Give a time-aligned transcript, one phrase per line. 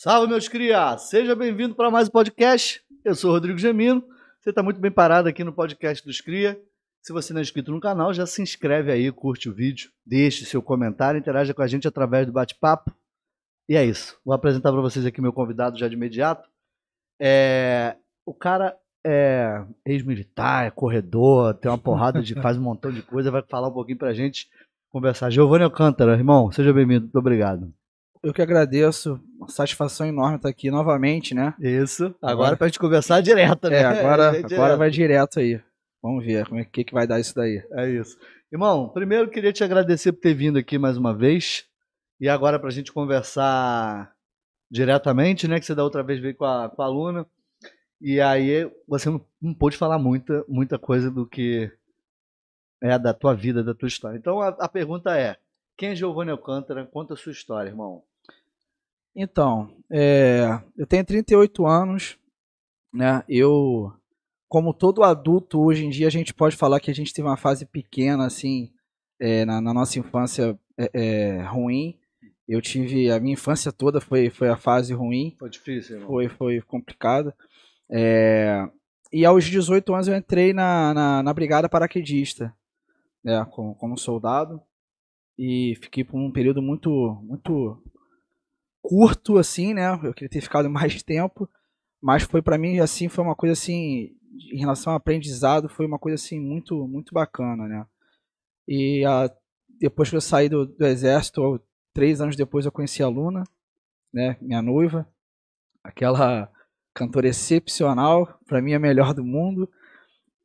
[0.00, 0.96] Salve, meus cria!
[0.96, 2.80] Seja bem-vindo para mais um podcast.
[3.04, 4.00] Eu sou o Rodrigo Gemino.
[4.38, 6.56] Você está muito bem parado aqui no podcast dos Cria.
[7.02, 10.44] Se você não é inscrito no canal, já se inscreve aí, curte o vídeo, deixe
[10.44, 12.94] seu comentário, interaja com a gente através do bate-papo.
[13.68, 14.16] E é isso.
[14.24, 16.48] Vou apresentar para vocês aqui meu convidado já de imediato.
[17.20, 17.96] É...
[18.24, 22.34] O cara é ex-militar, é corredor, tem uma porrada de.
[22.40, 24.48] faz um montão de coisa, vai falar um pouquinho pra gente
[24.92, 25.28] conversar.
[25.28, 27.74] Giovanni Alcântara, irmão, seja bem-vindo, muito obrigado.
[28.22, 31.54] Eu que agradeço, uma satisfação enorme estar aqui novamente, né?
[31.58, 33.76] Isso, agora, agora pra gente conversar direto, né?
[33.76, 35.60] É, agora, é agora vai direto aí.
[36.02, 37.62] Vamos ver como é que, que vai dar isso daí.
[37.72, 38.16] É isso.
[38.52, 41.66] Irmão, primeiro queria te agradecer por ter vindo aqui mais uma vez.
[42.20, 44.12] E agora pra gente conversar
[44.70, 45.58] diretamente, né?
[45.58, 47.26] Que você da outra vez veio com a, com a aluna.
[48.00, 51.70] E aí você não, não pôde falar muita, muita coisa do que
[52.80, 54.16] é da tua vida, da tua história.
[54.16, 55.36] Então a, a pergunta é:
[55.76, 56.86] quem é Giovanni Alcântara?
[56.86, 58.02] Conta a sua história, irmão.
[59.20, 62.16] Então, é, eu tenho 38 anos,
[62.94, 63.24] né?
[63.28, 63.92] Eu,
[64.48, 67.36] como todo adulto hoje em dia, a gente pode falar que a gente teve uma
[67.36, 68.70] fase pequena, assim,
[69.20, 71.98] é, na, na, nossa infância é, é ruim.
[72.46, 75.34] Eu tive a minha infância toda foi, foi a fase ruim.
[75.36, 76.08] Foi difícil, irmão.
[76.08, 77.34] Foi, foi complicado.
[77.90, 78.68] É,
[79.12, 82.54] e aos 18 anos eu entrei na, na, na brigada paraquedista,
[83.24, 84.62] né, como, como soldado.
[85.36, 87.82] E fiquei por um período muito, muito
[88.88, 89.92] curto, assim, né?
[90.02, 91.46] Eu queria ter ficado mais tempo.
[92.02, 94.12] Mas foi para mim, assim, foi uma coisa assim,
[94.50, 97.84] em relação ao aprendizado, foi uma coisa assim muito, muito bacana, né?
[98.66, 99.30] E a,
[99.78, 101.60] depois que eu saí do, do exército,
[101.92, 103.44] três anos depois eu conheci a Luna,
[104.10, 104.38] né?
[104.40, 105.06] Minha noiva.
[105.84, 106.50] Aquela
[106.94, 109.68] cantora excepcional, para mim a melhor do mundo.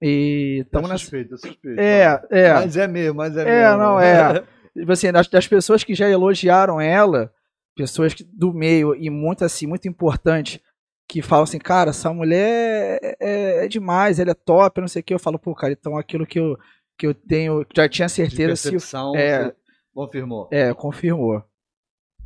[0.01, 1.79] E estamos é suspeito, é suspeito.
[1.79, 2.53] É, é.
[2.55, 3.57] Mas é mesmo, mas é, é mesmo.
[3.57, 4.43] É, não, é.
[4.77, 7.31] Tipo assim, das, das pessoas que já elogiaram ela,
[7.75, 10.61] pessoas do meio e muito assim, muito importante,
[11.07, 15.01] que falam assim, cara, essa mulher é, é, é demais, ela é top, não sei
[15.01, 15.13] o que.
[15.13, 16.57] Eu falo, pô, cara, então aquilo que eu,
[16.97, 18.55] que eu tenho, já tinha certeza.
[18.55, 19.53] Se, é,
[19.93, 20.49] confirmou.
[20.51, 21.43] É, confirmou.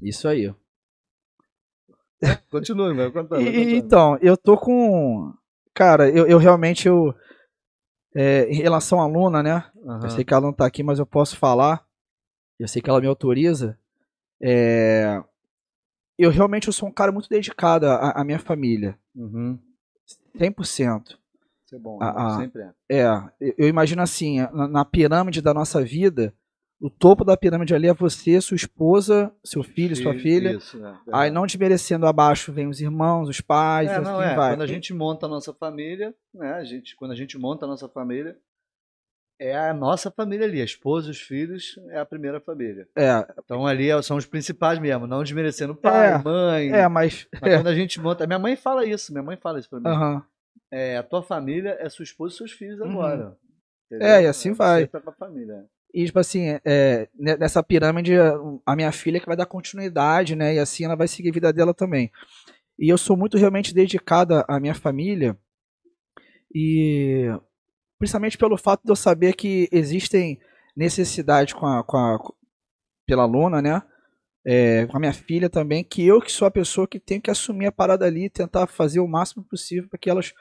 [0.02, 0.54] Isso aí.
[2.50, 3.12] Continue, meu.
[3.12, 3.58] Contando, contando.
[3.58, 5.34] Então, eu tô com.
[5.74, 6.88] Cara, eu, eu realmente.
[6.88, 7.14] Eu,
[8.16, 9.64] é, em relação à Luna, né?
[9.76, 10.00] Uhum.
[10.04, 11.86] Eu sei que ela não tá aqui, mas eu posso falar.
[12.60, 13.78] Eu sei que ela me autoriza.
[14.42, 15.22] É,
[16.18, 18.98] eu realmente eu sou um cara muito dedicado à, à minha família.
[19.16, 19.60] Uhum.
[20.38, 21.18] 100%.
[21.66, 22.72] Isso é bom, a, a, sempre é.
[22.90, 26.34] É, eu imagino assim, na, na pirâmide da nossa vida,
[26.80, 30.52] o topo da pirâmide ali é você, sua esposa, seu filho, sua filha.
[30.52, 34.36] Isso, é, Aí não desmerecendo abaixo vem os irmãos, os pais, é, não, assim é.
[34.36, 34.52] vai.
[34.54, 37.68] Quando a gente monta a nossa família, né, a gente, quando a gente monta a
[37.68, 38.38] nossa família,
[39.39, 42.88] é a nossa família ali, a esposa, os filhos, é a primeira família.
[42.95, 43.25] É.
[43.44, 46.72] Então ali é, são os principais mesmo, não desmerecendo pai, é, mãe.
[46.72, 47.57] É, mas, mas é.
[47.57, 49.88] quando a gente monta, minha mãe fala isso, minha mãe fala isso pra mim.
[49.89, 50.22] Uhum.
[50.72, 52.92] É, a tua família é sua esposa e seus filhos uhum.
[52.92, 53.38] agora.
[53.92, 54.01] Uhum.
[54.01, 54.88] É, e assim vai.
[54.88, 55.66] Tá com a família.
[55.94, 58.13] E, tipo assim, é, nessa pirâmide,
[58.66, 60.56] a minha filha que vai dar continuidade, né?
[60.56, 62.12] E assim ela vai seguir a vida dela também.
[62.78, 65.38] E eu sou muito realmente dedicada à minha família.
[66.54, 67.28] E
[68.00, 70.40] principalmente pelo fato de eu saber que existem
[70.76, 72.20] necessidades com a, com a
[73.06, 73.82] pela Luna, né?
[74.46, 77.32] É, com a minha filha também, que eu que sou a pessoa que tenho que
[77.32, 80.34] assumir a parada ali e tentar fazer o máximo possível para que elas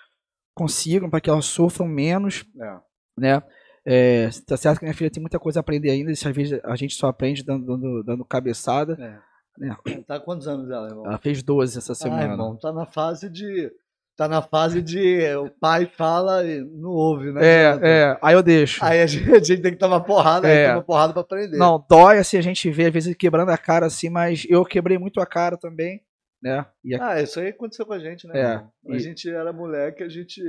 [0.54, 2.78] consigam, para que elas sofram menos, é.
[3.18, 3.42] né?
[3.88, 6.74] É, tá certo que minha filha tem muita coisa a aprender ainda, às vezes a
[6.74, 8.94] gente só aprende dando, dando, dando cabeçada.
[9.00, 9.36] É.
[9.58, 9.76] Né?
[10.06, 11.06] Tá quantos anos ela, irmão?
[11.06, 12.22] Ela fez 12 essa semana.
[12.22, 13.72] Ah, irmão, tá na fase de.
[14.16, 17.40] Tá na fase de o pai fala e não ouve, né?
[17.44, 18.82] É, é, aí eu deixo.
[18.82, 20.64] Aí a gente, a gente tem que tomar porrada, é.
[20.64, 21.58] aí toma porrada pra aprender.
[21.58, 24.96] Não, dói assim, a gente vê às vezes quebrando a cara assim, mas eu quebrei
[24.96, 26.00] muito a cara também,
[26.42, 26.64] né?
[26.98, 27.10] A...
[27.10, 28.40] Ah, isso aí aconteceu com a gente, né?
[28.40, 28.46] É.
[28.92, 28.98] A e...
[29.00, 30.40] gente era moleque, a gente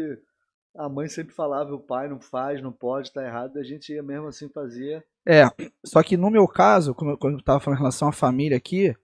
[0.78, 4.04] a mãe sempre falava, o pai não faz, não pode, tá errado, a gente ia
[4.04, 5.04] mesmo assim fazia.
[5.28, 5.44] É,
[5.86, 8.56] só que no meu caso, como eu, quando eu tava falando em relação à família
[8.56, 8.96] aqui,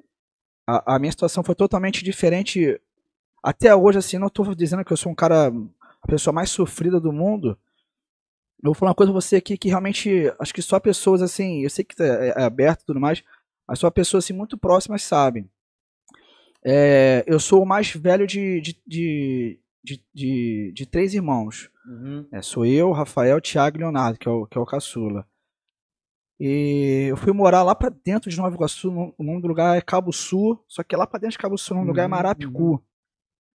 [0.69, 2.79] a, a, minha situação foi totalmente diferente.
[3.43, 5.51] Até hoje, assim, não tô dizendo que eu sou um cara,
[6.01, 7.57] a pessoa mais sofrida do mundo.
[8.63, 11.63] Eu vou falar uma coisa pra você aqui que realmente, acho que só pessoas assim,
[11.63, 13.21] eu sei que é, é aberto e tudo mais,
[13.67, 15.49] mas só pessoas assim muito próximas sabem.
[16.65, 21.69] É, eu sou o mais velho de, de, de, de, de, de três irmãos.
[21.85, 22.25] Uhum.
[22.31, 25.27] É, sou eu, Rafael, Thiago e Leonardo, que é o, que é o caçula.
[26.39, 29.81] E eu fui morar lá pra dentro de Nova Iguaçu, o nome do lugar é
[29.81, 32.05] Cabo Sul, só que lá pra dentro de Cabo Sul, o nome do lugar é
[32.05, 32.63] uhum, Marapicu.
[32.63, 32.79] Uhum.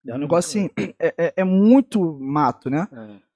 [0.06, 2.86] É um negócio assim, é, é, é muito mato, né?
[2.92, 3.28] É.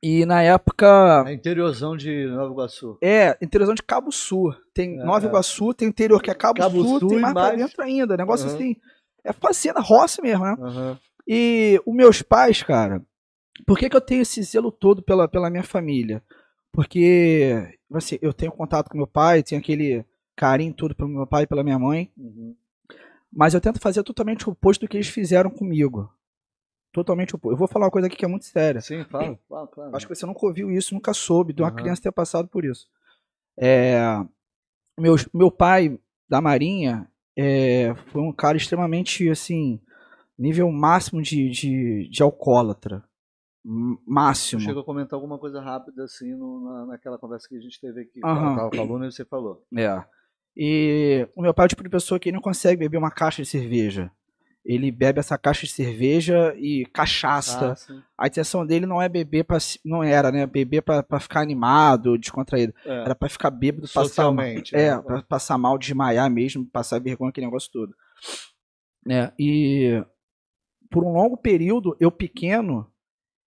[0.00, 1.24] E na época.
[1.26, 2.98] É interiorzão de Nova Iguaçu.
[3.02, 4.54] É, interiorzão de Cabo Sul.
[4.72, 7.48] Tem é, Nova Iguaçu, tem interior que é Cabo, Cabo Sul, Sul, tem mais, mais
[7.48, 8.16] pra dentro ainda.
[8.16, 8.54] Negócio uhum.
[8.54, 8.76] assim
[9.24, 10.56] é fazenda, roça mesmo, né?
[10.58, 10.98] Aham.
[11.26, 13.04] E os meus pais, cara,
[13.66, 16.22] por que, que eu tenho esse zelo todo pela, pela minha família?
[16.72, 20.04] Porque assim, eu tenho contato com meu pai, tenho aquele
[20.34, 22.54] carinho todo pelo meu pai e pela minha mãe, Uhum.
[23.32, 26.12] Mas eu tento fazer totalmente o oposto do que eles fizeram comigo.
[26.92, 27.54] Totalmente oposto.
[27.54, 28.80] Eu vou falar uma coisa aqui que é muito séria.
[28.80, 29.38] Sim, fala.
[29.48, 29.96] fala, claro.
[29.96, 31.76] Acho que você nunca ouviu isso, nunca soube de uma Aham.
[31.76, 32.88] criança ter passado por isso.
[33.58, 34.00] É,
[34.98, 39.80] meu, meu pai da Marinha é, foi um cara extremamente, assim,
[40.38, 43.04] nível máximo de, de, de alcoólatra.
[44.06, 44.62] Máximo.
[44.62, 48.00] Chegou a comentar alguma coisa rápida assim no- na, naquela conversa que a gente teve
[48.00, 48.20] aqui.
[48.24, 48.56] Aham.
[48.56, 49.66] Tava com a aluna e você falou.
[49.76, 50.02] É.
[50.60, 53.40] E o meu pai é o tipo de pessoa que não consegue beber uma caixa
[53.42, 54.10] de cerveja.
[54.64, 57.74] Ele bebe essa caixa de cerveja e cachaça.
[57.88, 58.02] Ah.
[58.18, 60.44] A intenção dele não é beber para não era, né?
[60.46, 62.74] Beber pra pra ficar animado, descontraído.
[62.84, 64.08] É, Era pra ficar bêbado, passar mal.
[64.08, 64.74] socialmente.
[64.74, 65.00] É, né?
[65.00, 67.94] pra passar mal, desmaiar mesmo, passar vergonha, aquele negócio todo.
[69.08, 70.04] É, e
[70.90, 72.90] por um longo período, eu pequeno,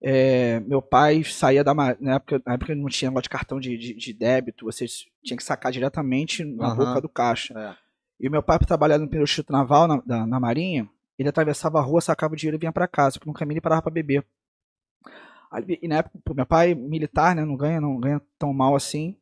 [0.01, 1.73] é, meu pai saía da.
[1.73, 4.85] Na época, na época não tinha negócio de cartão de, de, de débito, você
[5.23, 6.75] tinha que sacar diretamente na Aham.
[6.75, 7.53] boca do caixa.
[7.57, 7.75] É.
[8.19, 12.01] E meu pai, trabalhando no Instituto Naval, na, da- na Marinha, ele atravessava a rua,
[12.01, 13.17] sacava o dinheiro e vinha pra casa.
[13.19, 14.25] Porque no caminho ele parava pra beber.
[15.81, 19.15] E na época, meu pai, militar, né, não ganha, não ganha tão mal assim.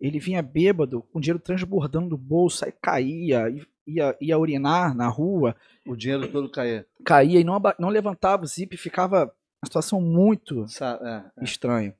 [0.00, 3.44] Ele vinha bêbado, com o dinheiro transbordando do bolso, aí caía,
[3.86, 5.54] ia, ia urinar na rua,
[5.86, 6.86] O dinheiro todo caía.
[7.04, 9.32] caía e não, não levantava o zip, ficava
[9.64, 11.44] uma situação muito é, é.
[11.44, 11.94] estranho.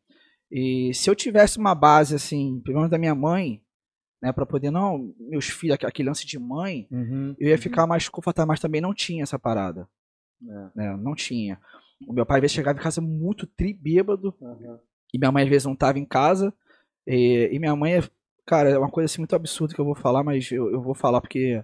[0.50, 3.61] E se eu tivesse uma base assim, pelo menos da minha mãe,
[4.23, 7.61] né, para poder não meus filhos aquele- lance de mãe, Uhum, eu ia uhum.
[7.61, 9.88] ficar mais confortável, mas também não tinha essa parada,
[10.42, 10.71] É.
[10.75, 10.97] né?
[10.97, 11.59] Não tinha.
[12.06, 14.78] O meu pai às vezes chegava em casa muito tri bêbado Aham.
[15.12, 16.52] e minha mãe às vezes não tava em casa.
[17.06, 18.02] E, e minha mãe, é-
[18.47, 20.94] cara, é uma coisa assim muito absurda que eu vou falar, mas eu, eu vou
[20.94, 21.62] falar porque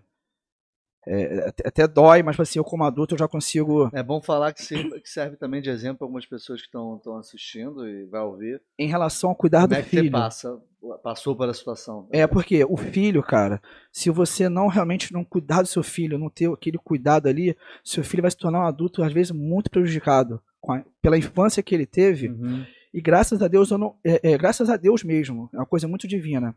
[1.06, 4.62] é, até, dói, mas assim, eu como adulto eu já consigo, É bom falar que
[4.62, 8.60] serve, que serve também de exemplo para algumas pessoas que estão assistindo e vai ouvir.
[8.78, 10.12] em relação ao cuidar Como do é que você filho.
[10.12, 10.60] passa,
[11.02, 12.06] passou por a situação.
[12.12, 16.28] É porque o filho, cara, se você não realmente não cuidar do seu filho, não
[16.30, 20.40] ter aquele cuidado ali, seu filho vai se tornar um adulto às vezes muito prejudicado
[20.68, 22.28] a- pela infância que ele teve.
[22.28, 22.64] Uhum.
[22.92, 25.86] E graças a Deus eu não, é, é, graças a Deus mesmo, é uma coisa
[25.88, 26.54] muito divina.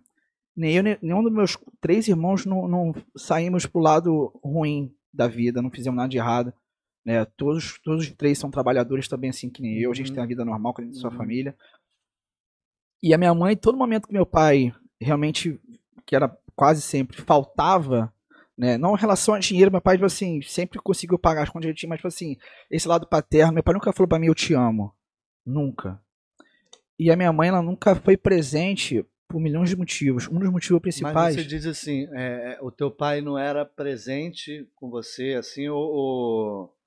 [0.56, 5.62] Nem eu, nenhum dos meus três irmãos não, não saímos pro lado ruim da vida,
[5.62, 6.54] não fizemos nada de errado.
[7.06, 7.26] Né?
[7.26, 9.92] Todos, todos os três são trabalhadores também, assim que nem eu.
[9.92, 10.16] A gente Uhum.
[10.16, 11.18] tem a vida normal com a sua Uhum.
[11.18, 11.56] família.
[13.02, 15.60] E a minha mãe, todo momento que meu pai realmente,
[16.06, 18.14] que era quase sempre, faltava,
[18.58, 18.78] né?
[18.78, 21.90] Não em relação a dinheiro, meu pai, tipo assim, sempre conseguiu pagar as contas direitinho,
[21.90, 22.38] mas, tipo assim,
[22.72, 24.94] esse lado paterno, meu pai nunca falou pra mim, eu te amo.
[25.46, 26.02] Nunca.
[26.98, 30.28] E a minha mãe, ela nunca foi presente por milhões de motivos.
[30.28, 31.36] Um dos motivos Mas principais.
[31.36, 35.92] você diz assim, é, é, o teu pai não era presente com você, assim, ou,
[35.92, 36.78] ou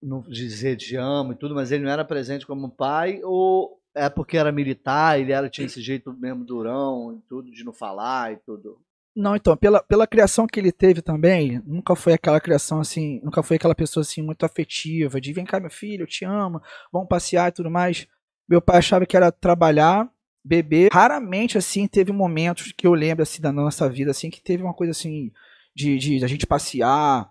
[0.00, 4.08] não dizer te amo e tudo, mas ele não era presente como pai, ou é
[4.08, 8.32] porque era militar, ele era, tinha esse jeito mesmo durão e tudo, de não falar
[8.32, 8.78] e tudo.
[9.16, 13.42] Não, então, pela, pela criação que ele teve também, nunca foi aquela criação assim, nunca
[13.42, 17.08] foi aquela pessoa assim muito afetiva, de vem cá, meu filho, eu te amo, vamos
[17.08, 18.06] passear e tudo mais.
[18.48, 20.08] Meu pai achava que era trabalhar,
[20.44, 20.90] beber.
[20.92, 24.74] Raramente, assim, teve momentos que eu lembro, assim, da nossa vida, assim, que teve uma
[24.74, 25.32] coisa assim,
[25.74, 27.30] de, de, de a gente passear,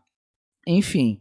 [0.67, 1.20] enfim.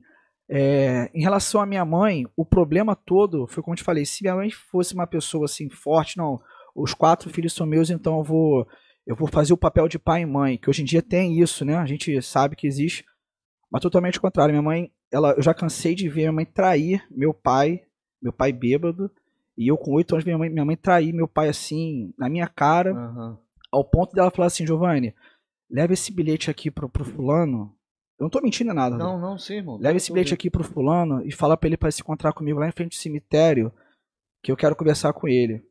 [0.49, 4.23] É, em relação à minha mãe, o problema todo foi como eu te falei, se
[4.23, 6.41] minha mãe fosse uma pessoa assim forte, não,
[6.75, 8.67] os quatro filhos são meus, então eu vou
[9.07, 11.65] eu vou fazer o papel de pai e mãe, que hoje em dia tem isso,
[11.65, 11.77] né?
[11.77, 13.05] A gente sabe que existe,
[13.71, 14.53] mas totalmente o contrário.
[14.53, 17.81] Minha mãe, ela, eu já cansei de ver minha mãe trair meu pai,
[18.23, 19.11] meu pai bêbado,
[19.57, 22.47] e eu com oito anos minha mãe, minha mãe trair meu pai assim na minha
[22.47, 23.39] cara, Aham.
[23.71, 25.15] ao ponto dela falar assim, Giovanni,
[25.71, 27.75] leva esse bilhete aqui pro, pro fulano.
[28.19, 28.97] Eu não tô mentindo nada.
[28.97, 29.79] Não, não, sim, irmão.
[29.79, 32.69] Leva esse bilhete aqui pro fulano e fala pra ele pra se encontrar comigo lá
[32.69, 33.73] em frente ao cemitério,
[34.43, 35.65] que eu quero conversar com ele.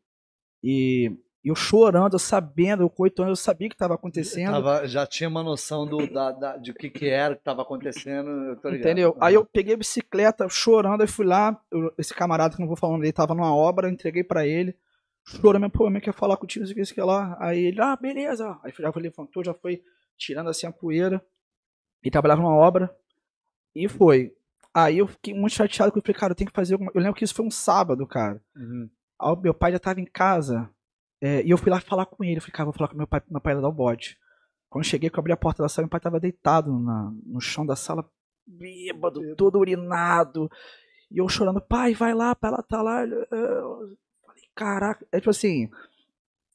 [0.63, 1.15] E
[1.49, 4.51] eu chorando, eu sabendo, eu com oito anos, eu sabia o que estava acontecendo.
[4.51, 7.41] Tava, já tinha uma noção do, da, da- de o que, que era, o que
[7.41, 8.29] estava acontecendo,
[8.63, 8.75] eu.
[8.75, 9.17] Entendeu?
[9.19, 12.67] Aí eu peguei a bicicleta chorando, aí fui lá, eu- esse camarada que eu não
[12.67, 14.75] vou falar dele, tava numa obra, eu entreguei pra ele,
[15.25, 17.35] chorando, pô, meu quer falar contigo, isso aqui, isso aqui lá.
[17.39, 18.59] Aí ele, ah, beleza.
[18.63, 19.81] Aí já foi, levantou, já foi
[20.17, 21.23] tirando assim a poeira,
[22.03, 22.95] e trabalhava numa obra,
[23.75, 24.33] e foi.
[24.73, 26.91] Aí eu fiquei muito chateado, porque eu falei, cara, eu tenho que fazer alguma...
[26.93, 28.41] Eu lembro que isso foi um sábado, cara.
[28.55, 28.89] Uhum.
[29.19, 30.69] Aí meu pai já tava em casa,
[31.21, 33.07] é, e eu fui lá falar com ele, eu falei, cara, vou falar com meu
[33.07, 34.17] pai, meu pai ia dar o bode.
[34.69, 37.11] Quando eu cheguei, que eu abri a porta da sala, meu pai tava deitado na,
[37.25, 38.09] no chão da sala,
[38.47, 40.49] bêbado, todo urinado.
[41.11, 43.03] E eu chorando, pai, vai lá, pai, ela tá lá.
[43.05, 45.05] Eu falei, caraca.
[45.11, 45.69] É tipo assim,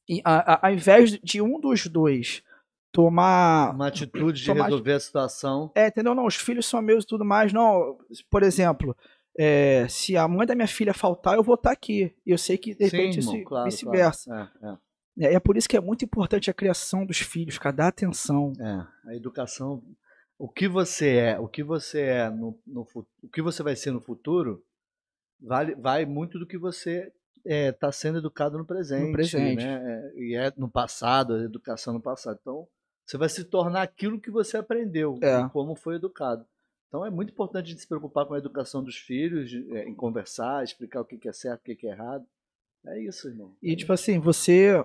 [0.08, 2.42] e a, a, ao invés de um dos dois
[2.90, 3.75] tomar.
[3.75, 5.70] Uma atitude de tomar- resolver a situação.
[5.75, 6.14] É, entendeu?
[6.14, 7.52] Não, os filhos são meus e tudo mais.
[7.52, 7.99] Não,
[8.30, 8.96] por exemplo,
[9.38, 12.14] é, se a mãe da minha filha faltar, eu vou estar aqui.
[12.24, 14.30] E eu sei que, de Sim, repente, irmão, isso claro, vice-versa.
[14.30, 14.78] claro.
[15.18, 15.28] É, é.
[15.28, 18.52] É, é por isso que é muito importante a criação dos filhos, cara, dar atenção.
[18.60, 19.82] É, a educação,
[20.38, 22.86] o que você é, o que você é no, no
[23.22, 24.62] o que você vai ser no futuro,
[25.40, 27.10] vale, vai muito do que você
[27.44, 29.64] está sendo educado no presente, No presente.
[29.64, 29.80] né?
[30.14, 32.38] É, e é no passado, a educação no passado.
[32.42, 32.66] Então,
[33.06, 35.40] você vai se tornar aquilo que você aprendeu, É.
[35.40, 36.44] e como foi educado.
[36.96, 39.94] Então, é muito importante a gente se preocupar com a educação dos filhos, é, em
[39.94, 42.24] conversar, explicar o que é certo, o que é errado.
[42.86, 43.54] É isso, irmão.
[43.62, 44.82] E, tipo assim, você.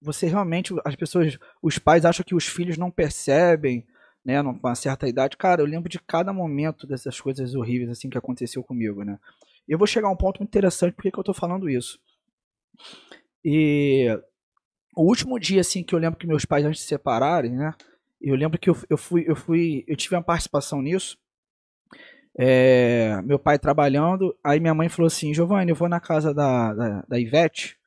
[0.00, 0.72] Você realmente.
[0.86, 1.38] As pessoas.
[1.60, 3.86] Os pais acham que os filhos não percebem,
[4.24, 4.42] né?
[4.42, 5.36] Com uma certa idade.
[5.36, 9.18] Cara, eu lembro de cada momento dessas coisas horríveis, assim, que aconteceu comigo, né?
[9.68, 12.00] Eu vou chegar a um ponto muito interessante, por que que eu tô falando isso?
[13.44, 14.06] E.
[14.96, 17.74] O último dia, assim, que eu lembro que meus pais, antes de se separarem, né?
[18.18, 19.24] Eu lembro que eu, eu fui.
[19.28, 19.84] Eu fui.
[19.86, 21.18] Eu tive uma participação nisso.
[22.38, 26.72] É, meu pai trabalhando, aí minha mãe falou assim: Giovanni, eu vou na casa da,
[26.72, 27.78] da, da Ivete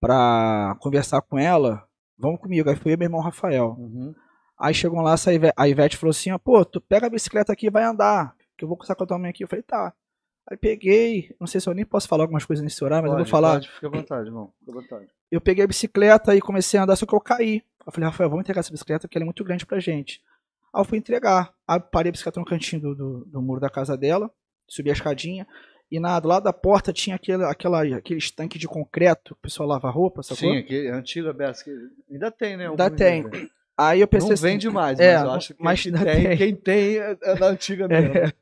[0.00, 1.86] pra conversar com ela.
[2.18, 2.68] Vamos comigo.
[2.68, 3.76] Aí fui eu e meu irmão Rafael.
[3.78, 4.14] Uhum.
[4.58, 5.14] Aí chegou lá,
[5.56, 8.34] a Ivete falou assim: pô, tu pega a bicicleta aqui e vai andar.
[8.56, 9.44] Que eu vou conversar com a tua mãe aqui.
[9.44, 9.92] Eu falei, tá.
[10.48, 13.18] Aí peguei, não sei se eu nem posso falar algumas coisas nesse horário, mas eu
[13.18, 13.54] Pode, vou falar.
[13.54, 14.52] Pode, fica à vontade, irmão.
[14.60, 15.06] Fica à vontade.
[15.30, 17.62] Eu peguei a bicicleta e comecei a andar, só que eu caí.
[17.86, 20.22] Eu falei, Rafael, vamos entregar essa bicicleta porque ela é muito grande pra gente.
[20.74, 21.52] Aí eu fui entregar.
[21.66, 24.30] Aí parei a bicicleta no cantinho do, do, do muro da casa dela,
[24.68, 25.46] subi a escadinha.
[25.90, 29.42] E na, do lado da porta tinha aquele, aquela, aquele estanque de concreto que o
[29.42, 30.50] pessoal lava roupa, sacou?
[30.50, 31.62] Sim, aquele antigo Aberto,
[32.10, 32.68] ainda tem, né?
[32.68, 33.24] Ainda tem.
[33.24, 33.50] ainda.
[33.76, 36.04] Aí eu pensei Não assim, vende mais, é, mas eu acho que mas que ainda
[36.04, 36.36] tem, tem.
[36.36, 38.16] quem tem é é da antiga mesmo.
[38.16, 38.32] É.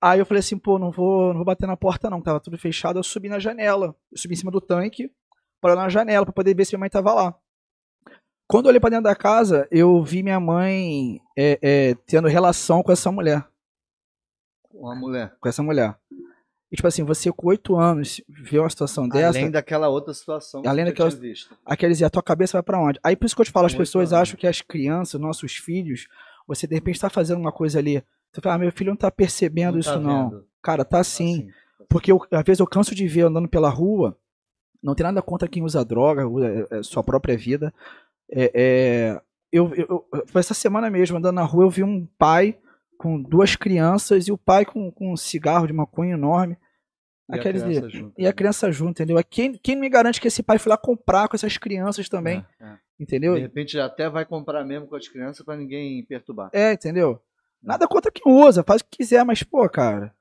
[0.00, 2.58] Aí eu falei assim, pô, não vou, não vou bater na porta não, tava tudo
[2.58, 2.98] fechado.
[2.98, 3.96] Eu subi na janela.
[4.12, 5.10] Eu subi em cima do tanque,
[5.62, 7.34] para na janela, para poder ver se minha mãe tava lá.
[8.46, 12.82] Quando eu olhei pra dentro da casa, eu vi minha mãe é, é, tendo relação
[12.82, 13.46] com essa mulher.
[14.72, 15.34] Uma mulher.
[15.40, 15.96] Com essa mulher.
[16.70, 20.60] E tipo assim, você com oito anos vê uma situação dessa, Além daquela outra situação
[20.60, 21.56] que Além daquela- visto.
[21.88, 22.98] dizer, a tua cabeça vai pra onde?
[23.02, 24.22] Aí por isso que eu te falo, as Com pessoas anos.
[24.22, 26.08] acham que as crianças, nossos filhos,
[26.46, 28.02] você de repente tá fazendo uma coisa ali.
[28.32, 30.30] Você fala, ah, meu filho não tá percebendo Não isso tá não.
[30.30, 30.46] vendo?
[30.60, 31.50] Cara, tá Assim, sim.
[31.88, 34.18] Porque eu, às vezes eu canso de ver andando pela rua,
[34.82, 37.72] não tem nada contra quem usa droga, usa é, é, sua própria vida.
[38.36, 39.20] É, é,
[39.52, 42.58] eu, eu- essa semana mesmo, andando na rua, eu vi um pai
[42.98, 46.56] com duas crianças e o pai com, com um cigarro de maconha enorme.
[47.30, 48.14] E a Quer dizer, criança junto.
[48.20, 49.18] E a criança junto, entendeu?
[49.18, 52.44] É Quem, quem me garante que esse pai foi lá comprar com essas crianças também,
[52.60, 52.78] É, é.
[53.00, 53.34] entendeu?
[53.34, 56.50] De repente até vai comprar mesmo com as crianças pra ninguém perturbar.
[56.52, 57.20] É, entendeu?
[57.62, 60.14] Nada contra quem usa, faz o que quiser, mas, pô, cara.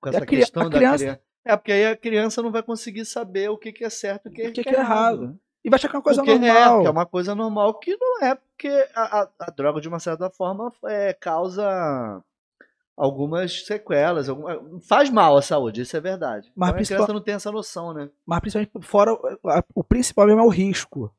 [0.00, 1.20] Com a essa cri- questão a da criança- criança.
[1.46, 4.30] É, porque aí a criança não vai conseguir saber o que, que é certo e
[4.30, 5.38] o que, O que, que é errado?
[5.64, 6.72] E vai achar que é uma coisa Porque É, normal.
[6.74, 9.98] porque é uma coisa normal que não é, porque a, a- a droga, de uma
[9.98, 12.22] certa forma, é, causa
[12.96, 14.28] algumas sequelas.
[14.28, 16.52] alguma- faz mal à saúde, isso é verdade.
[16.54, 18.10] Mas Então, a principal- criança não tem essa noção, né?
[18.26, 19.12] mas principalmente fora
[19.46, 21.12] a- o principal mesmo é o risco,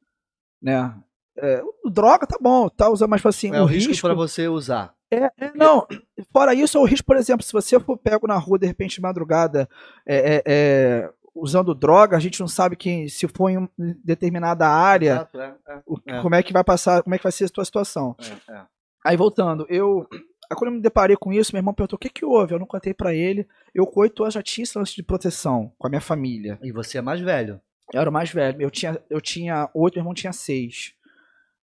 [0.61, 0.95] né?
[1.37, 4.47] É, droga tá bom, tá usando, mas assim, é o, o risco, risco, para você
[4.47, 4.93] usar.
[5.11, 5.85] é, é, não.
[6.31, 8.95] Fora isso, é o risco, por exemplo, se você for pego na rua de repente
[8.95, 9.67] de madrugada,
[10.05, 13.67] é, é, é, usando droga, a gente não sabe quem se for em
[14.03, 16.21] determinada área, Exato, é, é, o- é.
[16.21, 18.15] como é que vai passar, como é que vai ser a tua situação.
[18.49, 18.61] é, é.
[19.05, 20.07] Aí voltando, eu
[20.55, 22.67] quando eu me deparei com isso, meu irmão perguntou o que que houve, eu não
[22.67, 23.47] contei pra ele.
[23.73, 26.57] Eu com oito anos já tinha esse lance de proteção com a minha família.
[26.63, 27.59] E você é mais velho.
[27.91, 28.61] Eu era o mais velho.
[28.61, 30.93] Eu tinha, eu tinha oito, meu irmão tinha seis.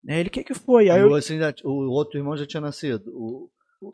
[0.04, 0.90] Né, Ele, o que que foi?
[0.90, 3.12] Aí eu, ainda- o outro irmão já tinha nascido.
[3.16, 3.50] O-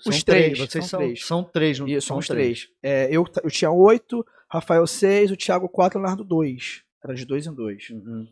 [0.06, 1.26] os três, Vocês são três.
[1.26, 1.80] são três.
[1.80, 2.70] Não, Isso, são são os três.
[2.82, 6.84] É, eu, eu tinha oito, Rafael seis, o Thiago quatro, o Leonardo dois.
[7.04, 7.90] Era de dois em dois.
[7.90, 8.28] Uhum.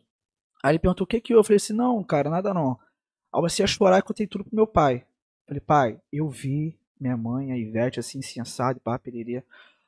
[0.63, 1.38] Aí ele perguntou o que que eu?
[1.38, 2.71] Eu falei assim, não, cara, nada não.
[2.71, 2.78] Aí
[3.34, 5.06] eu comecei a chorar e contei tudo pro meu pai.
[5.47, 9.43] Falei, pai, eu vi minha mãe, a Ivete, assim, sensada, pá, pererê.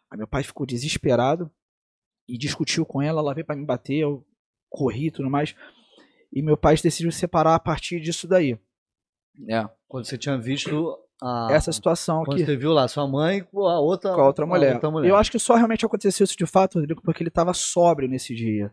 [0.09, 1.49] Aí meu pai ficou desesperado
[2.27, 4.25] e discutiu com ela, ela veio pra me bater, eu
[4.69, 5.55] corri e tudo mais.
[6.31, 8.59] E meu pai decidiu se separar a partir disso daí.
[9.47, 13.65] É, Quando você tinha visto a, essa situação aqui você viu lá sua mãe com
[13.67, 14.73] a outra, com a outra mulher.
[14.75, 15.09] outra mulher.
[15.09, 18.35] Eu acho que só realmente aconteceu isso de fato, Rodrigo, porque ele tava sóbrio nesse
[18.35, 18.71] dia.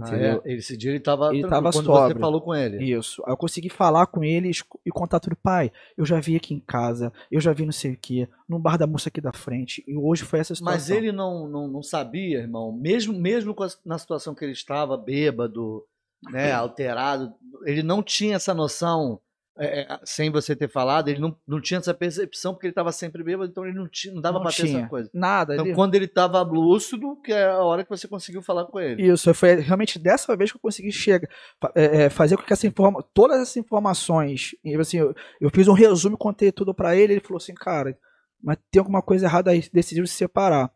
[0.00, 0.40] Ah, é?
[0.46, 2.14] Esse dia ele estava Ele tava quando sóbrio.
[2.16, 2.82] você falou com ele.
[2.82, 3.22] Isso.
[3.26, 4.50] Aí eu consegui falar com ele
[4.86, 5.36] e contar tudo.
[5.36, 8.58] Pai, eu já vi aqui em casa, eu já vi não sei o que, no
[8.58, 10.78] bar da moça aqui da frente, e hoje foi essa situação.
[10.80, 14.96] Mas ele não, não, não sabia, irmão, mesmo, mesmo a- na situação que ele estava,
[14.96, 15.84] bêbado,
[16.30, 17.34] né, alterado,
[17.66, 19.20] ele não tinha essa noção
[19.58, 22.90] é, é, sem você ter falado, ele não, não tinha essa percepção porque ele estava
[22.90, 25.10] sempre bêbado, então ele não, tinha, não dava pra ter essa coisa.
[25.12, 25.52] Nada.
[25.54, 28.80] Então, ele- quando ele estava lúcido, que é a hora que você conseguiu falar com
[28.80, 29.02] ele.
[29.06, 31.28] Isso, foi realmente dessa vez que eu consegui chegar,
[31.74, 35.74] é, é, fazer com que essa informa, todas essas informações, assim, eu, eu fiz um
[35.74, 37.96] resumo, contei tudo pra ele, ele falou assim, cara,
[38.42, 40.72] mas tem alguma coisa errada aí, decidiu se separar.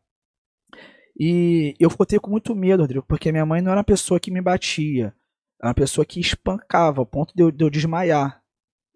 [1.18, 4.30] E eu fiquei com muito medo, Rodrigo, porque minha mãe não era uma pessoa que
[4.30, 5.14] me batia,
[5.60, 8.42] era uma pessoa que espancava, ao ponto de eu, de eu desmaiar.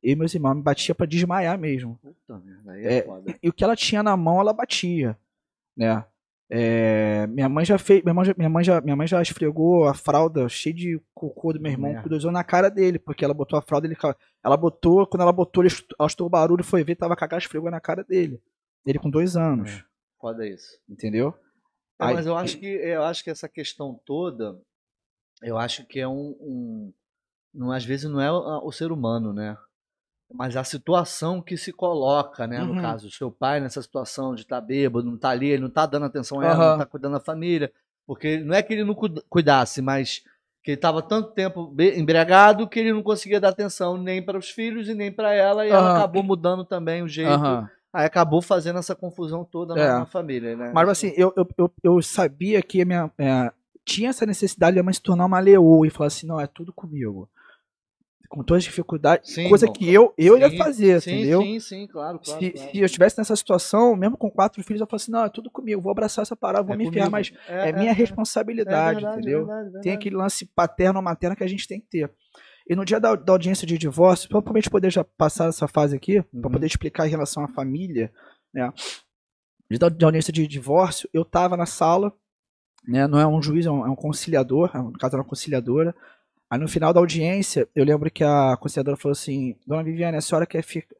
[0.03, 1.99] E meus irmãos me batia pra desmaiar mesmo.
[2.03, 3.35] Puta merda, aí é, É, foda.
[3.43, 5.17] E o que ela tinha na mão, ela batia,
[5.77, 6.05] né?
[6.53, 9.87] É, minha mãe já fez, minha mãe já, minha mãe já, minha mãe já esfregou
[9.87, 12.03] a fralda cheia de cocô do meu irmão, Merda.
[12.09, 13.97] cruzou na cara dele, porque ela botou a fralda, ele,
[14.43, 17.79] ela botou, quando ela botou, ele estou o barulho, foi ver, tava cagado, esfregou na
[17.81, 18.43] cara dele.
[18.85, 19.85] Ele com dois anos,
[20.21, 20.77] Foda isso.
[20.89, 21.33] entendeu?
[22.01, 24.59] É, Aí- mas eu acho que eu acho que essa questão toda,
[25.43, 26.93] eu acho que é um, um-
[27.55, 29.57] não, às vezes não é o ser humano, né?
[30.33, 32.61] Mas a situação que se coloca, né?
[32.62, 32.81] No Uhum.
[32.83, 35.87] caso, o seu pai nessa situação de estar bêbado, não tá ali, ele não tá
[35.87, 36.71] dando atenção a ela, Aham.
[36.73, 37.73] não tá cuidando da família,
[38.07, 40.23] porque não é que ele não cuida- cuidasse, mas
[40.62, 44.51] que ele estava tanto tempo embriagado que ele não conseguia dar atenção nem para os
[44.51, 45.95] filhos e nem para ela, e ela Aham.
[45.99, 47.31] acabou mudando também o jeito.
[47.31, 47.69] Aham.
[47.93, 49.99] Aí acabou fazendo essa confusão toda na, É.
[49.99, 50.71] na família, né?
[50.73, 53.51] Mas assim, eu, eu, eu, eu sabia que a minha, é,
[53.85, 56.47] tinha essa necessidade de minha mãe se tornar uma leoa e falar assim, não, é
[56.47, 57.29] tudo comigo.
[58.31, 59.73] Com todas as dificuldades, Sim, coisa irmão.
[59.75, 61.43] que eu, eu ia Sim, fazer, sim, entendeu?
[61.43, 62.40] Sim, sim, claro, claro.
[62.40, 62.71] se, claro.
[62.71, 65.51] se eu estivesse nessa situação, mesmo com quatro filhos, eu falo assim, não, é tudo
[65.51, 69.38] comigo, vou abraçar essa parada, vou É me enfiar, mas é, minha responsabilidade, verdade, entendeu?
[69.47, 69.97] verdade, Tem verdade.
[69.97, 72.11] aquele lance paterno ou materno que a gente tem que ter.
[72.69, 75.97] E no dia da, da audiência de divórcio, pra gente poder já passar essa fase
[75.97, 76.40] aqui, Uhum.
[76.40, 78.12] pra poder explicar em relação à família,
[78.55, 78.73] né?
[79.69, 82.12] No dia da, audiência de divórcio, eu tava na sala,
[82.87, 83.09] né?
[83.09, 85.93] Não é um juiz, é um, é um conciliador, é no caso era uma conciliadora.
[86.51, 90.21] Aí no final da audiência, eu lembro que a conciliadora falou assim: Dona Viviane, a
[90.21, 90.95] senhora quer ficar.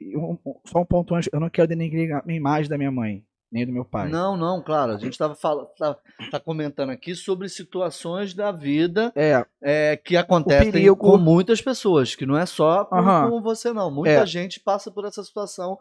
[0.00, 3.64] Um- só um ponto antes, eu não quero denegrir a imagem da minha mãe, nem
[3.64, 4.08] do meu pai.
[4.08, 4.92] Não, não, claro.
[4.92, 5.36] A gente estava
[5.78, 5.96] tá,
[6.30, 10.96] tá comentando aqui sobre situações da vida É, é, que acontecem perigo.
[10.96, 13.30] com muitas pessoas, que não é só com, Aham.
[13.30, 13.90] com você, não.
[13.92, 14.26] Muita É.
[14.26, 15.78] gente passa por essa situação,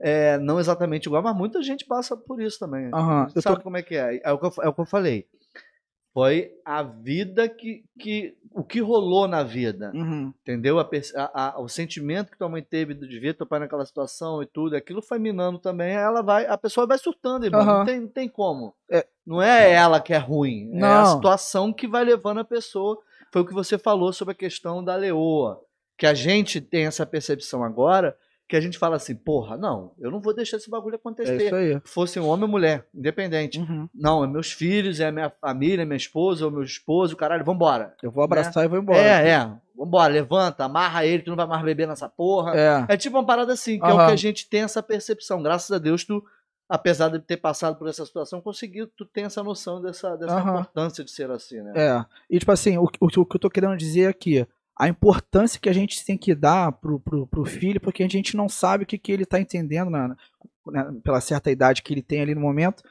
[0.00, 2.88] é, não exatamente igual, mas muita gente passa por isso também.
[2.94, 3.26] aham.
[3.28, 4.20] Eu tô- Sabe como é que é?
[4.24, 5.26] É o que eu, é o que eu falei.
[6.12, 8.36] Foi a vida que, que.
[8.52, 9.92] O que rolou na vida.
[9.94, 10.32] Uhum.
[10.42, 10.80] Entendeu?
[10.80, 10.88] A
[11.34, 14.74] a- o sentimento que tua mãe teve de ver teu pai naquela situação e tudo,
[14.74, 17.64] aquilo foi minando também, ela vai, a pessoa vai surtando, irmão.
[17.64, 17.84] Não, Aham.
[17.84, 18.74] tem, não tem como.
[18.90, 19.06] É.
[19.24, 21.14] Não é ela que é ruim, é a Não.
[21.16, 22.98] situação que vai levando a pessoa.
[23.30, 25.60] Foi o que você falou sobre a questão da leoa.
[25.96, 28.16] Que a gente tem essa percepção agora,
[28.48, 31.36] que a gente fala assim, porra, não, eu não vou deixar esse bagulho É acontecer.
[31.36, 31.80] isso aí.
[31.84, 33.58] Fosse um homem ou mulher, independente.
[33.60, 33.88] Uhum.
[33.94, 37.44] Não, é meus filhos, é a minha família, é minha esposa, ou meu esposo, caralho,
[37.44, 37.94] vambora.
[38.02, 38.98] Eu vou abraçar e vou embora.
[38.98, 39.50] É, é.
[39.76, 42.56] Vambora, levanta, amarra ele, tu não vai mais beber nessa porra.
[42.56, 42.94] É.
[42.94, 45.42] É tipo uma parada assim, que é o que a gente tem essa percepção.
[45.42, 46.24] Graças a Deus, tu,
[46.68, 50.50] apesar de ter passado por essa situação, conseguiu, tu tem essa noção dessa, dessa Aham.
[50.52, 51.72] importância de ser assim, né?
[51.76, 52.04] É.
[52.30, 54.46] E tipo assim, o, o, o que eu tô querendo dizer aqui,
[54.78, 58.36] a importância que a gente tem que dar pro, pro, pro filho, porque a gente
[58.36, 60.16] não sabe o que, que ele tá entendendo na,
[60.66, 62.82] na- pela certa idade que ele tem ali no momento.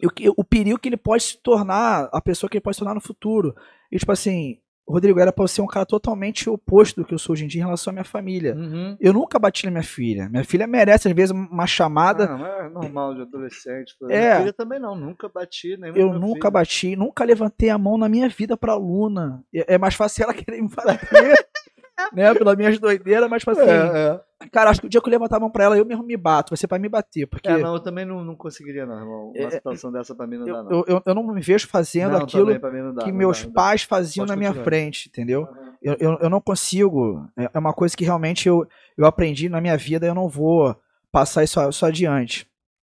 [0.00, 2.80] E o, o perigo que ele pode se tornar, a pessoa que ele pode se
[2.80, 3.54] tornar no futuro.
[3.92, 7.18] E tipo assim, Rodrigo, era pra eu ser um cara totalmente oposto do que eu
[7.18, 8.54] sou hoje em dia em relação à minha família.
[8.54, 8.96] Uhum.
[8.98, 10.28] Eu nunca bati na minha filha.
[10.28, 12.24] Minha filha merece, às vezes, uma chamada.
[12.24, 13.94] Ah, mas é normal de adolescente.
[14.04, 14.06] É.
[14.06, 16.50] Minha filha também não, nunca bati, nem Eu nunca filho.
[16.50, 19.42] bati, nunca levantei a mão na minha vida pra Luna.
[19.54, 21.46] É é mais fácil ela querer me bater,
[22.12, 22.34] né?
[22.34, 23.74] Pelas minhas doideiras, mas tipo assim, É,
[24.14, 24.20] é.
[24.52, 26.16] Cara, acho que o dia que eu levantar a mão pra ela, eu mesmo me
[26.16, 26.50] bato.
[26.50, 29.32] Vai ser pra me bater, porque É, não, eu também não, não conseguiria, não, irmão.
[29.36, 30.70] Uma É, situação dessa pra mim não eu, dá, não.
[30.70, 32.58] eu, eu, eu não me vejo fazendo Não, aquilo
[32.94, 34.64] dá, que meus dá, pais faziam Pode na minha continuar.
[34.64, 35.48] frente, entendeu?
[35.82, 37.28] Eu, eu, eu não consigo.
[37.36, 40.76] É é uma coisa que realmente eu, eu aprendi na minha vida eu não vou
[41.10, 42.46] passar isso, isso adiante.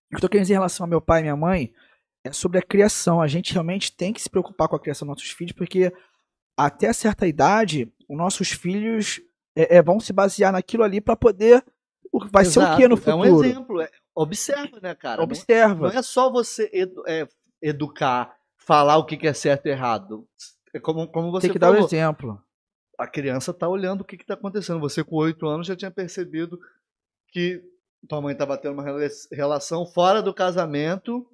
[0.07, 1.73] O que eu tô querendo dizer em relação ao meu pai e minha mãe
[2.25, 3.21] é sobre a criação.
[3.23, 5.93] A gente realmente tem que se preocupar com a criação dos nossos filhos, porque
[6.57, 9.21] até certa idade, os nossos filhos
[9.63, 11.65] é, é, vão se basear naquilo ali para poder.
[12.33, 13.11] Vai ser o que no Exato, futuro?
[13.11, 13.81] É um exemplo.
[13.81, 15.19] é- observa, né, cara?
[15.19, 15.89] Não- Observa.
[15.93, 17.27] Não é só você edu- é,
[17.63, 20.27] educar, falar o que é certo e errado.
[20.75, 21.87] É como, como você tem que dar o falou.
[21.87, 22.43] exemplo.
[22.99, 24.79] a criança tá olhando o que está acontecendo.
[24.81, 26.59] Você com oito anos já tinha percebido
[27.33, 27.63] que
[28.09, 29.01] tua mãe estava tendo uma rela-
[29.33, 31.27] relação fora do casamento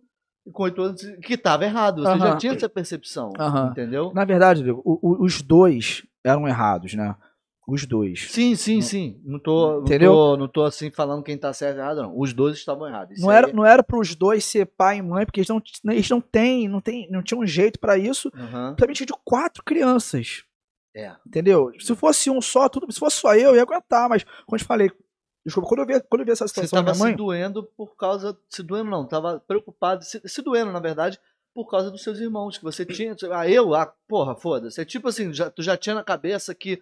[0.46, 2.02] e com oito anos que estava errado.
[2.04, 3.32] Você já tinha essa percepção,
[3.70, 4.12] entendeu?
[4.14, 7.16] Na verdade, o- o- os dois eram errados, né?
[7.66, 8.28] Os dois.
[8.30, 9.20] Sim, sim, sim.
[9.24, 10.12] Não tô, Entendeu?
[10.12, 12.16] não tô, não tô assim falando quem tá certo e errado, não.
[12.18, 13.16] Os dois estavam errados.
[13.16, 15.48] Isso Não era, aí- não era para os dois ser pai e mãe, porque eles
[15.48, 15.60] não,
[15.92, 18.30] eles não têm, não tem, não tinham um jeito para isso.
[18.34, 18.74] Aham.
[18.76, 20.44] Principalmente de quatro crianças.
[20.94, 21.14] É.
[21.26, 21.72] Entendeu?
[21.80, 22.90] Se fosse um só, tudo.
[22.92, 24.90] Se fosse só eu, eu ia aguentar, mas, como eu te falei,
[25.44, 27.10] desculpa, quando eu vi, quando eu vi essa Você situação da tava mãe.
[27.12, 28.38] se doendo por causa.
[28.48, 31.18] Se doendo não, tava preocupado, se, se doendo, na verdade,
[31.52, 33.16] por causa dos seus irmãos, que você tinha.
[33.32, 33.74] Ah, eu?
[33.74, 34.80] Ah, porra, foda-se.
[34.80, 36.80] É tipo assim, já, tu já tinha na cabeça que.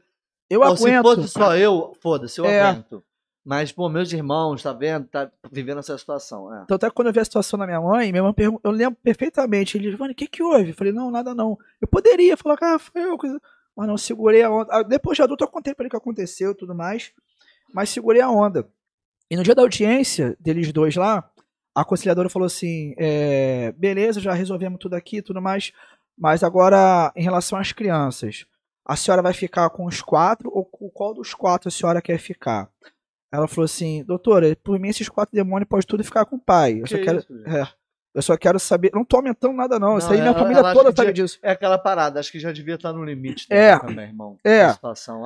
[0.51, 1.03] Eu "Pô, se aguento.
[1.03, 2.61] fosse só eu, foda-se, eu É.
[2.61, 3.03] aguento.
[3.45, 5.07] Mas, pô, meus irmãos, tá vendo?
[5.07, 6.53] Tá vivendo essa situação.
[6.55, 6.63] É.
[6.63, 8.99] Então, até quando eu vi a situação da minha mãe, minha mãe pergun- eu lembro
[9.03, 9.77] perfeitamente.
[9.77, 10.71] Ele, Giovanni, o que que houve?
[10.71, 11.59] Eu falei, não, nada não.
[11.81, 13.39] Eu poderia falar, cara, foi eu, coisa.
[13.77, 14.69] Mas não, segurei a onda.
[14.73, 17.13] Ah, Depois de adulto, eu contei pra ele o que aconteceu e tudo mais.
[17.73, 18.67] Mas segurei a onda.
[19.31, 21.29] E no dia da audiência deles dois lá,
[21.75, 25.71] a conciliadora falou assim: é, beleza, já resolvemos tudo aqui e tudo mais.
[26.17, 28.47] Mas agora, em relação às crianças,
[28.85, 32.19] a senhora vai ficar com os quatro ou com qual dos quatro a senhora quer
[32.19, 32.69] ficar?
[33.33, 36.81] Ela falou assim, doutora, por mim esses quatro demônios podem tudo ficar com o pai.
[36.81, 37.19] Eu Que só quero.
[37.19, 37.69] isso, é,
[38.15, 38.91] eu só quero saber.
[38.95, 39.99] Não tô aumentando nada, não.
[39.99, 41.39] Isso Não, aí minha ela- família ela acha toda sabe dia- disso.
[41.43, 43.77] É aquela parada, acho que já devia estar no limite É.
[43.79, 44.39] também, irmão.
[44.45, 44.73] É.
[44.73, 45.23] Situação.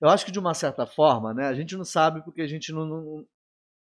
[0.00, 1.46] Eu acho que de uma certa forma, né?
[1.48, 2.86] A gente não sabe porque a gente não.
[2.86, 3.24] não-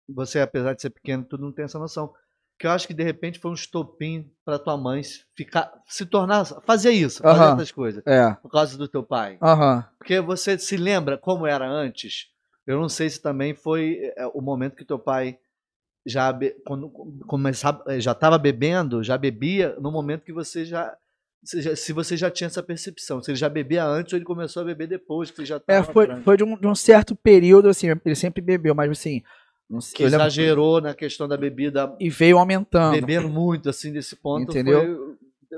[0.08, 2.12] você, apesar de ser pequeno, tu não tem essa noção.
[2.58, 5.02] Que eu acho que de repente foi um estopim pra tua mãe
[5.36, 8.32] ficar, se tornar, fazer isso, fazer essas coisas, É.
[8.34, 9.36] por causa do teu pai.
[9.98, 12.28] Porque você se lembra como era antes?
[12.66, 15.36] Eu não sei se também foi é, o momento que teu pai
[16.06, 16.32] já
[16.66, 16.88] quando
[17.26, 20.94] começava, já estava bebendo, já bebia no momento que você já
[21.42, 24.64] se, você já tinha essa percepção, se ele já bebia antes ou ele começou a
[24.64, 28.14] beber depois que já É, foi, foi de, um, de um certo período, assim, ele
[28.14, 29.22] sempre bebeu, mas assim.
[29.68, 32.92] Não sei, que eu lembro- exagerou na questão da bebida, E veio aumentando.
[32.92, 35.16] bebendo muito assim desse ponto, Entendeu?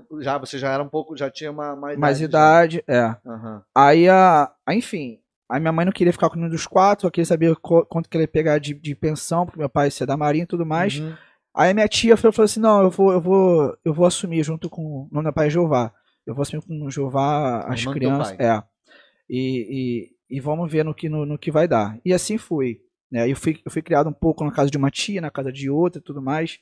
[0.08, 2.00] foi- já você já era um pouco, já tinha uma, uma idade.
[2.00, 2.24] mais já.
[2.26, 3.16] idade, é.
[3.26, 3.62] Aham.
[3.74, 7.10] Aí, a, a- enfim, a minha mãe não queria ficar com nenhum dos quatro, só
[7.10, 10.06] queria saber qu- quanto que ele ia pegar de, de pensão, porque meu pai ia
[10.06, 10.98] da marinha e tudo mais.
[10.98, 11.14] Uhum.
[11.54, 14.42] Aí a minha tia falou, falou assim, não, eu vou, eu vou, eu vou assumir
[14.44, 15.90] junto com o nome do meu pai Jeová.
[16.26, 18.36] Eu vou assumir com o Jeová as crianças.
[18.38, 18.62] É.
[19.30, 21.98] E, e, e vamos ver no que, no, no que vai dar.
[22.04, 22.80] E assim fui.
[23.10, 23.30] Né?
[23.30, 25.70] Eu, fui eu fui criado um pouco na casa de uma tia, na casa de
[25.70, 26.58] outra e tudo mais.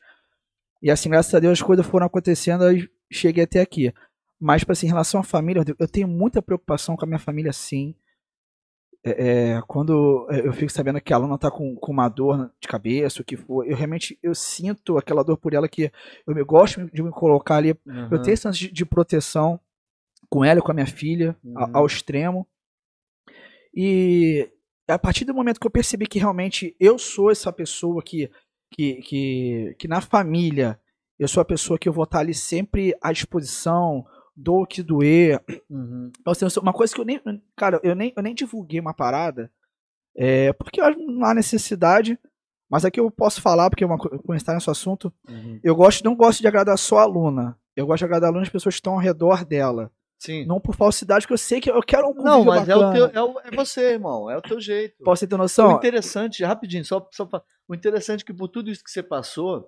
[0.83, 3.93] E assim, graças a Deus, as coisas foram acontecendo e cheguei até aqui.
[4.39, 7.53] Mas, tipo assim, em relação à família, eu tenho muita preocupação com a minha família,
[7.53, 7.95] sim.
[9.07, 12.67] É, é, quando eu fico sabendo que a aluna tá com, com uma dor de
[12.67, 15.93] cabeça, o que for, eu realmente eu sinto aquela dor por ela que
[16.27, 17.71] eu me gosto de me colocar ali.
[17.71, 18.19] Eu Aham.
[18.23, 19.61] tenho esse de, de proteção
[20.31, 21.71] com ela e com a minha filha, a- Uhum.
[21.75, 22.47] ao extremo.
[23.75, 24.51] E
[24.89, 28.31] a partir do momento que eu percebi que realmente eu sou essa pessoa que,
[28.73, 30.79] que, que, que na família
[31.19, 34.05] eu sou a pessoa que eu vou estar ali sempre à disposição,
[34.37, 36.11] dou o que doer, Uhum.
[36.21, 37.21] então, assim, uma coisa que eu nem.
[37.57, 39.51] Cara, eu nem, eu nem divulguei uma parada.
[40.17, 42.19] É, porque não há necessidade.
[42.71, 45.13] Mas aqui eu posso falar, porque é uma, co- como está nesse assunto.
[45.29, 45.61] Uhum.
[45.63, 47.57] Eu gosto, não gosto de agradar só a aluna.
[47.77, 49.93] Eu gosto de agradar a aluna as pessoas que estão ao redor dela.
[50.25, 50.47] Sim.
[50.47, 53.07] Não por falsidade, porque eu sei que eu quero um Não, mas é, o teu,
[53.07, 54.31] é, o- é você, irmão.
[54.31, 55.03] É o teu jeito.
[55.05, 55.73] Posso ter O noção?
[55.73, 59.67] interessante, rapidinho, só, só pra- o interessante é que por tudo isso que você passou,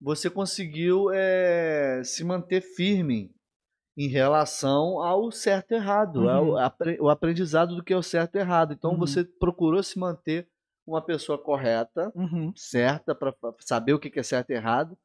[0.00, 3.34] você conseguiu é, se manter firme
[3.98, 6.30] em relação ao certo e errado, Uhum.
[6.30, 8.72] ao apre- o aprendizado do que é o certo e errado.
[8.72, 8.98] Então Uhum.
[8.98, 10.46] você procurou se manter
[10.86, 12.52] uma pessoa correta, Uhum.
[12.54, 14.96] certa, para saber o que que é certo e errado,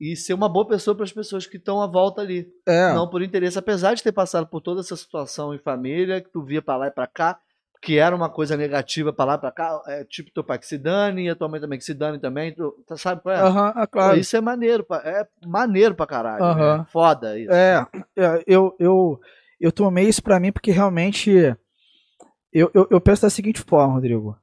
[0.00, 2.46] e ser uma boa pessoa para as pessoas que estão à volta ali.
[2.66, 2.92] É.
[2.92, 6.42] Não por interesse, apesar de ter passado por toda essa situação em família, que tu
[6.42, 7.38] via pra lá e pra cá,
[7.82, 10.66] que era uma coisa negativa pra lá e pra cá, é, tipo teu pai que
[10.66, 13.34] se dane, e a tua mãe também que se dane também, tu, tu sabe qual
[13.34, 13.40] é?
[13.40, 14.18] Aham, é claro.
[14.18, 16.44] Isso é maneiro, pa- é maneiro pra caralho.
[16.44, 16.78] Aham.
[16.78, 16.86] né?
[16.90, 17.52] Foda isso.
[17.52, 19.20] É, é, eu, eu,
[19.60, 21.30] eu tomei isso pra mim porque realmente
[22.52, 24.36] eu, eu, eu penso da seguinte forma, Rodrigo.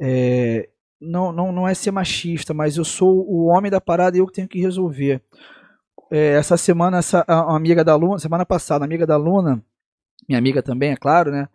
[0.00, 0.68] É,
[1.06, 4.26] não, não, não é ser machista, mas eu sou o homem da parada e eu
[4.26, 5.22] que tenho que resolver.
[6.10, 9.62] É, essa semana, essa, a, a amiga da Luna, semana passada, a amiga da Luna,
[10.28, 11.48] minha amiga também, é claro, né?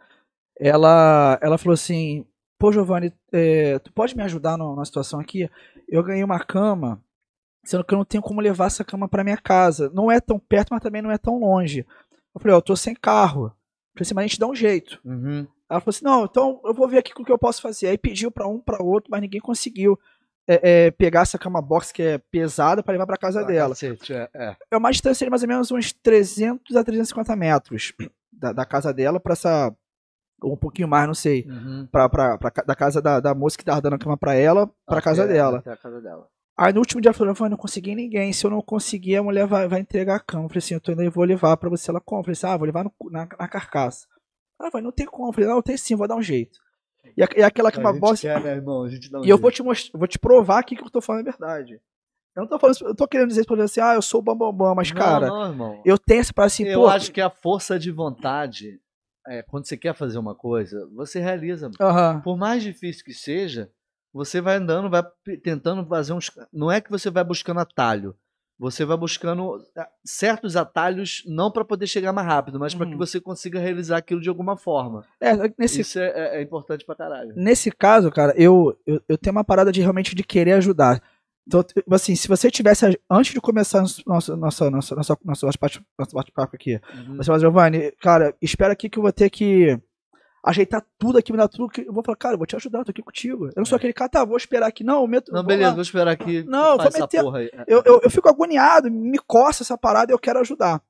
[0.59, 2.25] Ela, ela falou assim:
[2.59, 5.49] Pô, Giovanni, é, tu pode me ajudar no- na situação aqui?
[5.89, 7.01] Eu ganhei uma cama
[7.63, 9.89] sendo que eu não tenho como levar essa cama para minha casa.
[9.93, 11.85] Não é tão perto, mas também não é tão longe.
[12.33, 13.45] Eu falei, ó, eu tô sem carro.
[13.45, 13.49] Eu
[13.93, 14.99] falei assim, mas a gente dá um jeito.
[15.05, 15.47] Uhum.
[15.71, 17.87] Ela falou assim, não, então eu vou ver aqui o que eu posso fazer.
[17.87, 19.97] Aí pediu para um, para outro, mas ninguém conseguiu
[20.47, 23.69] é, é, pegar essa cama box que é pesada para levar para casa Ah, dela.
[23.69, 24.55] cacete, é, é.
[24.71, 27.93] É uma distância de mais ou menos uns 300 a 350 metros
[28.31, 29.73] da, da casa dela para essa
[30.41, 31.87] ou um pouquinho mais, não sei, Uhum.
[31.91, 34.65] pra, pra, pra da casa da, da moça que tava dando a cama para ela,
[34.87, 35.59] para Até- casa dela.
[35.59, 36.27] Até a casa dela.
[36.57, 38.33] Aí no último dia ela falou, "Vai, não consegui ninguém.
[38.33, 40.45] Se eu não conseguir, a mulher vai, vai entregar a cama.
[40.45, 41.89] Eu falei assim, eu tô indo, eu vou levar pra você.
[41.91, 42.31] Ela compra.
[42.31, 44.07] Eu falei assim, ah, vou levar no- na, na carcaça.
[44.61, 45.29] Ela vai, não tem como.
[45.29, 46.59] Eu falei, não, tem sim, vou dar um jeito.
[47.17, 48.21] E, e aquela cama a gente box.
[48.21, 48.83] quer, né, irmão?
[48.83, 49.55] A gente dá um E eu vou jeito.
[49.55, 51.81] te mostrar, vou te provar que o que eu tô falando é verdade.
[52.35, 54.23] Eu não tô falando, eu tô querendo dizer pra você assim, ah, eu sou o
[54.23, 57.29] bambambam, mas Não, cara, não, eu tenho essa parada assim, eu pô, acho que a
[57.29, 58.79] força de vontade
[59.27, 61.69] é, quando você quer fazer uma coisa, você realiza.
[61.79, 62.21] Aham.
[62.21, 63.69] Por mais difícil que seja,
[64.13, 65.03] você vai andando, vai
[65.43, 66.31] tentando fazer uns.
[66.51, 68.15] Não é que você vai buscando atalho.
[68.61, 72.91] Você vai buscando ah, certos atalhos, não para poder chegar mais rápido, mas para que
[72.91, 72.97] Uhum.
[72.99, 75.03] você consiga realizar aquilo de alguma forma.
[75.19, 77.33] É, nesse, Isso é, é- é importante pra caralho.
[77.35, 81.01] nesse caso, cara, eu, eu, eu tenho uma parada de realmente de querer ajudar.
[81.47, 84.69] Então, tipo assim, se você tivesse, antes de começar nosso, nosso, nosso,
[85.59, 87.17] bate- nosso bate-papo aqui, Uhum.
[87.17, 89.75] você fala, Giovanni, cara, espera aqui que eu vou ter que
[90.43, 92.79] ajeitar tudo aqui, me dar tudo que eu vou falar, cara, eu vou te ajudar,
[92.79, 93.47] eu tô aqui contigo.
[93.47, 93.77] Eu não sou É.
[93.77, 94.83] aquele cara, tá, vou esperar aqui.
[94.83, 95.31] Não, eu meto.
[95.31, 95.73] Não, vou beleza, lá.
[95.75, 96.43] vou esperar aqui.
[96.43, 97.51] Não, vou essa meter- porra aí.
[97.67, 100.81] Eu, eu, eu fico agoniado, me coça essa parada e eu quero ajudar.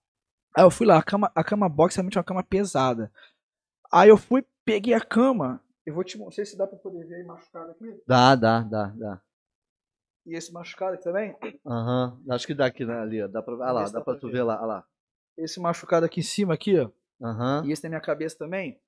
[0.56, 3.12] Aí eu fui lá, a cama, a cama box realmente é uma cama pesada.
[3.92, 5.62] Aí eu fui, peguei a cama.
[5.86, 8.02] Eu vou te mostrar, não sei se dá pra poder ver aí machucado aqui.
[8.08, 9.22] Dá, dá, dá, dá.
[10.26, 11.36] E esse machucado aqui também.
[11.66, 12.20] Aham.
[12.30, 13.28] Acho que dá aqui, né, ali, ó.
[13.28, 14.34] Dá pra, ah lá, dá dá pra pra tu ver.
[14.34, 14.86] ver lá, ah lá.
[15.38, 16.90] Esse machucado aqui em cima, aqui, ó.
[17.22, 17.64] Aham.
[17.66, 18.80] E esse na minha cabeça também.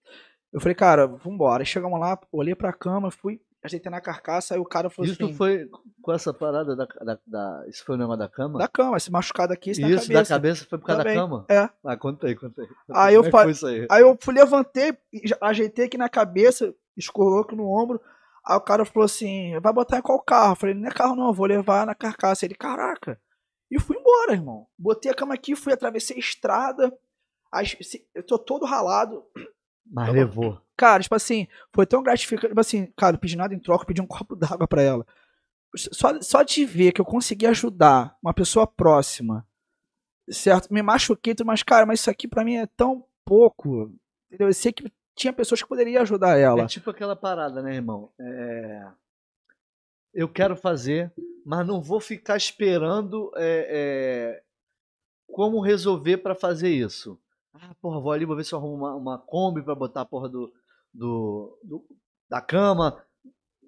[0.53, 1.65] Eu falei, cara, vambora.
[1.65, 5.33] Chegamos lá, olhei pra cama, fui, ajeitei na carcaça, aí o cara falou Isso assim.
[5.33, 5.67] foi
[6.01, 8.59] com essa parada da, da, da- Isso foi o negócio da cama?
[8.59, 10.13] Da cama, esse machucado aqui, esse na Isso, cabeça.
[10.23, 11.15] da cabeça foi por causa Também.
[11.17, 11.45] da cama?
[11.49, 11.69] É.
[11.83, 12.67] Ah, conta aí, conta aí.
[12.91, 13.87] Aí eu Como é foi isso aí?
[13.89, 14.95] Aí eu fui, levantei,
[15.41, 17.99] ajeitei aqui na cabeça, escorou aqui no ombro.
[18.45, 20.51] Aí o cara falou assim: vai botar em qual carro?
[20.51, 22.45] Eu falei: não é carro não, eu vou levar na carcaça.
[22.45, 23.17] Ele, caraca.
[23.71, 24.67] E fui embora, irmão.
[24.77, 26.93] Botei a cama aqui, fui, atravessei a estrada.
[28.13, 29.23] Eu tô todo ralado.
[29.85, 30.61] Mas levou.
[30.75, 32.47] Cara, tipo assim, foi tão gratificante.
[32.47, 35.05] Tipo assim, cara, não pedi nada em troca, pedi um copo d'água pra ela.
[35.75, 39.47] Só, só de ver que eu consegui ajudar uma pessoa próxima,
[40.29, 40.71] certo?
[40.71, 43.91] Me machuquei, mas, cara, mas isso aqui pra mim é tão pouco.
[44.27, 44.47] Entendeu?
[44.47, 46.63] Eu sei que tinha pessoas que poderiam ajudar ela.
[46.63, 48.11] É tipo aquela parada, né, irmão?
[48.19, 48.87] É...
[50.13, 51.11] Eu quero fazer,
[51.43, 54.43] mas não vou ficar esperando é, é,
[55.27, 57.19] como resolver pra fazer isso.
[57.53, 60.05] Ah, porra, vou ali, vou ver se eu arrumo uma, uma Kombi pra botar a
[60.05, 60.51] porra do,
[60.93, 61.85] do, do-
[62.29, 62.97] da cama.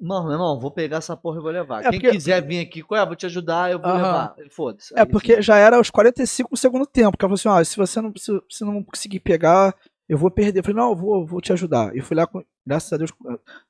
[0.01, 1.79] Não, meu irmão, vou pegar essa porra e vou levar.
[1.85, 3.05] É Quem porque- quiser vir aqui, qual é?
[3.05, 3.97] Vou te ajudar, eu vou Aham.
[4.01, 4.35] levar.
[4.51, 4.93] Foda-se.
[4.97, 7.17] É porque já era os 45 do segundo tempo.
[7.17, 9.73] Que ela falou assim: ó, se você não, se, se não conseguir pegar,
[10.09, 10.59] eu vou perder.
[10.59, 11.95] Eu falei: não, eu vou, vou te ajudar.
[11.95, 12.27] E fui lá,
[12.65, 13.11] graças a Deus,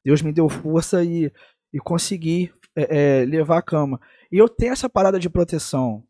[0.04, 1.32] Deus me deu força e,
[1.72, 4.00] e consegui é, é, levar a cama.
[4.32, 6.04] E eu tenho essa parada de proteção,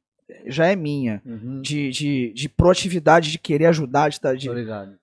[0.47, 4.53] já é minha, Uhum, de, de, de proatividade, de querer ajudar, de, tá- de, tô
[4.53, 4.97] ligado.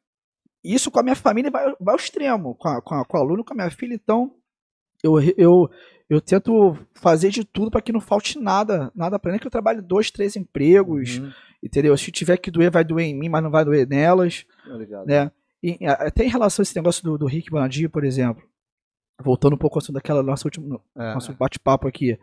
[0.65, 3.21] isso com a minha família vai, vai ao extremo, com a, com, a, com a
[3.21, 4.35] aluna, com a minha filha, então
[5.03, 5.71] eu, eu,
[6.09, 9.51] eu tento fazer de tudo para que não falte nada, nada para nem que eu
[9.51, 11.33] trabalhe dois, três empregos, Uhum,
[11.63, 11.97] entendeu?
[11.97, 15.07] Se tiver que doer, vai doer em mim, mas não vai doer nelas, tô ligado.
[15.07, 15.31] né?
[15.63, 18.43] E até em relação a esse negócio do, do Rick Bonadio, por exemplo,
[19.23, 22.19] voltando um pouco ao assunto daquela nossa última, É, nosso bate-papo aqui.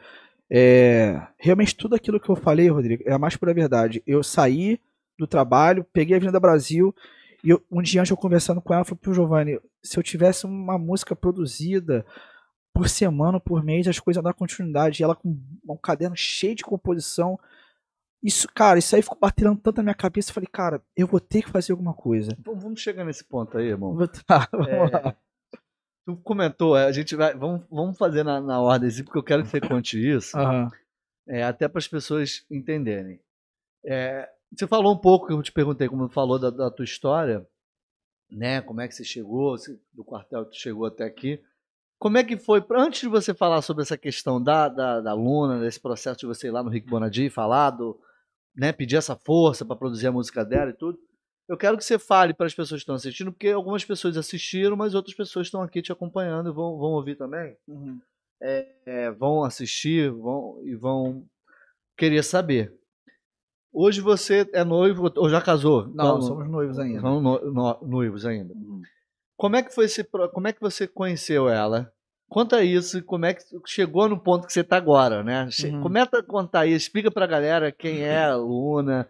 [0.51, 4.01] É, realmente tudo aquilo que eu falei, Rodrigo, é a mais pura verdade.
[4.07, 4.79] Eu saí
[5.17, 6.95] do trabalho, peguei a Avenida Brasil
[7.43, 10.03] e eu- um dia antes eu conversando com ela, eu falei pro Giovanni, se eu
[10.03, 12.05] tivesse uma música produzida
[12.73, 15.01] por semana, por mês, as coisas dar continuidade.
[15.01, 17.37] E ela com um caderno cheio de composição.
[18.23, 20.29] Isso, cara, isso aí ficou batendo tanto na minha cabeça.
[20.29, 22.37] Eu falei, cara, eu vou ter que fazer alguma coisa.
[22.43, 23.95] Vamos chegar nesse ponto aí, irmão.
[24.25, 25.15] Tá, vamos É, lá.
[26.09, 27.35] Tu comentou, é, a gente vai.
[27.35, 30.67] Vamos, vamos fazer na, na ordem, assim, porque eu quero que você conte isso, Aham.
[31.27, 33.19] é, até para as pessoas entenderem.
[33.85, 37.47] É, você falou um pouco, que eu te perguntei, como falou da, da tua história,
[38.31, 38.59] né?
[38.61, 39.55] Como é que você chegou,
[39.93, 41.39] do quartel tu chegou até aqui.
[41.99, 45.59] Como é que foi, antes de você falar sobre essa questão da, da, da Luna,
[45.59, 47.99] desse processo de você ir lá no Rick Bonadi falar, do,
[48.55, 50.97] né, pedir essa força para produzir a música dela e tudo,
[51.49, 54.77] eu quero que você fale para as pessoas que estão assistindo, porque algumas pessoas assistiram,
[54.77, 57.57] mas outras pessoas estão aqui te acompanhando e vão, vão ouvir também.
[57.67, 57.99] Uhum.
[58.41, 61.25] É, vão assistir vão, e vão
[61.97, 62.73] querer saber.
[63.73, 65.87] Hoje você é noivo ou já casou?
[65.87, 67.01] Não, somos noivos ainda.
[67.01, 68.53] São no- no- noivos ainda.
[69.37, 71.91] Como é que foi esse, como é que você conheceu ela?
[72.29, 75.49] Conta isso e como é que chegou no ponto que você está agora, né?
[75.63, 75.81] Uhum.
[75.81, 79.09] Começa a contar aí, explica pra galera quem é a Luna,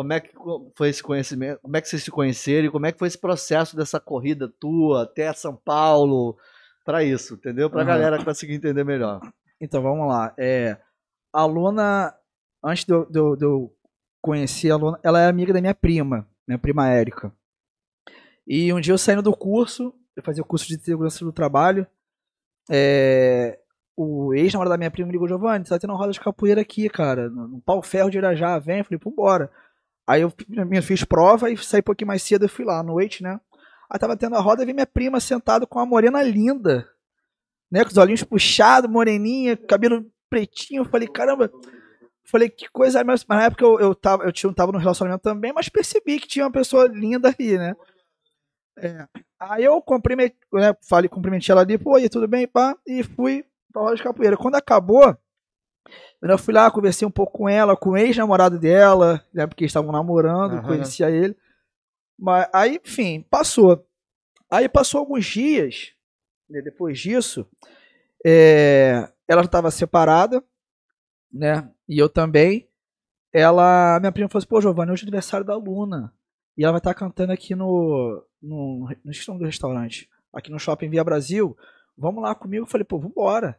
[0.00, 0.30] como é que
[0.74, 3.18] foi esse conhecimento, como é que vocês se conheceram e como é que foi esse
[3.18, 6.38] processo dessa corrida tua até São Paulo
[6.86, 7.68] para isso, entendeu?
[7.68, 7.86] Pra Uhum.
[7.86, 9.20] galera conseguir entender melhor.
[9.60, 10.32] Então vamos lá.
[10.38, 10.78] É,
[11.30, 12.14] a Luna,
[12.64, 13.76] antes de eu, de eu- de eu
[14.22, 17.30] conhecer a Luna, ela é amiga da minha prima, minha prima Érica.
[18.46, 21.86] E um dia eu saindo do curso, eu fazia o curso de segurança do trabalho,
[22.70, 23.58] é,
[23.96, 26.88] o ex-namorado da minha prima me ligou, Giovanni, tá tendo uma roda de capoeira aqui,
[26.88, 29.50] cara, no, no pau ferro de Irajá, vem, eu falei, vambora.
[30.10, 32.82] Aí eu minha, fiz prova e saí um pouquinho mais cedo, eu fui lá, à
[32.82, 33.40] noite, né?
[33.88, 36.84] Aí tava tendo a roda vi minha prima sentada com uma morena linda,
[37.70, 37.84] né?
[37.84, 40.80] Com os olhinhos puxados, moreninha, cabelo pretinho.
[40.80, 41.48] Eu falei, caramba.
[42.24, 43.04] Falei, que coisa.
[43.04, 46.26] Mas na época eu, eu, tava, eu tinha, tava no relacionamento também, mas percebi que
[46.26, 47.76] tinha uma pessoa linda ali, né?
[48.78, 49.06] É.
[49.38, 53.44] Aí eu cumprimentei, né, falei, cumprimentei ela ali, pô, e tudo bem, pá, e fui
[53.72, 54.36] pra roda de capoeira.
[54.36, 55.16] Quando acabou,
[56.22, 59.70] eu fui lá, conversei um pouco com ela, com o ex-namorado dela, né, porque eles
[59.70, 60.62] estavam namorando, Aham.
[60.62, 61.36] conhecia ele.
[62.18, 63.86] Mas aí, enfim, passou.
[64.50, 65.92] Aí passou alguns dias,
[66.48, 67.48] né, depois disso,
[68.24, 70.44] é, ela estava separada,
[71.32, 72.68] né, e eu também.
[73.32, 76.12] Ela, minha prima falou assim, pô, Giovanni, hoje é aniversário da Luna.
[76.56, 80.50] E ela vai estar cantando aqui no, no, no esqueci o nome do restaurante, aqui
[80.50, 81.56] no Shopping Via Brasil.
[81.96, 82.64] Vamos lá comigo.
[82.64, 83.58] Eu falei, pô, vambora.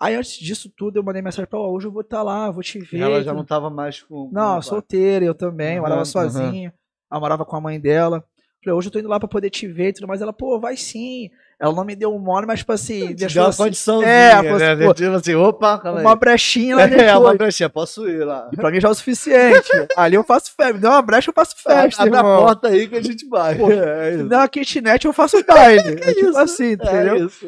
[0.00, 2.62] Aí antes disso tudo, eu mandei mensagem pra ela, hoje eu vou estar lá, vou
[2.62, 3.00] te ver.
[3.00, 4.30] Ela já não tava mais com.
[4.32, 6.72] Não, solteira, eu também, Aham, morava sozinha.
[7.10, 8.22] Ela morava com a mãe dela.
[8.62, 10.20] Falei, hoje eu tô indo lá pra poder te ver e tudo mais.
[10.20, 11.30] Ela, pô, vai sim.
[11.60, 14.30] Ela não me deu um mole, mas, tipo assim, deixou deu uma assim, condiçãozinha, É,
[14.34, 14.42] né?
[14.48, 14.56] falou
[14.92, 16.04] assim, Tipo assim, opa, calma aí.
[16.06, 17.20] uma brechinha ela É, deixou.
[17.22, 18.48] uma brechinha, posso ir lá.
[18.52, 19.68] E pra mim já é o suficiente.
[19.96, 20.72] Ali eu faço festa.
[20.74, 22.02] Me deu uma brecha, eu faço festa.
[22.02, 23.56] Abre a porta aí que a gente vai.
[23.56, 24.26] Pô, é Me isso.
[24.34, 25.80] uma kitnet, eu faço baile.
[25.94, 27.16] É tipo isso, assim, entendeu?
[27.16, 27.46] É isso.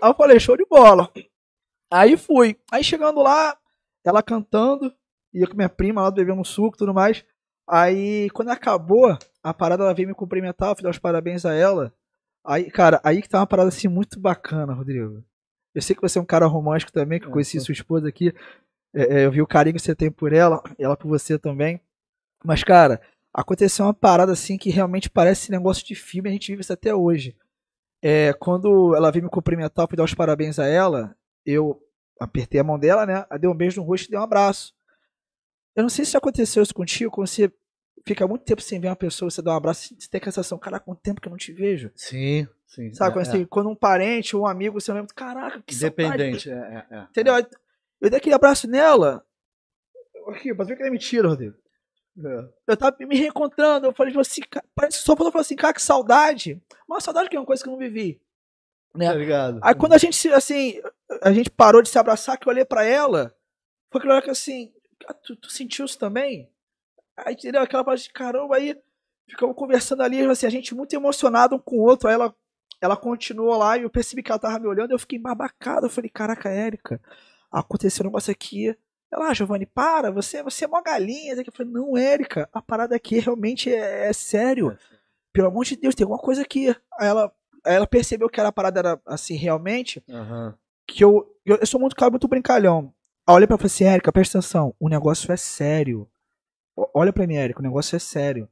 [0.00, 1.10] Aí eu falei, show de bola.
[1.92, 2.56] Aí fui.
[2.70, 3.56] Aí chegando lá,
[4.04, 4.94] ela cantando,
[5.34, 7.24] e eu com minha prima lá bebendo um suco e tudo mais.
[7.68, 11.54] Aí, quando acabou, a parada ela veio me cumprimentar, eu fui dar os parabéns a
[11.54, 11.92] ela.
[12.44, 15.22] Aí, cara, aí que tá uma parada assim muito bacana, Rodrigo.
[15.74, 18.08] Eu sei que você é um cara romântico também, que eu É, conheci sua esposa
[18.08, 18.34] aqui.
[18.94, 21.80] É, é, eu vi o carinho que você tem por ela, ela por você também.
[22.44, 23.00] Mas, cara,
[23.32, 26.94] aconteceu uma parada assim que realmente parece negócio de filme, a gente vive isso até
[26.94, 27.36] hoje.
[28.02, 31.14] É, quando ela veio me cumprimentar, eu fui dar os parabéns a ela,
[31.44, 31.82] eu
[32.18, 33.24] apertei a mão dela, né?
[33.30, 34.74] Aí dei um beijo no rosto e dei um abraço.
[35.74, 37.50] Eu não sei se aconteceu isso contigo, quando você
[38.06, 40.58] fica muito tempo sem ver uma pessoa, você dá um abraço, você tem aquela sensação,
[40.58, 41.90] caraca, quanto tempo que eu não te vejo.
[41.94, 42.92] Sim, sim.
[42.92, 43.30] Sabe, é, quando, é.
[43.30, 45.74] você- quando um parente ou um amigo, você lembra, caraca, que.
[45.74, 46.50] Independente.
[46.50, 46.54] É,
[46.90, 47.02] é, é.
[47.04, 47.34] Entendeu?
[48.00, 49.24] Eu dei aquele abraço nela.
[50.28, 51.56] Aqui, pra ver que ele é mentira, Rodrigo.
[52.18, 52.48] É.
[52.66, 55.80] Eu tava me reencontrando, eu falei assim, cara, parece que só falou assim, cara, que
[55.82, 56.60] saudade.
[56.88, 58.20] Uma saudade que é uma coisa que eu não vivi.
[58.94, 59.06] Né?
[59.06, 59.60] Tá ligado?
[59.62, 60.80] Aí quando a gente, se- assim,
[61.22, 63.34] a gente parou de se abraçar, que eu olhei pra ela,
[63.90, 64.72] foi aquela hora que assim,
[65.06, 66.50] "Ah, tu, tu sentiu isso também?
[67.16, 68.76] Aí entendeu aquela parte de caramba, aí
[69.28, 72.34] ficamos conversando ali, assim, a gente muito emocionado um com o outro, aí ela,
[72.80, 75.90] ela continuou lá e eu percebi que ela tava me olhando, eu fiquei babacado, eu
[75.90, 77.00] falei, caraca, Érica,
[77.50, 78.76] aconteceu um negócio aqui.
[79.12, 81.34] Ela, ah, Giovanni, para, você, você é mó galinha.
[81.34, 84.78] Eu falei, não, Érica, a parada aqui realmente é, é sério.
[85.32, 86.68] Pelo amor de Deus, tem alguma coisa aqui.
[86.98, 87.32] Aí ela,
[87.64, 90.54] ela percebeu que a parada era assim, realmente, Aham.
[90.86, 92.92] que eu, eu, eu sou muito cara, muito brincalhão.
[93.26, 96.08] Aí olhei pra ela e falei assim, Érica, presta atenção, o negócio é sério.
[96.94, 98.48] Olha pra mim, Érica, o negócio é sério.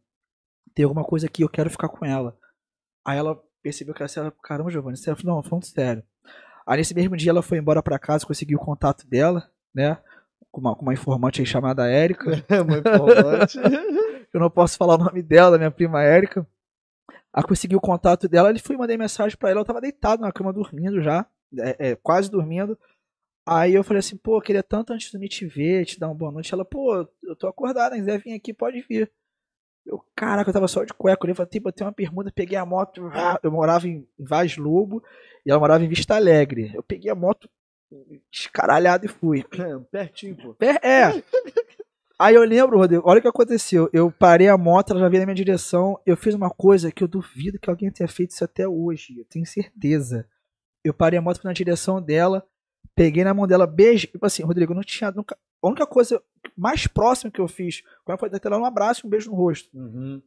[0.75, 2.37] Tem alguma coisa aqui, eu quero ficar com ela.
[3.05, 5.13] Aí ela percebeu que era sério, caramba, Giovanni, sério.
[5.13, 6.03] Eu falei, não, falando sério.
[6.67, 9.99] Aí nesse mesmo dia ela foi embora pra casa, conseguiu o contato dela, né?
[10.51, 12.31] Com uma, com uma informante aí chamada Érica.
[12.67, 13.59] Muito importante.
[14.33, 16.47] Eu não posso falar o nome dela, minha prima Érica.
[17.33, 20.33] Aí consegui o contato dela, ele fui mandei mensagem pra ela, eu tava deitado na
[20.33, 21.27] cama dormindo já,
[21.59, 22.79] é, é, quase dormindo.
[23.47, 26.15] Aí eu falei assim, pô, queria tanto antes de me te ver, te dar uma
[26.15, 26.53] boa noite.
[26.53, 29.11] Ela, pô, eu tô acordada, se quiser vir aqui, pode vir.
[29.87, 33.11] Eu, caraca, eu tava só de cueca, eu falei, botei uma permuta, peguei a moto,
[33.43, 35.03] eu morava em Vaz Lobo
[35.47, 36.73] e ela morava em Vista Alegre.
[36.75, 37.49] Eu peguei a moto
[38.31, 39.43] escaralhado e fui.
[39.91, 40.57] Pertinho, pô.
[40.61, 41.23] É.
[42.21, 43.89] Aí eu lembro, Rodrigo, olha o que aconteceu.
[43.93, 46.01] Eu parei a moto, ela já veio na minha direção.
[46.05, 49.17] Eu fiz uma coisa que eu duvido que alguém tenha feito isso até hoje.
[49.19, 50.29] Eu tenho certeza.
[50.83, 52.45] Eu parei a moto na direção dela,
[52.93, 54.11] peguei na mão dela, beijei.
[54.11, 55.39] Tipo assim, Rodrigo, eu não tinha nunca.
[55.63, 56.21] A única coisa
[56.57, 59.37] mais próxima que eu fiz ela foi dar ela um abraço e um beijo no
[59.37, 59.71] rosto.
[59.77, 60.21] Uhum.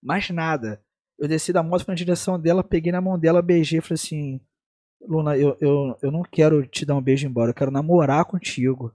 [0.00, 0.80] Mais nada.
[1.18, 4.40] Eu desci da moto na direção dela, peguei na mão dela, beijei e falei assim:
[5.00, 8.94] Luna, eu, eu, eu não quero te dar um beijo embora, eu quero namorar contigo.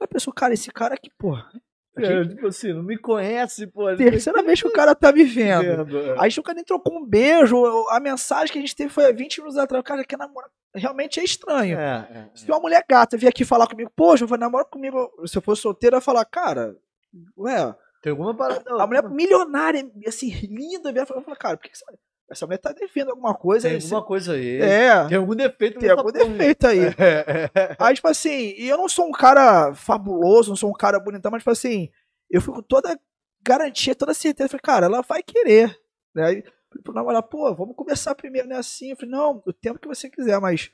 [0.00, 1.50] A pessoa, cara, esse cara aqui, porra.
[1.94, 3.94] É, tipo assim, não me conhece, pô.
[3.94, 5.84] Terceira vez que o cara tá me vendo.
[5.84, 6.16] Vendo, é.
[6.18, 7.62] Aí o cara nem trocou um beijo.
[7.90, 9.80] A mensagem que a gente teve foi há 20 minutos atrás.
[9.80, 10.48] O cara quer namorar.
[10.74, 11.78] Realmente é estranho.
[11.78, 15.10] É, é, Se uma mulher gata vir aqui falar comigo, pô, vai namorar comigo.
[15.26, 16.74] Se eu fosse solteiro, eu ia falar, cara,
[17.36, 18.64] ué, Tem alguma parada.
[18.82, 21.84] a mulher milionária, assim, linda, eu ia falar, cara, por que que essa,
[22.32, 23.68] essa mulher tá devendo alguma coisa?
[23.68, 24.60] Tem alguma coisa aí.
[24.60, 26.80] É, Tem algum defeito tem algum defeito aí.
[26.98, 27.76] É.
[27.78, 31.30] Aí, tipo assim, e eu não sou um cara fabuloso, não sou um cara bonitão,
[31.30, 31.88] mas, tipo assim,
[32.30, 32.98] eu fico com toda
[33.42, 34.48] garantia, toda certeza.
[34.48, 35.78] Falei, cara, ela vai querer.
[36.14, 36.42] Né?
[36.82, 38.56] Pro namorar, pô, vamos conversar primeiro, né?
[38.56, 40.70] Assim, eu falei, não, o tempo que você quiser, mas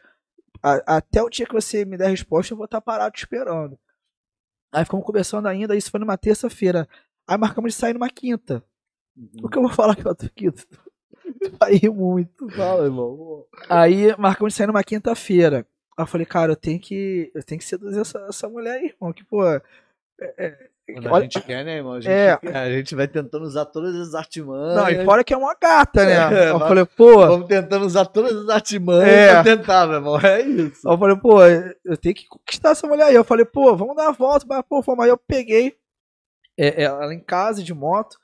[0.62, 3.18] a- até o dia que você me der a resposta, eu vou estar parado te
[3.18, 3.76] esperando.
[4.72, 6.88] Aí ficamos conversando ainda, isso foi numa terça-feira.
[7.26, 8.62] Aí marcamos de sair numa quinta.
[9.42, 10.62] O que eu vou falar que eu tô quinta?
[11.70, 12.48] Rir muito.
[12.50, 13.44] Fala, irmão.
[13.68, 15.66] Aí marcamos de sair numa quinta-feira.
[15.96, 17.30] Aí eu falei, cara, eu tenho que.
[17.34, 19.12] Eu tenho que seduzir essa, essa mulher aí, irmão.
[19.12, 19.42] Que, pô,
[20.94, 21.92] Quando a Olha- gente quer, né, irmão?
[21.94, 22.38] A gente, É.
[22.54, 24.74] a gente vai tentando usar todas as artimanhas.
[24.76, 26.46] Não, e fora que é uma gata, né?
[26.46, 27.26] É, eu mas- falei, pô.
[27.26, 29.32] Vamos tentando usar todas as artimanhas É.
[29.34, 30.18] pra tentar, meu irmão.
[30.18, 30.88] É isso.
[30.88, 31.42] Eu falei, pô,
[31.84, 33.14] eu tenho que conquistar essa mulher aí.
[33.14, 34.46] Eu falei, pô, vamos dar a volta.
[34.48, 35.04] Mas, pô, fomos.
[35.04, 35.76] Aí eu peguei
[36.56, 38.16] é, é, ela em casa de moto.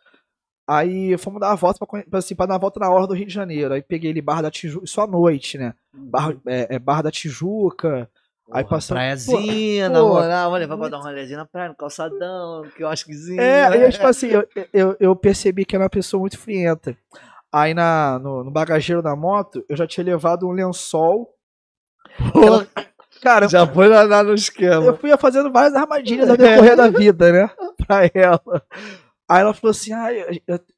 [0.67, 3.27] Aí fomos dar a volta pra, assim, pra dar a volta na hora do Rio
[3.27, 3.75] de Janeiro.
[3.75, 5.75] Aí peguei ali Barra da Tijuca, isso à noite, né?
[5.93, 8.09] Barra, é, é Barra da Tijuca.
[8.53, 10.51] Aí Porra, passamos- Praiazinha, pô, na moral.
[10.53, 13.41] Olha, vai pra muito- dar um rolezinho na praia, no calçadão, no quiosquezinho.
[13.41, 13.85] É, né?
[13.87, 16.97] aí, tipo assim, eu, eu, eu percebi que era uma pessoa muito frienta.
[17.53, 21.31] Aí na, no, no bagageiro da moto, eu já tinha levado um lençol.
[22.33, 22.67] Porra,
[23.23, 24.85] Cara, já foi lá lá no esquema.
[24.85, 27.51] eu fui fazendo várias armadilhas ao decorrer da vida, né?
[27.87, 28.63] Pra ela.
[29.29, 30.09] Aí ela falou assim: ah,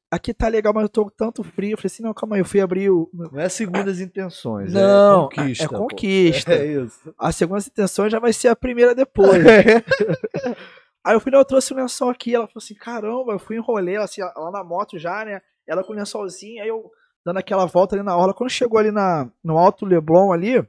[0.09, 1.73] aqui tá legal, mas eu tô com tanto frio.
[1.73, 3.09] Eu falei assim: não, calma aí, eu fui abrir o.
[3.13, 5.65] Não é segundas intenções, Não, é conquista.
[5.65, 5.77] é pô.
[5.77, 6.53] conquista.
[6.53, 7.13] É isso.
[7.17, 9.43] A segunda intenção já vai ser a primeira depois.
[11.03, 12.35] Aí eu fui, não, eu trouxe o lençol aqui.
[12.35, 15.41] Ela falou assim: caramba, eu fui enrolei ela assim, lá na moto já, né?
[15.65, 16.89] Ela com o lençolzinho, aí eu
[17.25, 18.33] dando aquela volta ali na orla.
[18.33, 20.65] Quando chegou ali na, no Alto Leblon ali,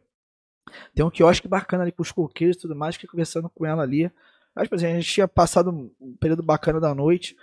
[0.95, 2.97] tem um quiosque bacana ali com os coqueiros e tudo mais.
[2.97, 4.11] Fiquei conversando com ela ali.
[4.57, 7.37] Aí, tipo assim, a gente tinha passado um um período bacana da noite.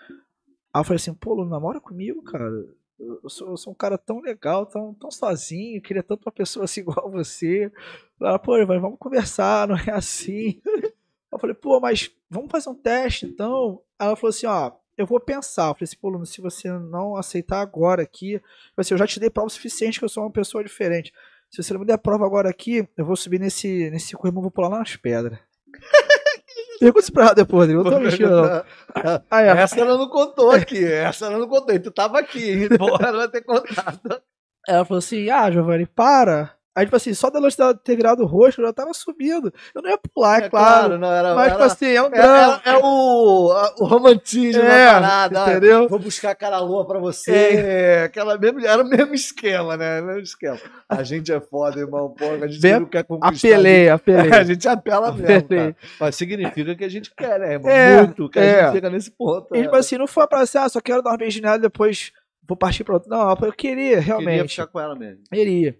[0.75, 2.43] Aí eu falei assim, pô, Lu, namora comigo, cara.
[2.99, 6.65] Eu sou, eu sou um cara tão legal, tão, tão sozinho, queria tanto uma pessoa
[6.65, 7.71] assim igual você.
[8.19, 10.61] Ela, pô, mas vamos conversar, não é assim.
[11.31, 13.81] Eu falei, pô, mas vamos fazer um teste então.
[13.99, 15.67] Ela falou assim, ó, eu vou pensar.
[15.67, 18.41] Eu falei assim, pô, Luno, se você não aceitar agora aqui,
[18.77, 21.11] assim, eu já te dei prova suficiente que eu sou uma pessoa diferente.
[21.51, 24.51] Se você não me der prova agora aqui, eu vou subir nesse, nesse corrimão, vou
[24.51, 25.37] pular lá nas pedras.
[26.79, 28.23] Pergunta isso pra ela depois, Rodrigo.
[28.23, 28.49] Eu não tô
[29.03, 29.21] não.
[29.31, 30.83] Aí, ela- Essa ela não contou aqui.
[30.85, 31.73] Essa ela não contou.
[31.75, 32.67] E tu tava aqui.
[32.77, 34.21] Porra, ela vai ter contado.
[34.67, 36.53] ela falou assim, ah, Giovanni, para.
[36.75, 39.53] Aí, tipo assim, só da luz dela ter virado o rosto, eu já tava subindo.
[39.73, 40.97] Eu não ia pular, é, claro.
[40.97, 41.33] não era.
[41.33, 42.61] Mas, era, tipo assim, é um é, drama.
[42.65, 45.43] é- é o, a- o romantismo É, da parada.
[45.45, 45.87] ah, entendeu?
[45.87, 47.31] Vou buscar aquela lua pra você.
[47.33, 50.01] É, aquela mesmo, era o mesmo esquema, né?
[50.01, 50.59] O mesmo esquema.
[50.89, 52.09] A gente é foda, irmão.
[52.09, 53.47] Porra, a gente Bem, não quer conquistar.
[53.47, 54.31] Apelei, apelei.
[54.35, 55.73] A gente apela mesmo, Apelei.
[55.73, 55.75] cara.
[55.99, 57.71] Mas significa que a gente quer, né, irmão?
[57.71, 58.63] É, Muito, que a é.
[58.65, 59.55] gente chega nesse ponto.
[59.55, 61.61] E, tipo assim, não foi pra assim, ah, só quero dar uma beijinha nela e
[61.61, 62.11] depois
[62.47, 63.09] vou partir pra outro.
[63.09, 64.29] Não, eu queria, realmente.
[64.35, 65.23] Queria ficar com ela mesmo.
[65.31, 65.75] Iria.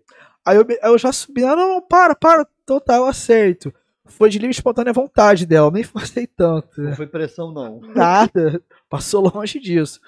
[0.46, 3.74] Aí eu, eu já subi, ah, não, não, para, para, então tá, eu aceito.
[4.06, 6.80] Foi de livre e espontânea vontade dela, nem forcei tanto.
[6.82, 7.80] Não foi pressão, não.
[7.96, 10.00] Nada, passou longe disso.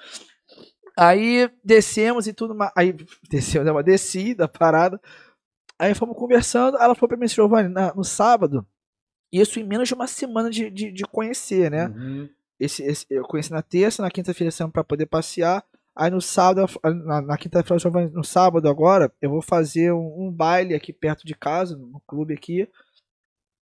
[0.96, 2.72] Aí descemos e tudo mais.
[2.76, 2.94] Aí
[3.30, 5.00] desceu, né, mas desci da parada.
[5.78, 6.76] Aí fomos conversando.
[6.76, 8.66] Ela falou pra mim, Giovanni, na- no sábado,
[9.32, 11.86] isso em menos de uma semana de, de, de conhecer, né?
[11.88, 12.28] Uhum.
[12.58, 15.64] Esse, esse- eu conheci na terça, na quinta-feira saímos pra poder passear.
[15.98, 16.70] Aí no sábado,
[17.04, 17.82] na, na quinta-feira,
[18.12, 22.32] no sábado agora, eu vou fazer um, um baile aqui perto de casa, no clube
[22.32, 22.68] aqui.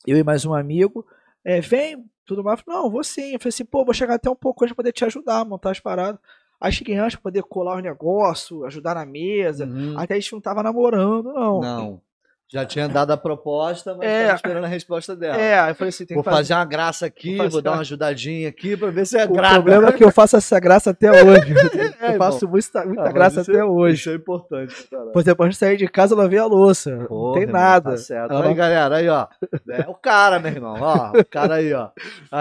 [0.06, 1.06] Eu e mais um amigo.
[1.42, 2.60] É, vem, tudo mais.
[2.66, 3.32] Não, vou sim.
[3.32, 5.44] Eu falei assim, pô, vou chegar até um pouco antes pra poder te ajudar a
[5.46, 6.20] montar as paradas.
[6.60, 9.64] Aí cheguei antes pra poder colar os negócios, ajudar na mesa.
[9.64, 9.98] Uhum.
[9.98, 11.60] Até a gente não tava namorando, não.
[11.60, 12.02] Não.
[12.48, 14.24] Já tinha dado a proposta, mas É.
[14.26, 15.36] tava esperando a resposta dela.
[15.36, 16.42] É, aí eu falei assim, tem Vou que fazer.
[16.42, 19.32] fazer uma graça aqui, Vou vou, dar uma- ajudadinha aqui pra ver se é O
[19.32, 19.54] graça.
[19.54, 21.54] problema é que eu faço essa graça até hoje.
[22.06, 23.94] É, eu faço muita, Ah, muita mas graça isso até é- hoje.
[24.00, 24.88] Isso é importante.
[24.88, 25.10] caralho.
[25.12, 26.94] Pois depois de sair de casa, eu lavei a louça.
[26.94, 27.90] não Porra, tem irmão, nada.
[27.90, 28.32] Tá certo.
[28.32, 29.26] Aí, não- galera, aí, ó.
[29.70, 30.76] É o cara, meu irmão.
[30.80, 31.88] Ó, o cara aí, ó.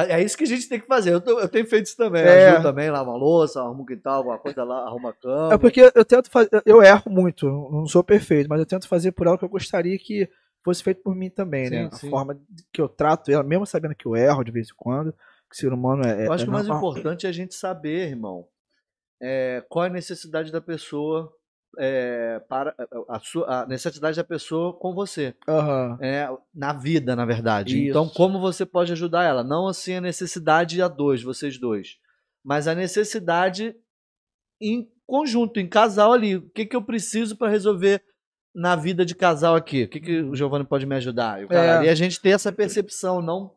[0.07, 1.13] É isso que a gente tem que fazer.
[1.13, 2.21] Eu, tô- eu tenho feito isso também.
[2.21, 2.49] É.
[2.49, 5.53] Ajudo também, lava uma louça, arruma um quintal, alguma coisa lá, arruma a cama.
[5.53, 6.49] É porque eu tento fazer.
[6.65, 9.49] Eu erro muito, não sou perfeito, mas eu tento fazer por ela o que eu
[9.49, 10.29] gostaria que
[10.63, 11.89] fosse feito por mim também, Sim, né?
[11.91, 12.07] sim.
[12.07, 12.39] A forma
[12.73, 15.55] que eu trato ela, mesmo sabendo que eu erro de vez em quando, que o
[15.55, 16.25] ser humano é.
[16.27, 16.91] Eu acho é que o mais normal.
[16.91, 18.47] importante é a gente saber, irmão,
[19.21, 21.31] é, qual é a necessidade da pessoa
[21.77, 22.75] é, para
[23.09, 25.35] a, sua, a necessidade da pessoa com você.
[25.47, 25.97] Aham.
[26.01, 27.77] É, na vida, na verdade.
[27.77, 27.89] Isso.
[27.89, 29.43] Então, como você pode ajudar ela?
[29.43, 31.97] Não assim a necessidade a dois, vocês dois,
[32.43, 33.75] mas a necessidade
[34.61, 36.37] em conjunto, em casal ali.
[36.37, 38.03] O que, que eu preciso para resolver
[38.55, 39.83] na vida de casal aqui?
[39.83, 41.41] O que, que o Giovanni pode me ajudar?
[41.41, 41.77] E, o cara É.
[41.77, 43.51] ali, a gente ter essa percepção, não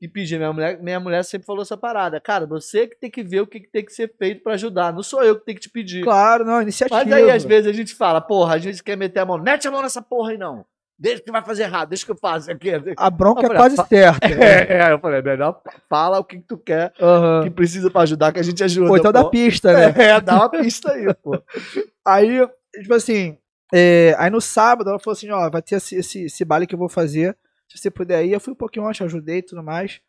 [0.00, 0.38] e pedir.
[0.38, 2.18] Minha mulher, minha mulher sempre falou essa parada.
[2.20, 4.92] Cara, você que tem que ver o que, que tem que ser feito para ajudar.
[4.94, 6.02] Não sou eu que tenho que te pedir.
[6.02, 7.04] Claro, não, iniciativa.
[7.04, 9.36] Mas aí, às vezes, a gente fala, porra, a gente quer meter a mão.
[9.38, 10.64] Mete a mão nessa porra aí, não.
[10.98, 12.70] Deixa que vai fazer errado, deixa que eu faço aqui.
[12.98, 14.20] A bronca é falei, quase fa- certa.
[14.28, 17.42] É, é, eu falei, melhor fala o que, que tu quer, Aham.
[17.44, 18.90] que precisa pra ajudar, que a gente ajuda.
[18.90, 19.30] Ou então dá pô.
[19.30, 19.94] pista, né?
[19.96, 21.42] É, dá uma pista aí, pô.
[22.06, 22.46] Aí,
[22.82, 23.38] tipo assim,
[23.72, 26.74] é, aí no sábado ela falou assim, ó, vai ter esse, esse, esse baile que
[26.74, 27.36] eu vou fazer,
[27.68, 30.00] se você puder ir, eu fui um pouquinho antes, ajudei e tudo mais.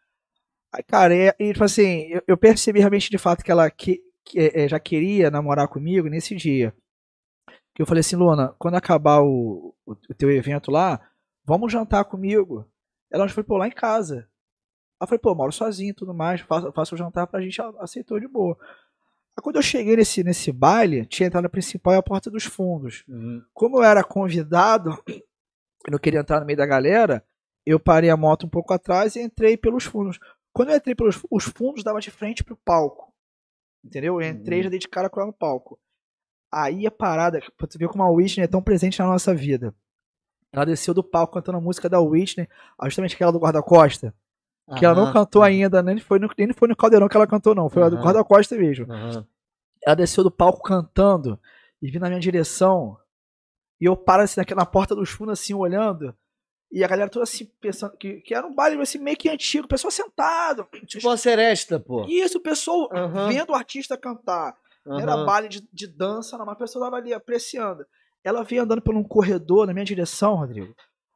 [0.73, 4.01] Aí, cara, e, e, tipo assim, eu, eu percebi realmente de fato que ela que,
[4.25, 6.73] que, é, já queria namorar comigo nesse dia.
[7.75, 10.99] Que eu falei assim, Luna, quando acabar o, o, o teu evento lá,
[11.45, 12.65] vamos jantar comigo.
[13.11, 14.27] Ela falou, pô, lá em casa.
[14.99, 17.73] Eu falei, pô, moro sozinho e tudo mais, faço, faço o jantar pra gente, ela
[17.81, 18.57] aceitou de boa.
[19.37, 22.43] Aí quando eu cheguei nesse, nesse baile, tinha a entrada principal e a porta dos
[22.45, 23.03] fundos.
[23.07, 23.43] Uhum.
[23.53, 27.25] Como eu era convidado, eu não queria entrar no meio da galera,
[27.65, 30.19] eu parei a moto um pouco atrás e entrei pelos fundos.
[30.53, 33.13] Quando eu entrei pelos os fundos, dava de frente pro palco.
[33.83, 34.21] Entendeu?
[34.21, 34.63] Eu entrei Uhum.
[34.65, 35.79] já dei de cara com ela no palco.
[36.51, 39.73] Aí a parada, pra tu ver como a Whitney é tão presente na nossa vida.
[40.51, 42.47] Ela desceu do palco cantando a música da Whitney,
[42.83, 44.13] justamente aquela do guarda-costa.
[44.77, 47.53] Que ela não cantou ainda, nem foi, no, nem foi no caldeirão que ela cantou,
[47.53, 47.69] não.
[47.69, 48.05] Foi a do Aham.
[48.05, 48.87] guarda-costa mesmo.
[49.85, 51.39] Ela desceu do palco cantando
[51.81, 52.97] e vindo na minha direção.
[53.79, 56.15] E eu paro assim na porta dos fundos, assim, olhando.
[56.71, 59.65] E a galera toda assim, pensando que, que era um baile assim, meio que antigo,
[59.65, 60.65] o pessoal sentado.
[60.85, 62.05] Tipo uma seresta, pô.
[62.05, 63.27] Isso, o pessoal Aham.
[63.27, 64.55] vendo o artista cantar.
[64.85, 67.85] Não era baile de, de dança, não, mas a pessoa tava ali apreciando.
[68.23, 70.73] Ela veio andando por um corredor na minha direção, Rodrigo.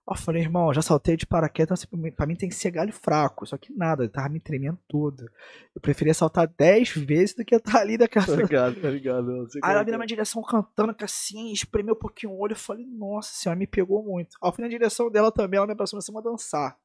[0.07, 3.43] Eu falei, irmão, já saltei de paraquedas, assim, pra mim- tem que ser galho fraco.
[3.47, 5.25] Só que nada, eu tava me tremendo todo.
[5.73, 8.25] Eu preferia saltar 10 vezes do que estar ali daquela.
[8.25, 9.47] Tá ligado, tá ligado.
[9.63, 12.51] Aí ela veio na é minha direção cantando assim, espremeu um pouquinho o olho.
[12.51, 14.37] Eu falei, nossa senhora, me pegou muito.
[14.43, 16.77] Aí eu fui na direção dela também, ela me em cima a dançar.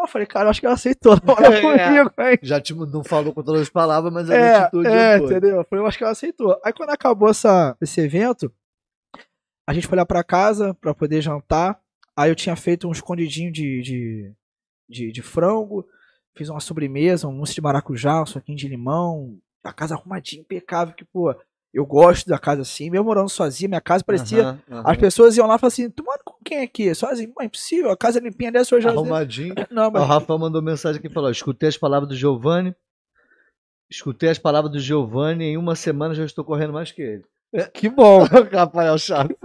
[0.00, 1.60] Eu falei, cara, eu acho que ela aceitou namorar É.
[1.60, 2.38] comigo, hein?
[2.40, 5.26] Já tipo, não falou com todas as palavras, mas a É, atitude é, foi.
[5.26, 5.56] entendeu?
[5.56, 6.58] Eu falei, eu acho que ela aceitou.
[6.64, 8.50] Aí quando acabou essa, esse evento,
[9.68, 11.78] a gente foi lá pra casa pra poder jantar.
[12.18, 14.32] Aí eu tinha feito um escondidinho de, de,
[14.88, 15.86] de, de frango,
[16.36, 20.96] fiz uma sobremesa, um mousse de maracujá, um suquinho de limão, a casa arrumadinha, impecável,
[20.96, 21.32] que, pô,
[21.72, 24.42] eu gosto da casa assim, mesmo morando sozinho, minha casa parecia.
[24.42, 24.82] Aham, aham.
[24.84, 26.92] As pessoas iam lá e falavam assim, tu mora com quem aqui?
[26.92, 27.32] Sozinho?
[27.32, 28.88] Pô, é impossível, a casa é limpinha dessa hoje.
[28.88, 29.54] Arrumadinho.
[29.70, 32.74] Não, Ó, O mas Rafael mandou mensagem aqui e falou: escutei as palavras do Giovanni.
[33.88, 37.24] Escutei as palavras do Giovanni em uma semana já estou correndo mais que ele.
[37.72, 38.24] Que bom.
[38.52, 39.36] Rafael Chaves.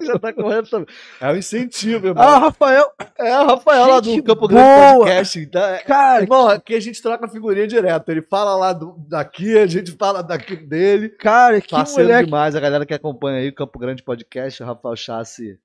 [0.00, 0.86] já tá correndo também.
[1.20, 2.22] É um incentivo, irmão.
[2.22, 4.98] Ah, Rafael, é o Rafael lá do gente Campo Grande.
[4.98, 5.38] Podcast.
[5.40, 8.08] Então, é- cara, Irmão, aqui a gente troca figurinha direto.
[8.10, 11.08] Ele fala lá do- daqui, a gente fala daqui dele.
[11.08, 12.26] cara, que Parceiro moleque.
[12.26, 15.58] demais, a galera que acompanha aí o Campo Grande Podcast, o Rafael Chassi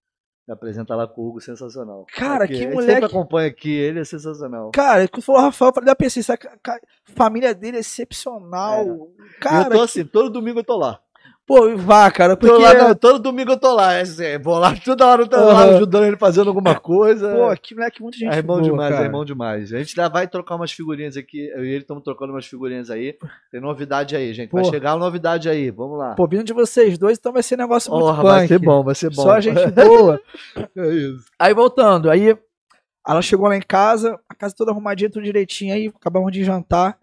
[0.49, 2.05] apresenta lá com o Hugo, sensacional.
[2.15, 2.91] Cara, Aqui, que a gente moleque.
[2.93, 4.71] sempre acompanha aqui, ele é sensacional.
[4.71, 6.79] Cara, quando falou Rafael, eu falei, essa ca- ca-
[7.13, 8.87] família dele é excepcional.
[8.87, 9.11] eu
[9.41, 11.01] Cara, tô assim, todo domingo eu tô lá.
[11.47, 12.61] Pô, vá, cara, Tô porque.
[12.63, 13.93] lá não, todo domingo eu tô lá.
[13.93, 15.75] É, assim, vou lá toda hora, eu tô lá Aham.
[15.77, 17.33] ajudando ele fazendo alguma coisa.
[17.33, 19.03] Pô, que moleque, muita gente é irmão boa, demais, cara.
[19.03, 19.73] é irmão demais.
[19.73, 21.47] A gente já vai trocar umas figurinhas aqui.
[21.55, 23.17] Eu e ele estamos trocando umas figurinhas aí.
[23.49, 24.51] Tem novidade aí, gente.
[24.51, 24.69] Vai Pô.
[24.69, 25.71] chegar a novidade aí.
[25.71, 26.13] Vamos lá.
[26.15, 28.47] Pô, vindo de vocês dois, então vai ser negócio muito Porra, vai punk.
[28.49, 29.23] ser bom, vai ser bom.
[29.23, 30.19] Só gente boa.
[30.77, 31.25] É isso.
[31.39, 32.37] Aí voltando, aí
[33.07, 36.97] ela chegou lá em casa, a casa toda arrumadinha, tudo direitinho, aí acabamos de jantar.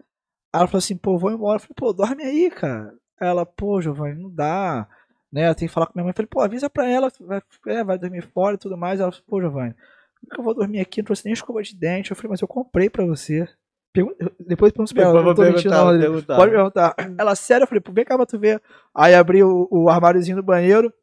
[0.53, 1.55] Aí ela falou assim, pô, vou embora.
[1.55, 2.93] Eu falei, pô, dorme aí, cara.
[3.19, 4.87] Ela, pô, Giovanni, não dá.
[5.31, 6.11] Né, tem que falar com minha mãe.
[6.11, 8.99] Eu falei, pô, avisa pra ela, vai, é, vai dormir fora e tudo mais.
[8.99, 9.73] Ela pô, Giovanni,
[10.19, 11.01] como que eu vou dormir aqui?
[11.01, 12.11] Não trouxe nem escova de dente.
[12.11, 13.47] Eu falei, mas eu comprei pra você.
[13.93, 16.35] Pergun- Depois pergunto pra ela, não tô mentindo, perguntar, não, perguntar.
[16.35, 16.95] Pode perguntar.
[17.17, 18.61] Ela, sério, eu falei, pô, vem cá pra tu ver.
[18.93, 20.93] Aí abri o, o armáriozinho do banheiro.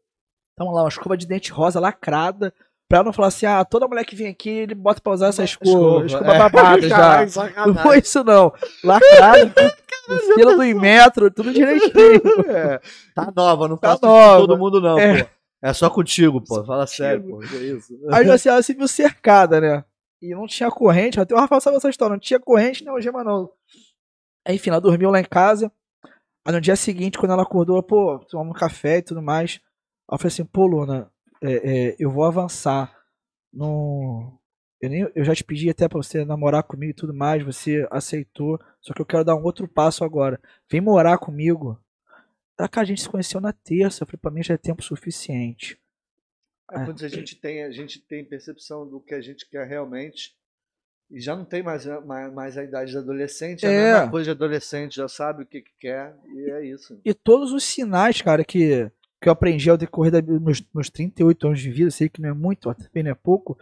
[0.57, 2.53] Tamo lá, uma escova de dente rosa lacrada.
[2.93, 5.43] Pra não falar assim, ah, toda mulher que vem aqui, ele bota pra usar essa
[5.43, 6.05] escova.
[6.05, 6.37] Escova, É.
[6.39, 7.27] babada já.
[7.27, 8.53] Caralho, Não foi isso não.
[8.85, 9.75] Lacrada,
[10.37, 12.21] selo do Inmetro, tudo direitinho.
[12.51, 12.79] É,
[13.15, 14.41] tá nova, não Tá faço isso nova.
[14.43, 15.23] com todo mundo, não, É.
[15.25, 15.31] pô.
[15.63, 16.63] É só contigo, pô.
[16.65, 17.39] Fala sério, pô.
[17.39, 17.99] Que isso?
[18.13, 19.83] Aí assim, ela se viu cercada, né?
[20.21, 23.25] E não tinha corrente, até o Rafael sabe essa história, não tinha corrente nem algema
[23.25, 23.49] não.
[24.47, 25.73] Aí, enfim, ela dormiu lá em casa.
[26.47, 29.61] Aí no dia seguinte, quando ela acordou, ela, pô, tomamos um café e tudo mais.
[30.11, 31.11] Ela falou assim, pô, Luna,
[31.43, 32.97] é, é, eu vou avançar.
[33.53, 34.39] No...
[34.81, 37.87] Eu, nem, eu já te pedi até pra você namorar comigo e tudo mais, você
[37.91, 38.59] aceitou.
[38.81, 40.41] Só que eu quero dar um outro passo agora.
[40.71, 41.79] Vem morar comigo.
[42.59, 44.03] Ela, cara, a gente se conheceu na terça.
[44.03, 45.79] Eu falei, pra mim já é tempo suficiente.
[46.71, 50.35] É quando a gente tem, a gente tem percepção do que a gente quer realmente.
[51.11, 54.09] E já não tem mais, mais, mais a idade de adolescente, é a É.
[54.09, 56.99] coisa de adolescente, já sabe o que, que quer, e é isso.
[57.05, 58.91] E todos os sinais, cara, que,
[59.23, 62.29] que eu aprendi ao decorrer dos meus, meus 38 anos de vida, sei que não
[62.31, 63.57] é muito, mas também não é pouco,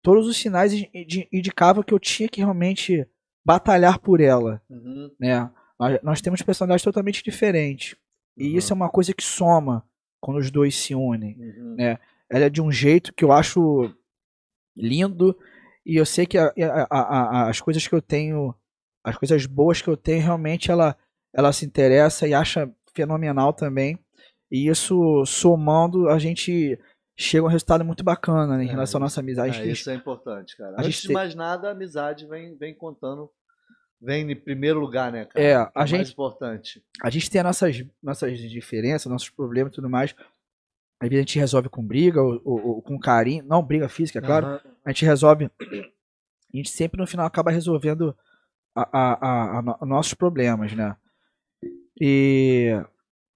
[0.00, 3.06] todos os sinais indi- indi- indicavam que eu tinha que realmente
[3.44, 5.50] batalhar por ela, Uhum, né?
[5.78, 7.94] Nós, nós temos personalidades totalmente diferentes.
[8.36, 8.56] E Uhum.
[8.56, 9.84] isso é uma coisa que soma
[10.20, 11.36] quando os dois se unem.
[11.38, 11.74] uhum.
[11.76, 11.98] né?
[12.30, 13.94] Ela é de um jeito que eu acho
[14.76, 15.36] lindo
[15.84, 18.54] e eu sei que a- a- a- as coisas que eu tenho,
[19.04, 20.96] as coisas boas que eu tenho, realmente ela,
[21.34, 23.98] ela se interessa e acha fenomenal também.
[24.52, 26.78] E isso somando, a gente
[27.16, 29.58] chega a um resultado muito bacana né, em É, relação à nossa amizade.
[29.60, 30.76] É, isso é importante, cara.
[30.76, 33.30] a Antes gente de mais nada, a amizade vem, vem contando,
[34.00, 35.42] vem em primeiro lugar, né, cara?
[35.44, 36.84] É, Que a mais gente- importante.
[37.02, 40.14] a gente tem as nossas, nossas diferenças, nossos problemas e tudo mais.
[41.00, 44.18] Às vezes a gente resolve com briga ou, ou- ou com carinho, não briga física,
[44.18, 44.46] é claro.
[44.46, 44.60] Aham.
[44.84, 45.50] a gente resolve.
[45.60, 48.14] A gente sempre no final acaba resolvendo
[48.76, 50.94] a, a, a, a no- nossos problemas, né?
[52.00, 52.70] E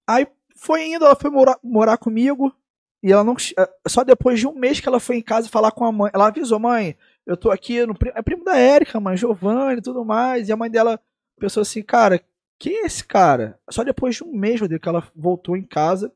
[0.07, 0.27] aí
[0.57, 2.53] foi indo, ela foi morar, morar comigo
[3.01, 5.71] e ela não eh, só depois de um mês que ela foi em casa falar
[5.71, 9.15] com a mãe, ela avisou mãe, eu tô aqui no é primo da Érica, mãe,
[9.15, 10.99] Giovanni, e tudo mais, e a mãe dela
[11.39, 12.21] pensou assim, cara,
[12.59, 13.59] quem é esse cara?
[13.69, 16.11] Só depois de um mês, Rodrigo, que ela voltou em casa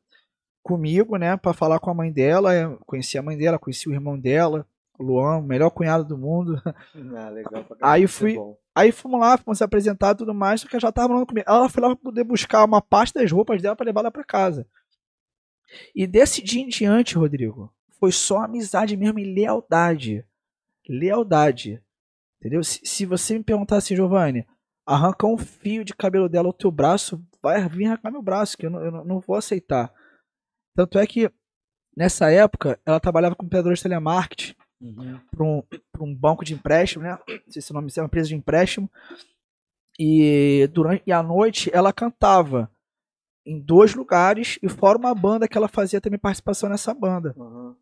[0.63, 4.17] comigo, né, Pra falar com a mãe dela, conheci a mãe dela, conheci o irmão
[4.17, 4.65] dela,
[5.01, 6.61] Luan, o melhor cunhado do mundo.
[7.15, 8.57] Ah, legal Aí fui- é bom.
[8.73, 11.25] Aí fomos lá, fomos se apresentar e tudo mais, só que ela já tava falando
[11.27, 11.45] comigo.
[11.49, 14.23] Ela foi lá pra poder buscar uma parte das roupas dela pra levar lá pra
[14.23, 14.65] casa.
[15.95, 20.25] E desse dia em diante, Rodrigo, foi só amizade mesmo e lealdade.
[20.87, 21.81] Lealdade.
[22.39, 22.63] Entendeu?
[22.63, 24.45] Se, se você me perguntar assim, Giovanni,
[24.85, 28.65] arranca um fio de cabelo dela ao teu braço, vai vir arrancar meu braço, que
[28.65, 29.93] eu não, eu não- vou aceitar.
[30.75, 31.29] Tanto é que,
[31.95, 35.19] nessa época, ela trabalhava com operador de telemarketing Uhum.
[35.29, 35.63] para um,
[35.99, 37.17] um banco de empréstimo, né?
[37.27, 38.89] Não sei se o nome é uma empresa de empréstimo.
[39.99, 42.71] E durante e à noite ela cantava
[43.45, 47.33] em dois lugares e fora uma banda que ela fazia também participação nessa banda.
[47.37, 47.75] Uhum.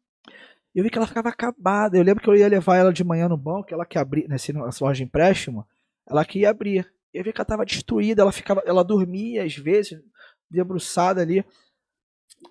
[0.74, 1.98] Eu vi que ela ficava acabada.
[1.98, 4.54] Eu lembro que eu ia levar ela de manhã no banco, ela que abria, nesse
[4.54, 5.66] nessa loja de empréstimo,
[6.08, 6.92] ela que ia abrir.
[7.14, 10.02] Eu vi que ela estava destruída, ela ficava, ela dormia às vezes
[10.50, 11.44] debruçada ali.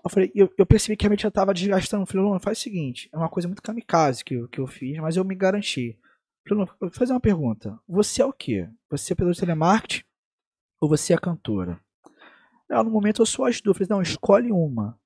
[0.05, 2.03] Eu falei, eu, eu percebi que a mente já estava desgastando.
[2.03, 4.67] Eu falei, Luana, faz o seguinte, é uma coisa muito kamikaze que eu, que eu
[4.67, 5.99] fiz, mas eu me garanti.
[6.47, 7.79] Eu falei, vou fazer uma pergunta.
[7.89, 8.69] Você é o quê?
[8.91, 10.05] Você é operador de telemarketing
[10.81, 11.81] ou você é cantora?
[12.71, 13.79] Ela, no momento eu sou as duas.
[13.79, 14.99] Eu falei, não, escolhe uma.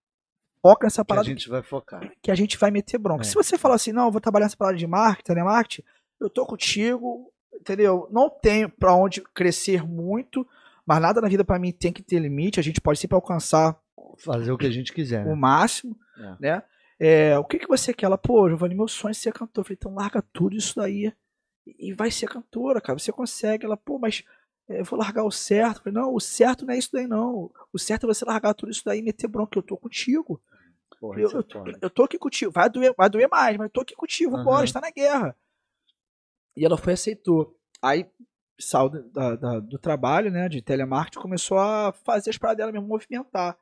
[0.60, 2.12] Foca nessa Que a parada gente vai focar.
[2.22, 3.22] que a gente vai meter bronca.
[3.22, 3.24] É.
[3.24, 5.82] Se você falar assim, não, eu vou trabalhar nessa parada de marketing, telemarketing,
[6.20, 8.08] eu tô contigo, entendeu?
[8.12, 10.46] Não tenho pra onde crescer muito,
[10.86, 13.76] mas nada na vida pra mim tem que ter limite, a gente pode sempre alcançar
[14.18, 15.24] Fazer o que a gente quiser.
[15.26, 15.34] o Né?
[15.34, 16.36] máximo, É.
[16.40, 16.62] né?
[16.98, 18.06] É, o que, que você quer?
[18.06, 19.62] Ela, pô, Giovanni, meu sonho é ser cantor.
[19.62, 21.12] Eu falei, então larga tudo isso daí
[21.66, 22.98] e vai ser cantora, cara.
[22.98, 23.64] Você consegue.
[23.66, 24.22] Ela, pô, mas
[24.68, 25.78] é, eu vou largar o certo.
[25.78, 27.50] Eu falei, não, o certo não é isso daí, não.
[27.72, 29.58] O certo é você largar tudo isso daí e meter bronca.
[29.58, 30.40] Eu tô contigo.
[31.00, 31.78] Porra, Eu, é eu, foda.
[31.82, 32.52] eu tô aqui contigo.
[32.52, 34.30] Vai doer, vai doer mais, mas eu tô aqui contigo.
[34.30, 34.64] Vambora, Aham.
[34.64, 35.36] está na guerra.
[36.56, 37.58] E ela foi aceitou.
[37.80, 38.06] Aí
[38.60, 42.70] saiu do- da- da- do trabalho, né, de telemarketing, começou a fazer as paradas dela
[42.70, 43.58] mesmo, movimentar.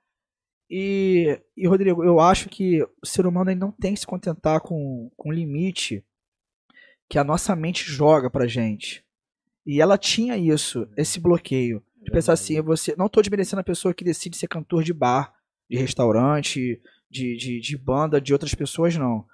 [0.70, 5.10] E, e, Rodrigo, eu acho que o ser humano não tem que se contentar com,
[5.16, 6.04] com o limite
[7.08, 9.04] que a nossa mente joga pra gente.
[9.66, 11.82] E ela tinha isso, esse bloqueio.
[12.00, 12.94] De pensar assim, você.
[12.96, 15.34] Não tô desmerecendo a pessoa que decide ser cantor de bar,
[15.68, 19.26] de restaurante, de, de, de banda, de outras pessoas, não.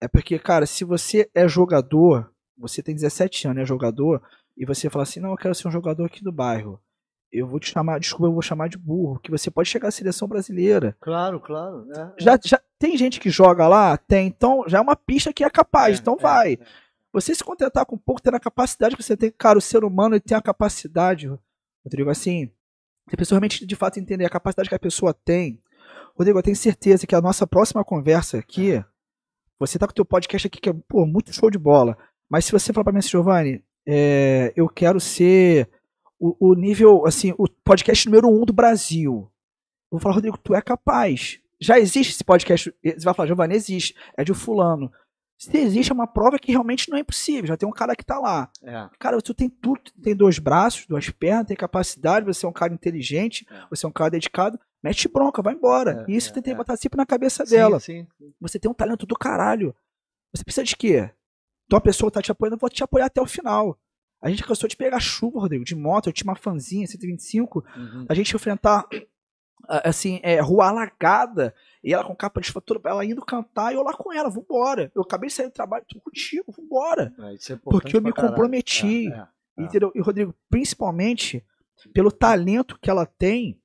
[0.00, 4.22] É porque, cara, se você é jogador, você tem 17 anos, é jogador,
[4.56, 6.80] e você fala assim, não, eu quero ser um jogador aqui do bairro.
[7.32, 9.90] Eu vou te chamar, desculpa, eu vou chamar de burro, que você pode chegar à
[9.90, 10.94] seleção brasileira.
[11.00, 11.86] Claro, claro.
[11.96, 12.12] é, é.
[12.18, 13.96] Já, já tem gente que joga lá?
[13.96, 16.52] Tem, então já é uma pista que é capaz, É, então é, vai.
[16.54, 16.58] é.
[17.12, 20.18] Você se contentar com pouco, tendo a capacidade que você tem, cara, o ser humano
[20.20, 21.30] tem a capacidade,
[21.84, 22.50] Rodrigo, assim,
[23.08, 25.58] se a pessoa realmente de fato entender a capacidade que a pessoa tem,
[26.14, 28.82] Rodrigo, eu tenho certeza que a nossa próxima conversa aqui,
[29.58, 31.96] você tá com o teu podcast aqui que é, pô, muito show de bola,
[32.30, 35.68] mas se você falar pra mim assim, Giovanni, é, eu quero ser
[36.24, 39.28] o, o nível, assim, o podcast número um do Brasil,
[39.90, 41.40] eu vou falar, Rodrigo, tu é capaz.
[41.60, 44.90] Já existe esse podcast, você vai falar, Giovanni, existe, é de fulano.
[45.36, 48.04] Se existe é uma prova que realmente não é impossível, já tem um cara que
[48.04, 48.48] tá lá.
[48.62, 48.88] É.
[49.00, 52.52] Cara, tu tem tudo, tu tem dois braços, duas pernas, tem capacidade, você é um
[52.52, 53.66] cara inteligente, É.
[53.68, 56.04] você é um cara dedicado, mete bronca, vai embora.
[56.06, 56.54] É, e isso é, você tem que é.
[56.54, 57.80] botar sempre na cabeça Sim, dela.
[57.80, 58.06] sim.
[58.40, 59.74] Você tem um talento do caralho.
[60.32, 61.10] Você precisa de quê?
[61.66, 63.76] Então a pessoa tá te apoiando, eu vou te apoiar até o final.
[64.22, 68.06] A gente cansou de pegar chuva, Rodrigo, de moto, eu tinha uma fanzinha, 125, Uhum.
[68.08, 68.86] a gente enfrentar
[69.68, 73.82] assim, é, rua alagada, e ela com capa de fatura, ela indo cantar e eu
[73.82, 74.90] lá com ela, vambora.
[74.94, 77.12] Eu acabei de sair do trabalho, tô contigo, vambora.
[77.18, 79.08] É, isso é Porque eu me comprometi.
[79.08, 79.18] É, é.
[79.18, 79.28] Ah.
[79.58, 79.92] Entendeu?
[79.94, 81.44] E Rodrigo, principalmente
[81.92, 83.60] pelo talento que ela tem,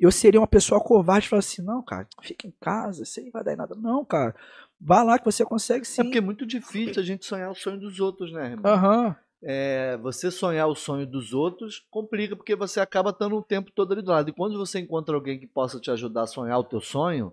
[0.00, 3.32] eu seria uma pessoa covarde e falar assim: não, cara, fica em casa, aí não
[3.32, 3.74] vai dar em nada.
[3.76, 4.34] Não, cara,
[4.80, 6.00] vá lá que você consegue sim.
[6.00, 8.72] É porque é muito difícil a gente sonhar o sonho dos outros, né, irmão?
[8.72, 9.16] Aham.
[9.42, 13.92] É, você sonhar o sonho dos outros complica porque você acaba estando o tempo todo
[13.92, 14.28] ali do lado.
[14.30, 17.32] E quando você encontra alguém que possa te ajudar a sonhar o teu sonho,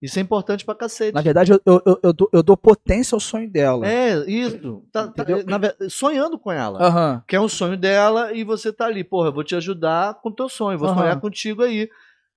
[0.00, 1.14] isso é importante pra cacete.
[1.14, 3.86] Na verdade, eu, eu, eu, dou, eu dou potência ao sonho dela.
[3.86, 4.82] É, isso.
[4.90, 6.82] Tá, tá- na sonhando com ela.
[6.82, 7.22] Aham.
[7.28, 10.30] Que é um sonho dela e você tá ali, porra, eu vou te ajudar com
[10.30, 10.98] o teu sonho, vou Aham.
[10.98, 11.88] sonhar contigo aí.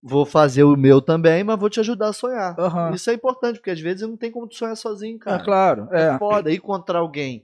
[0.03, 2.55] Vou fazer o meu também, mas vou te ajudar a sonhar.
[2.59, 2.93] Aham.
[2.93, 5.41] Isso é importante, porque às vezes não tem como tu sonhar sozinho, cara.
[5.41, 5.87] É claro.
[5.91, 6.17] É É.
[6.19, 6.51] foda.
[6.51, 7.41] Ir contra alguém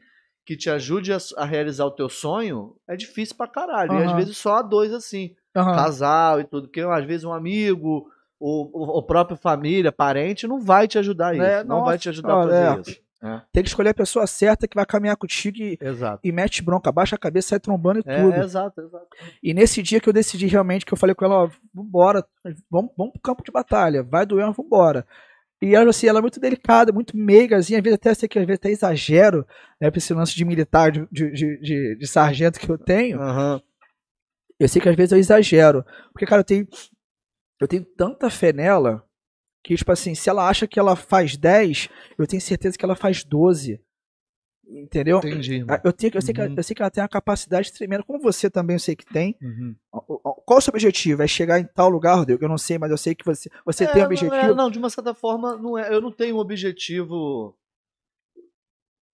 [0.52, 3.93] que te ajude a, a realizar o teu sonho é difícil pra caralho.
[3.93, 5.76] E às vezes só há dois assim, Aham.
[5.76, 6.68] casal e tudo.
[6.68, 8.06] Porque às vezes um amigo,
[8.38, 11.43] o, o, próprio família, parente, não vai te ajudar a isso.
[11.43, 12.82] É, não nossa, vai te ajudar a cara, fazer é.
[12.82, 13.02] isso.
[13.24, 13.41] É.
[13.54, 16.20] Tem que escolher a pessoa certa que vai caminhar contigo e, Exato.
[16.22, 18.36] e mete bronca, baixa a cabeça, sai trombando e É, tudo.
[18.36, 19.08] exato, exato.
[19.41, 22.26] E nesse dia que eu decidi realmente, que eu falei com ela, ó, vambora,
[22.70, 25.08] vamos, vamos pro campo de batalha, vai doer, mas vambora.
[25.62, 28.45] E ela, assim, ela é muito delicada, muito meigazinha, às vezes até sei que às
[28.45, 29.45] vezes até exagero,
[29.80, 33.22] né, pra esse lance de militar, de, de, de, de- sargento que eu tenho.
[33.22, 33.62] Aham.
[34.59, 35.84] Eu sei que às vezes eu exagero.
[36.12, 36.68] Porque, cara, eu tenho,
[37.59, 39.03] eu tenho tanta fé nela
[39.64, 42.95] que, tipo assim, se ela acha que ela faz 10, eu tenho certeza que ela
[42.95, 43.80] faz 12.
[44.68, 45.18] Entendeu?
[45.18, 45.66] Entendi.
[45.68, 46.53] Ah, Eu, tenho, eu, sei que, Uhum.
[46.55, 49.36] eu sei que ela tem uma capacidade tremenda, como você também eu sei que tem.
[49.41, 49.76] Uhum.
[50.45, 51.22] Qual o seu objetivo?
[51.24, 52.43] É chegar em tal lugar, Rodrigo?
[52.43, 54.32] Eu não sei, mas eu sei que você, você tem um É, objetivo.
[54.32, 57.57] Não, é, não, de uma certa forma, não é, eu não tenho um objetivo.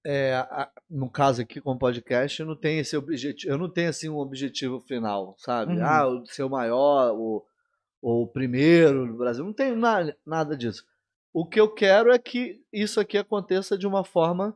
[0.05, 3.51] é, a- no caso aqui com o podcast, eu não tenho esse objetivo.
[3.53, 5.73] Eu não tenho assim um objetivo final, sabe?
[5.73, 5.83] Uhum.
[5.85, 7.43] Ah, o ser o maior, o,
[8.01, 9.43] ou o primeiro no Brasil.
[9.43, 10.85] Não tenho na- nada disso.
[11.33, 14.55] O que eu quero é que isso aqui aconteça de uma forma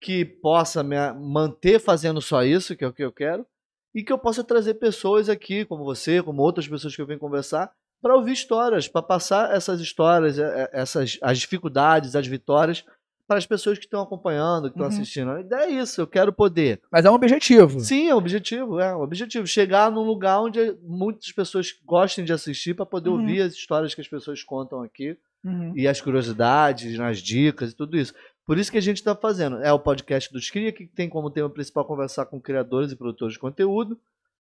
[0.00, 3.46] que possa me manter fazendo só isso, que é o que eu quero,
[3.94, 7.18] e que eu possa trazer pessoas aqui, como você, como outras pessoas que eu venho
[7.18, 7.70] conversar,
[8.02, 12.84] para ouvir histórias, para passar essas histórias, é, é, essas as dificuldades, as vitórias
[13.26, 14.88] para as pessoas que estão acompanhando, que estão Uhum.
[14.92, 15.30] assistindo.
[15.32, 16.80] A ideia é isso, eu quero poder.
[16.92, 17.80] Mas é um objetivo.
[17.80, 19.46] Sim, é um objetivo, é um objetivo.
[19.48, 23.16] Chegar num lugar onde muitas pessoas gostem de assistir para poder Uhum.
[23.20, 25.72] ouvir as histórias que as pessoas contam aqui Uhum.
[25.74, 28.14] e as curiosidades, as dicas e tudo isso.
[28.46, 29.58] Por isso que a gente está fazendo.
[29.62, 33.34] É o podcast dos Cria, que tem como tema principal conversar com criadores e produtores
[33.34, 33.98] de conteúdo,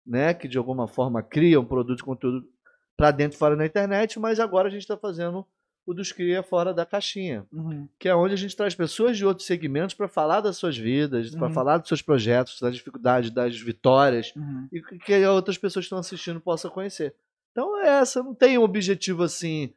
[0.06, 0.34] né?
[0.34, 2.48] Que de alguma forma criam produto de conteúdo
[2.96, 5.46] para dentro e fora da internet, mas agora a gente está fazendo
[5.86, 7.88] o dos Cria fora da caixinha, Uhum.
[7.98, 11.32] que é onde a gente traz pessoas de outros segmentos para falar das suas vidas,
[11.32, 11.54] para Uhum.
[11.54, 14.68] falar dos seus projetos, das dificuldades, das vitórias, Uhum.
[14.72, 17.16] e que- que outras pessoas que estão assistindo possam conhecer.
[17.52, 19.74] Então é essa, não tem um objetivo assim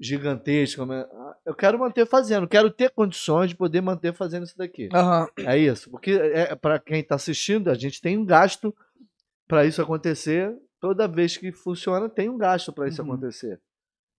[0.00, 0.84] gigantesco.
[0.86, 4.88] mas, ah, Eu quero manter fazendo, quero ter condições de poder manter fazendo isso daqui.
[4.92, 5.28] Aham.
[5.38, 8.74] É isso, porque é, para quem está assistindo, a gente tem um gasto
[9.46, 10.54] para isso acontecer.
[10.80, 13.12] Toda vez que funciona, tem um gasto para isso Uhum.
[13.12, 13.60] acontecer.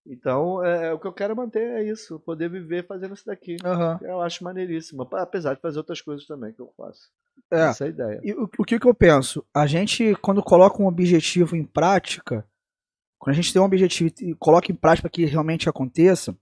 [0.06, 3.58] Então, é, o que eu quero manter é isso, poder viver fazendo isso daqui.
[3.64, 4.00] Aham.
[4.02, 7.10] Eu acho maneiríssimo, apesar de fazer outras coisas também que eu faço.
[7.52, 7.62] É.
[7.68, 8.22] Essa é a ideia.
[8.24, 9.46] E o, o que, que eu penso?
[9.54, 12.46] A gente, quando coloca um objetivo em prática,
[13.30, 16.36] quando a gente tem um objetivo e coloca em prática para que realmente aconteça,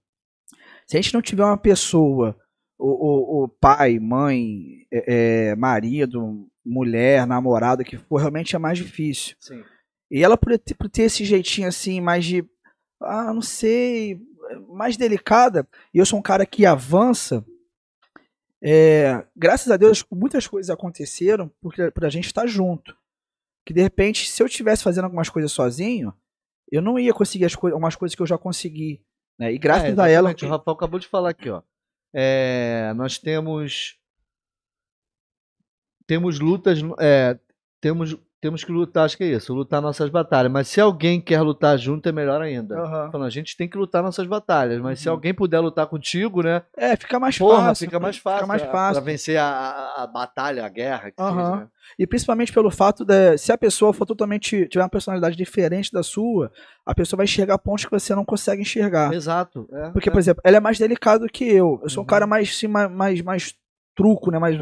[0.88, 2.34] se a gente não tiver uma pessoa,
[2.80, 8.78] o, o, o pai, mãe, é, é, marido, mulher, namorada, que for, realmente é mais
[8.78, 9.36] difícil.
[9.38, 9.62] Sim.
[10.10, 12.46] E ela, por ter, por ter esse jeitinho assim, mais de.
[13.02, 14.22] Ah, não sei.
[14.70, 15.68] Mais delicada.
[15.94, 17.46] E eu sou um cara que avança.
[18.64, 22.96] é, graças a Deus, muitas coisas aconteceram porque pra gente estar junto.
[23.66, 26.14] Que de repente, se eu estivesse fazendo algumas coisas sozinho,
[26.72, 29.02] eu não ia conseguir as coi umas coisas que eu já consegui.
[29.40, 29.54] Né?
[29.54, 30.32] E graças É, a ela.
[30.32, 31.62] O Rafael acabou de falar aqui, ó.
[32.14, 33.98] É, nós temos.
[36.06, 36.80] Temos lutas.
[37.00, 37.38] é,
[37.82, 38.16] temos,
[38.48, 40.52] temos que lutar, acho que é isso, lutar nossas batalhas.
[40.52, 42.78] Mas se alguém quer lutar junto, é melhor ainda.
[42.80, 43.12] Aham.
[43.12, 45.16] Falando, a gente tem que lutar nossas batalhas, mas se Uhum.
[45.16, 46.62] alguém puder lutar contigo, né?
[46.76, 47.86] É, fica mais Porra, fácil.
[47.88, 48.38] fica mais fácil.
[48.40, 49.02] Fica mais pra- fácil.
[49.04, 51.12] Pra vencer a, a, a batalha, a guerra.
[51.12, 51.68] Que seja, né?
[52.00, 56.04] E principalmente pelo fato de, se a pessoa for totalmente, tiver uma personalidade diferente da
[56.04, 56.52] sua,
[56.86, 59.14] a pessoa vai enxergar pontos que você não consegue enxergar.
[59.14, 59.68] Exato.
[59.72, 60.12] é, Porque, é.
[60.12, 61.80] por exemplo, ela é mais delicada do que eu.
[61.84, 62.08] Eu sou um Uhum.
[62.08, 63.54] cara mais, assim, mais, mais, mais
[63.96, 64.38] truco, né?
[64.40, 64.56] Mais,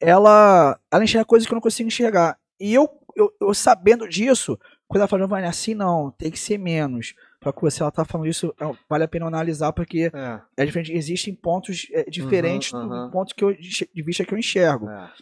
[0.00, 2.36] ela, ela enxerga coisas que eu não consigo enxergar.
[2.58, 7.14] E eu, eu, eu sabendo disso, quando ela Giovanni, assim não, tem que ser menos.
[7.40, 8.54] Pra que você ela tá falando isso,
[8.88, 13.10] vale a pena analisar, porque É, é diferente, existem pontos é, diferentes Uhum, do uhum.
[13.10, 15.12] ponto que eu, de vista que eu enxergo é.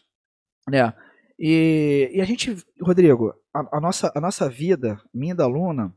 [0.69, 0.95] né?
[1.39, 5.93] E, e a gente, Rodrigo, a, a nossa, a nossa vida, minha e da Luna,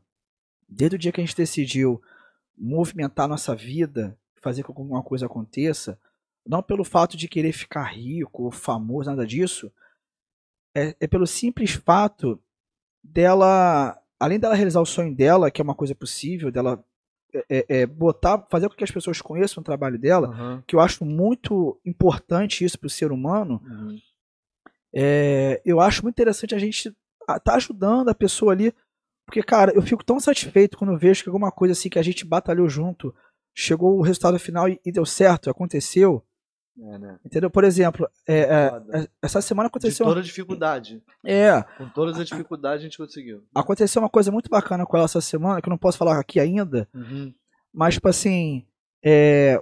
[0.68, 2.02] desde o dia que a gente decidiu
[2.56, 5.98] movimentar a nossa vida, fazer com que alguma coisa aconteça,
[6.46, 9.72] não pelo fato de querer ficar rico ou famoso, nada disso,
[10.78, 12.40] é, é pelo simples fato
[13.02, 16.84] dela, além dela realizar o sonho dela, que é uma coisa possível, dela
[17.34, 20.64] é, é, é, botar, fazer com que as pessoas conheçam o trabalho dela, Aham.
[20.66, 23.98] que eu acho muito importante isso para o ser humano, Uhum.
[24.94, 26.88] é, eu acho muito interessante a gente
[27.20, 28.72] estar tá ajudando a pessoa ali,
[29.26, 32.02] porque, cara, eu fico tão satisfeito quando eu vejo que alguma coisa assim que a
[32.02, 33.14] gente batalhou junto,
[33.54, 36.24] chegou o resultado final e, e deu certo, aconteceu,
[36.80, 37.18] É, né?
[37.24, 37.50] entendeu?
[37.50, 38.98] Por exemplo, é, é, Foda.
[38.98, 41.02] é, essa semana aconteceu, toda dificuldade.
[41.26, 43.42] é, Com todas as dificuldades a gente conseguiu.
[43.54, 46.38] aconteceu uma coisa muito bacana com ela essa semana, que eu não posso falar aqui
[46.38, 47.34] ainda, Uhum.
[47.74, 48.64] mas, tipo assim,
[49.04, 49.60] é,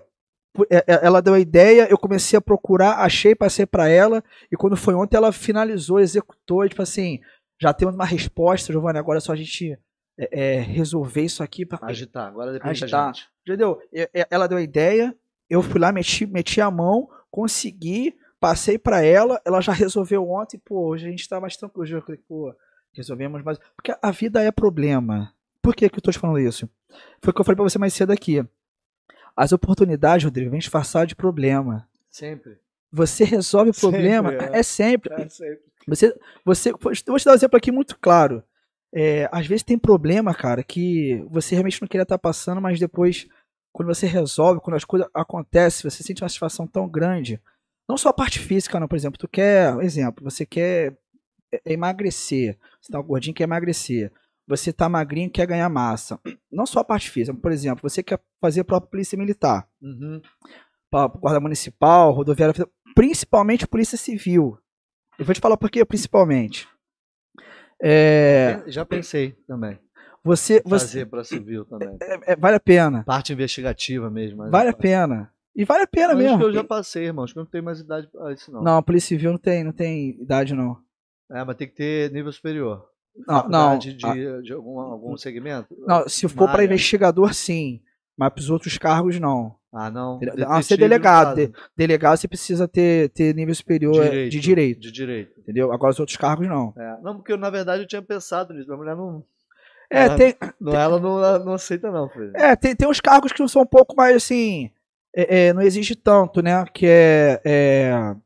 [0.71, 4.57] é, é, ela deu a ideia, eu comecei a procurar, achei, passei pra ela, e
[4.57, 7.21] quando foi ontem ela finalizou, executou, e, tipo assim,
[7.61, 9.79] já temos uma resposta, Giovanni, agora é só a gente
[10.19, 11.65] é, é, resolver isso aqui.
[11.67, 11.79] Pra...
[11.83, 12.27] Agitar.
[12.29, 13.07] Agora depende Agitar.
[13.07, 13.29] da gente.
[13.47, 13.79] Entendeu?
[14.31, 15.15] Ela deu a ideia,
[15.49, 20.59] eu fui lá, meti, meti a mão, consegui, passei pra ela, ela já resolveu ontem,
[20.59, 21.97] pô, hoje a gente tá mais tranquilo.
[21.97, 22.55] Eu falei, pô,
[22.93, 23.59] resolvemos mais.
[23.77, 25.33] Porque a vida é problema.
[25.63, 26.69] Por que, que eu tô te falando isso?
[27.21, 28.45] Foi o que eu falei pra você mais cedo aqui.
[29.37, 31.89] As oportunidades, Rodrigo, vêm disfarçar de problema.
[32.11, 32.59] Sempre.
[32.91, 34.61] Você resolve o Sempre, problema, é.
[34.61, 35.13] é sempre.
[35.13, 35.61] É, sempre.
[35.87, 38.43] Você, você, eu vou te dar um exemplo aqui muito claro.
[38.93, 43.29] É, às vezes tem problema, cara, que você realmente não queria estar passando, mas depois,
[43.77, 47.39] quando você resolve, quando as coisas acontecem, você sente uma satisfação tão grande.
[47.87, 48.89] Não só a parte física, não.
[48.89, 50.97] Por exemplo, tu quer, exemplo, você quer
[51.53, 52.59] é, emagrecer.
[52.81, 54.11] Você tá gordinho quer emagrecer.
[54.49, 56.19] Você tá magrinho quer ganhar massa.
[56.51, 57.37] Não só a parte física.
[57.37, 59.69] Por exemplo, você quer fazer a própria polícia militar.
[59.83, 60.23] Uhum.
[60.91, 62.55] Pra guarda municipal, rodoviária,
[62.95, 64.59] principalmente polícia civil.
[65.19, 66.67] Eu vou te falar por quê, principalmente.
[67.83, 69.79] É, Já pensei também.
[70.27, 71.97] Você, você Fazer pra civil também.
[72.03, 73.03] é- é- vale a pena.
[73.05, 74.39] Parte investigativa mesmo.
[74.51, 74.79] Vale a eu faço.
[74.83, 75.31] pena.
[75.55, 76.39] E vale a pena Mas mesmo.
[76.39, 77.25] que eu já passei, irmão.
[77.25, 78.63] Acho que eu não tenho mais idade pra isso, não.
[78.63, 80.77] Não, a polícia civil não tem, não tem idade, não.
[81.31, 82.85] É, mas tem que ter nível superior.
[83.27, 83.79] Não, não.
[83.79, 85.75] De, de algum, algum segmento?
[85.87, 87.81] Não, se for para investigador, sim.
[88.19, 89.55] Mas para os outros cargos, não.
[89.73, 90.19] Ah, não.
[90.23, 91.37] A não ser Detetive, delegado.
[91.37, 94.81] De- delegado, você precisa ter, ter nível superior é, de direito.
[94.81, 95.39] De direito.
[95.41, 95.73] Entendeu?
[95.73, 96.73] Agora os outros cargos, não.
[96.77, 96.97] É.
[97.03, 98.67] Não, porque eu, na verdade eu tinha pensado nisso.
[98.69, 99.23] Minha mulher não.
[99.91, 102.33] É, Ah, tem, não ela não, ela não aceita, não, filho.
[102.35, 104.71] é tem, tem uns cargos que são um pouco mais assim.
[105.15, 106.65] é, é, não exige tanto, né?
[106.73, 107.41] Que é.
[107.45, 108.17] é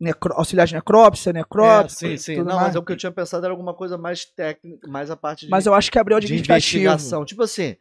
[0.00, 2.08] necro- auxiliar de necrópsia, É, necrópsia.
[2.10, 2.34] sim, sim.
[2.36, 2.68] tudo Não, mais.
[2.68, 5.44] mas é o que eu tinha pensado era alguma coisa mais técnica, mais a parte
[5.46, 7.24] de, Mas eu acho que abriu de investigação.
[7.24, 7.76] Tipo assim,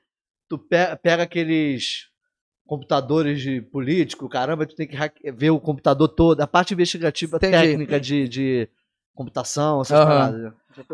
[0.50, 2.08] tu pe- pega aqueles
[2.66, 4.98] computadores de político, caramba, tu tem que
[5.32, 7.52] ver o computador todo, a parte investigativa Entendi.
[7.56, 8.70] técnica de, de
[9.16, 10.08] computação, essas Aham.
[10.08, 10.42] paradas.
[10.44, 10.54] né?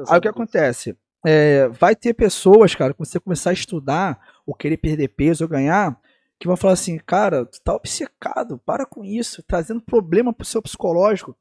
[0.10, 0.96] Aí o que acontece?
[1.26, 5.50] É, vai ter pessoas, cara, quando você começar a estudar ou querer perder peso ou
[5.50, 6.00] ganhar,
[6.40, 10.62] que vão falar assim, cara, tu tá obcecado, para com isso, trazendo problema pro seu
[10.62, 11.38] psicológico.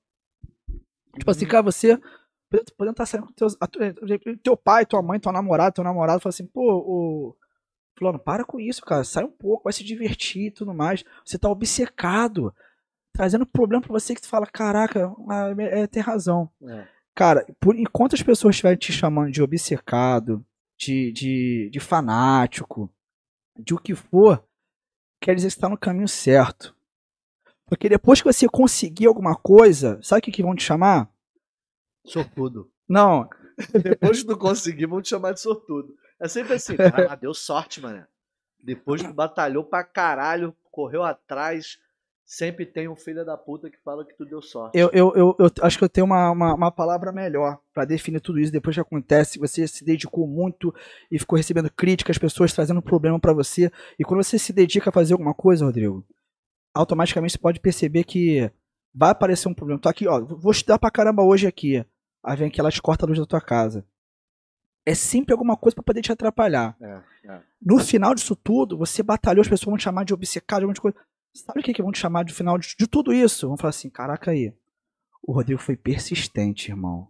[1.18, 2.00] Tipo assim, cara, você
[2.76, 3.66] podendo estar saindo com teus, a
[4.42, 7.36] teu pai, tua mãe, tua namorada, teu namorado, fala assim, pô, o
[7.98, 11.04] fulano, para com isso, cara, sai um pouco, vai se divertir e tudo mais.
[11.24, 12.54] Você tá obcecado,
[13.12, 16.50] trazendo problema pra você que tu fala, caraca, ah, é, tem razão.
[16.64, 16.86] É.
[17.14, 20.44] Cara, por, enquanto as pessoas estiverem te chamando de obcecado,
[20.78, 22.92] de, de, de fanático,
[23.58, 24.42] de o que for,
[25.20, 26.74] quer dizer que você está no caminho certo.
[27.66, 31.10] Porque depois que você conseguir alguma coisa, sabe o que, que vão te chamar?
[32.04, 32.70] Sortudo.
[32.88, 33.28] Não,
[33.82, 35.94] Depois que tu conseguir, vão te chamar de sortudo.
[36.18, 38.06] É sempre assim, cara, deu sorte, mano.
[38.58, 41.78] Depois que batalhou pra caralho, correu atrás,
[42.32, 44.78] sempre tem um filho da puta que fala que tu deu sorte.
[44.78, 48.20] eu, eu, eu, eu acho que eu tenho uma, uma, uma palavra melhor para definir
[48.20, 49.38] tudo isso depois que acontece.
[49.38, 50.74] Você se dedicou muito
[51.10, 53.70] e ficou recebendo críticas, pessoas trazendo problema para você.
[53.98, 56.02] E quando você se dedica a fazer alguma coisa, Rodrigo,
[56.74, 58.50] automaticamente você pode perceber que
[58.94, 59.78] vai aparecer um problema.
[59.78, 61.84] Tô aqui, ó, vou estudar pra caramba hoje aqui.
[62.24, 63.84] Aí vem que ela te corta a luz da tua casa.
[64.86, 66.74] É sempre alguma coisa para poder te atrapalhar.
[66.80, 67.40] É, é.
[67.60, 70.72] No final disso tudo, você batalhou, as pessoas vão te chamar de obcecado, de um
[70.72, 70.96] de coisa.
[71.34, 73.48] Sabe o que, que vão te chamar de final de, de tudo isso?
[73.48, 74.52] Vão falar assim: caraca aí,
[75.22, 77.08] o Rodrigo foi persistente, irmão.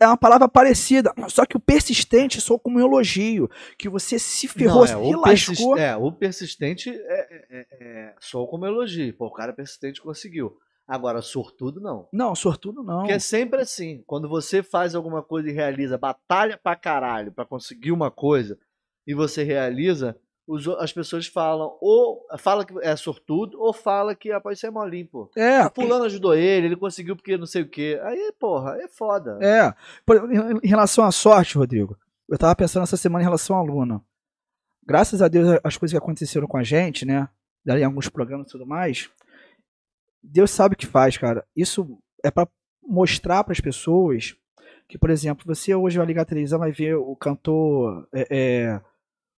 [0.00, 3.50] É uma palavra parecida, só que o persistente sou como um elogio.
[3.76, 5.78] Que você se ferrou, Não, se é, o, lascou.
[5.78, 9.14] é, o persistente é, é, é, só como elogio.
[9.14, 10.56] Pô, o cara persistente conseguiu.
[10.86, 12.08] Agora, sortudo não.
[12.10, 13.00] Não, sortudo não.
[13.00, 14.02] Porque é sempre assim.
[14.06, 18.58] Quando você faz alguma coisa e realiza, batalha pra caralho pra conseguir uma coisa
[19.06, 20.18] e você realiza,
[20.48, 24.58] os o- as pessoas falam, ou fala que é sortudo, ou fala que ah, pode
[24.58, 25.30] ser molinho, pô.
[25.36, 28.00] É, Ah, Fulano ajudou ele, ele conseguiu porque não sei o quê.
[28.02, 29.38] Aí, porra, é foda.
[29.42, 29.72] É.
[30.06, 31.96] Por- em em relação à sorte, Rodrigo,
[32.28, 34.02] eu tava pensando essa semana em relação à Luna.
[34.86, 37.28] Graças a Deus, as coisas que aconteceram com a gente, né?
[37.64, 39.10] Daí alguns programas e tudo mais.
[40.22, 41.44] Deus sabe o que faz, cara.
[41.54, 42.48] Isso é pra
[42.82, 44.34] mostrar para as pessoas
[44.88, 48.80] que, por exemplo, você hoje vai ligar a televisão vai ver o cantor, é, é,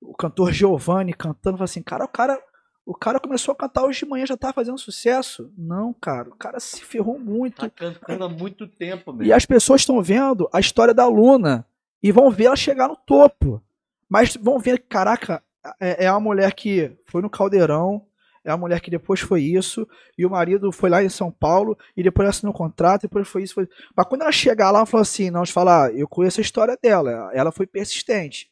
[0.00, 2.42] o cantor Giovanni cantando, fala assim, cara, o cara,
[2.86, 5.52] o cara começou a cantar hoje de manhã já tá fazendo sucesso.
[5.56, 7.60] Não, cara, o cara se ferrou muito.
[7.60, 9.34] Tá cantando há muito tempo, E mesmo.
[9.34, 11.66] as pessoas estão vendo a história da Luna
[12.02, 13.62] e vão ver ela chegar no topo.
[14.08, 15.42] Mas vão ver que, caraca,
[15.78, 18.04] é, é uma mulher que foi no caldeirão,
[18.42, 19.86] é uma mulher que depois foi isso,
[20.16, 23.28] e o marido foi lá em São Paulo, e depois assinou um contrato, e depois
[23.28, 23.54] foi isso.
[23.54, 23.68] Foi...
[23.94, 26.76] Mas quando ela chegar lá, ela falou assim: não, de falar, eu conheço a história
[26.82, 28.50] dela, ela foi persistente.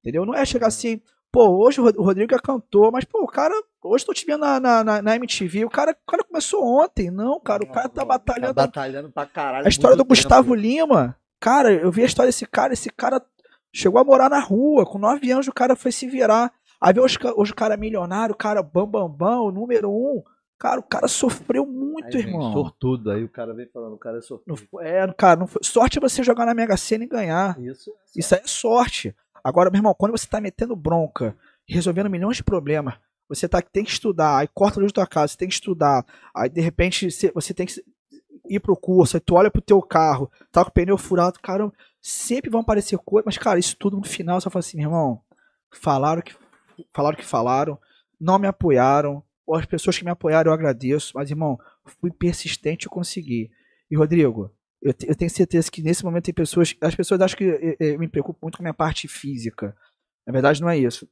[0.00, 0.24] Entendeu?
[0.26, 3.26] Não é chegar assim, pô, hoje o Rod- o Rodrigo é cantor, mas, pô, o
[3.26, 7.10] cara, hoje tô te vendo na, na, na- MTV, o cara, o cara começou ontem.
[7.10, 9.66] Não, cara, o cara tá batalhando Tá batalhando pra caralho.
[9.66, 10.22] a história do muito tempo.
[10.22, 13.22] Gustavo Lima, cara, eu vi a história desse cara, esse cara
[13.72, 16.52] chegou a morar na rua, com nove anos o cara foi se virar.
[16.80, 20.22] Aí hoje, hoje o cara é milionário, o cara bam, bam, bam, o número um.
[20.60, 22.52] Cara, o cara sofreu muito, Aí irmão.
[22.52, 24.68] Sortudo, aí o cara vem falando, o cara é Não sortudo.
[24.70, 27.58] foi- é, cara, não foi- sorte é você jogar na Mega Sena e ganhar.
[27.58, 27.90] Isso.
[28.14, 29.16] Isso aí é sorte.
[29.42, 31.34] Agora, meu irmão, quando você tá metendo bronca,
[31.66, 32.94] resolvendo milhões de problemas,
[33.26, 35.54] você tá, tem que estudar, aí corta a luz da tua casa, você tem que
[35.54, 36.04] estudar,
[36.34, 37.82] aí de repente você, você tem que
[38.50, 41.72] ir pro curso, aí tu olha pro teu carro, tá com o pneu furado, cara,
[42.02, 45.22] sempre vão aparecer coisas, mas cara, isso tudo no final você fala assim, meu irmão,
[45.70, 46.34] falaram que
[46.92, 47.78] falaram que falaram,
[48.20, 49.22] não me apoiaram,
[49.54, 51.58] as pessoas que me apoiaram eu agradeço, mas irmão,
[52.00, 53.50] fui persistente e consegui.
[53.90, 56.74] E Rodrigo, eu, eu tenho certeza que nesse momento tem pessoas.
[56.80, 59.76] As pessoas acham que eu, eu me preocupo muito com a minha parte física.
[60.26, 61.08] Na verdade, não é isso.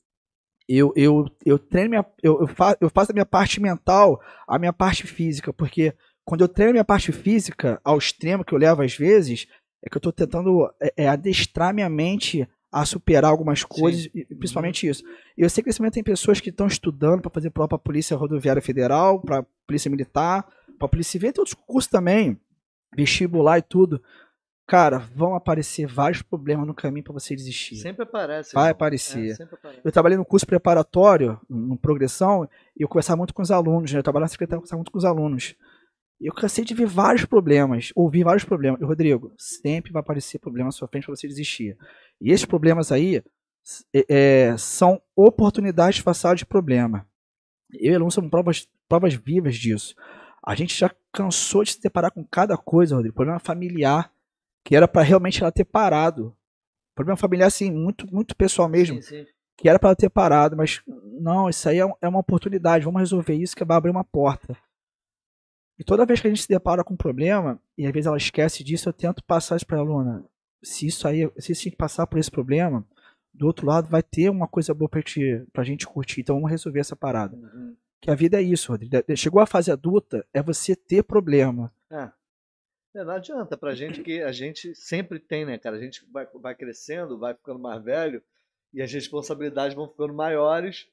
[0.69, 2.07] Eu, eu, eu treino minha.
[2.23, 5.53] Eu, eu, fa, eu faço a minha parte mental a minha parte física.
[5.53, 9.47] Porque quando eu treino minha parte física ao extremo que eu levo às vezes,
[9.83, 14.25] é que eu tô tentando é, é, adestrar minha mente a superar algumas coisas, e
[14.35, 15.03] principalmente isso.
[15.37, 17.79] E eu sei que nesse momento tem pessoas que estão estudando para fazer prova para
[17.79, 20.47] Polícia Rodoviária Federal, para Polícia Militar,
[20.79, 22.39] para Polícia Civil, tem outros cursos também
[22.95, 24.03] vestibular e tudo,
[24.67, 27.77] cara, vão aparecer vários problemas no caminho pra você desistir.
[27.77, 28.53] Sempre aparece.
[28.55, 28.73] Vai irmão.
[28.73, 29.31] aparecer.
[29.31, 29.81] É, sempre aparece.
[29.85, 33.99] Eu trabalhei no curso preparatório, no Progressão, e eu conversava muito com os alunos, né?
[33.99, 35.55] Eu trabalhava na secretaria, eu conversava muito com os alunos.
[36.21, 38.81] Eu cansei de ver vários problemas, ouvir vários problemas.
[38.81, 41.77] E, Rodrigo, sempre vai aparecer problema à sua frente pra você desistir.
[42.21, 43.23] E esses problemas aí
[43.95, 47.07] é, é, são oportunidades disfarçadas de problema.
[47.73, 49.95] Eu e o aluno somos provas, provas vivas disso.
[50.45, 53.15] A gente já cansou de se deparar com cada coisa, Rodrigo.
[53.15, 54.11] Problema familiar,
[54.65, 56.35] que era pra realmente ela ter parado.
[56.95, 59.27] Problema familiar, assim, muito, muito pessoal mesmo Sim, sim.
[59.57, 60.83] que era para ela ter parado, mas
[61.21, 64.57] não, isso aí é, é uma oportunidade, vamos resolver isso que vai abrir uma porta.
[65.79, 68.17] E toda vez que a gente se depara com um problema, e às vezes ela
[68.17, 70.25] esquece disso, eu tento passar isso para a aluna.
[70.63, 72.85] Se isso aí, se você tem que passar por esse problema,
[73.33, 76.51] do outro lado vai ter uma coisa boa pra, te, pra gente curtir, então vamos
[76.51, 77.37] resolver essa parada.
[77.37, 77.77] Uhum.
[78.01, 78.97] Que a vida é isso, Rodrigo.
[79.17, 81.73] Chegou a fase adulta, é você ter problema.
[81.91, 82.11] É.
[82.95, 85.77] É, não adianta pra gente que a gente sempre tem, né, cara?
[85.77, 88.23] A gente vai, vai crescendo, vai ficando mais velho
[88.73, 90.89] e as responsabilidades vão ficando maiores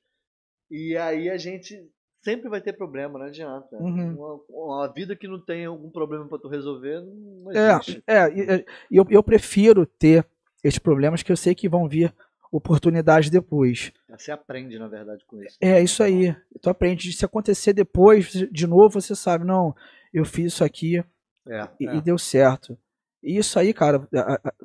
[0.70, 1.90] e aí a gente
[2.26, 3.78] sempre vai ter problema, não adianta.
[3.78, 4.16] Uhum.
[4.16, 8.04] Uma, uma vida que não tem algum problema pra tu resolver não É, existe.
[8.06, 10.26] é, e- e eu, eu prefiro ter
[10.64, 12.14] esses problemas que eu sei que vão vir
[12.52, 13.92] oportunidades depois.
[14.10, 15.58] Você aprende, na verdade, com isso.
[15.62, 16.36] É, isso aí.
[16.62, 17.14] Tu aprende.
[17.14, 19.76] Se acontecer depois, de novo, você sabe, não,
[20.14, 21.04] eu fiz isso aqui
[21.48, 21.96] É, e, é.
[21.96, 22.78] e deu certo.
[23.22, 24.08] E isso aí, cara,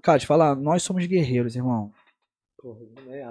[0.03, 1.93] cara, te falar, nós somos guerreiros, irmão.
[2.61, 2.81] Porra,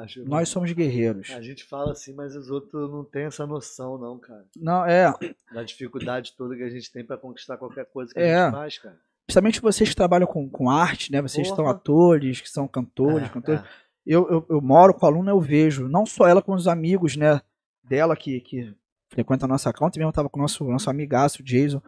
[0.01, 0.23] acho.
[0.25, 1.29] Nós somos guerreiros.
[1.31, 4.45] A gente fala assim, mas os outros não têm essa noção, não, cara.
[4.57, 5.13] Não, é,
[5.53, 8.35] Da dificuldade toda que a gente tem pra conquistar qualquer coisa que É.
[8.35, 8.97] a gente faz, cara.
[9.27, 11.21] principalmente vocês que trabalham com, com arte, né?
[11.21, 13.61] Vocês que são atores, que são cantores, É, cantores.
[13.61, 13.65] é.
[14.05, 17.15] Eu, eu, eu moro com a aluna, eu vejo, não só ela, como os amigos,
[17.15, 17.39] né,
[17.83, 18.73] dela que, que
[19.09, 21.79] frequentam a nossa conta, mesmo tava com o nosso, nosso amigaço, Jason,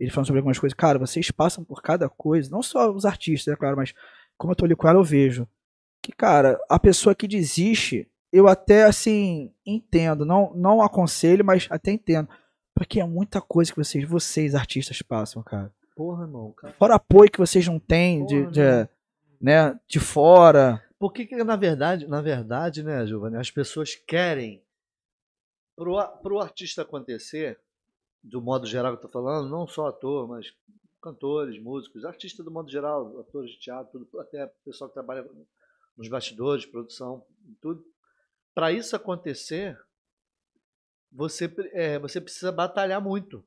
[0.00, 0.74] ele falando sobre algumas coisas.
[0.76, 3.94] Cara, vocês passam por cada coisa, não só os artistas, é claro, mas
[4.36, 5.46] como eu tô ali com ela, eu vejo
[6.08, 11.92] que, cara, a pessoa que desiste, eu até, assim, entendo, não, não aconselho, mas até
[11.92, 12.28] entendo.
[12.74, 15.70] Porque é muita coisa que vocês, vocês, artistas, passam, cara.
[15.94, 16.72] Porra, não, cara.
[16.78, 18.88] Fora apoio que vocês não têm de, Porra, de, né?
[19.40, 20.82] né, de fora.
[20.98, 24.62] Por que, que, na verdade, na verdade, né, Giovanni, as pessoas querem
[25.76, 27.60] pro, pro artista acontecer,
[28.22, 30.54] do modo geral que eu tô falando, não só ator, mas
[31.02, 35.28] cantores, músicos, artistas do modo geral, atores de teatro, tudo, até pessoal que trabalha
[35.98, 37.24] nos bastidores, produção,
[37.60, 37.84] tudo.
[38.54, 39.76] Para isso acontecer,
[41.10, 43.44] você, é, você precisa batalhar muito.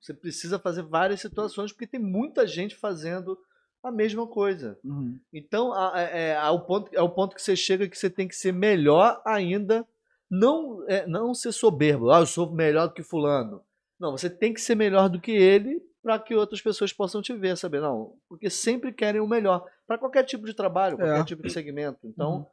[0.00, 3.38] Você precisa fazer várias situações, porque tem muita gente fazendo
[3.82, 4.78] a mesma coisa.
[4.82, 5.18] Uhum.
[5.32, 8.26] Então, a- é, é, ao ponto, é o ponto que você chega que você tem
[8.26, 9.86] que ser melhor ainda.
[10.30, 12.10] Não, é, não ser soberbo.
[12.10, 13.62] Ah, eu sou melhor do que fulano.
[13.98, 17.32] Não, você tem que ser melhor do que ele para que outras pessoas possam te
[17.34, 17.80] ver, saber?
[17.80, 19.66] Não, porque sempre querem o melhor.
[19.86, 21.24] Para qualquer tipo de trabalho, qualquer É.
[21.24, 21.98] tipo de segmento.
[22.04, 22.46] Então, Uhum.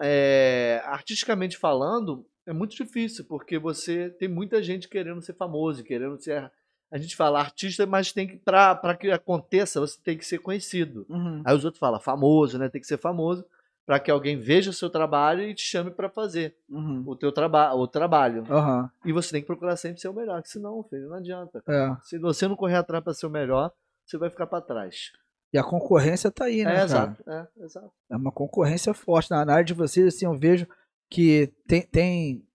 [0.00, 6.18] é, artisticamente falando, é muito difícil, porque você tem muita gente querendo ser famoso, querendo
[6.22, 6.50] ser.
[6.90, 11.04] A gente fala artista, mas tem que para que aconteça, você tem que ser conhecido.
[11.08, 11.42] Uhum.
[11.44, 12.68] Aí os outros falam famoso, né?
[12.68, 13.44] Tem que ser famoso
[13.86, 17.04] para que alguém veja o seu trabalho e te chame para fazer Uhum.
[17.06, 18.42] o teu traba o trabalho.
[18.50, 18.90] Aham.
[19.04, 21.62] E você tem que procurar sempre ser o melhor, que senão, filho, não adianta.
[21.68, 21.96] É.
[22.02, 23.70] Se você não correr atrás para ser o melhor,
[24.04, 25.12] você vai ficar para trás.
[25.52, 26.84] E a concorrência tá aí, né, É, cara?
[26.84, 27.92] exato, é, exato.
[28.10, 29.30] É uma concorrência forte.
[29.30, 30.66] Na área de vocês, assim, eu vejo
[31.08, 32.46] que tem, tem,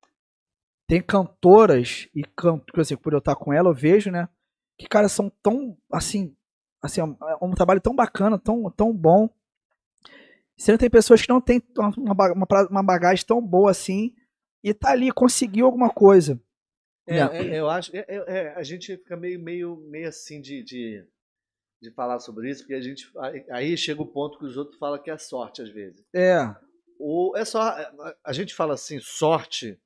[0.88, 4.28] tem cantoras e canto, assim, por eu estar com ela, eu vejo, né?
[4.78, 6.36] Que, cara, são tão, assim,
[6.82, 9.30] assim, é um, é um trabalho tão bacana, tão, tão bom.
[10.62, 11.60] Sendo que tem pessoas que não têm
[11.98, 14.14] uma, bagagem tão boa assim,
[14.64, 16.40] e tá ali, conseguiu alguma coisa.
[17.08, 17.90] É, é, eu acho.
[17.98, 21.04] é, é, é, a gente fica meio, meio, meio assim de, de,
[21.82, 23.12] de falar sobre isso, porque a gente.
[23.50, 26.06] aí- chega o ponto que os outros falam que é sorte, às vezes.
[26.14, 26.38] É,
[27.00, 27.60] Ou é só.
[27.60, 29.82] a- A gente fala assim, sorte,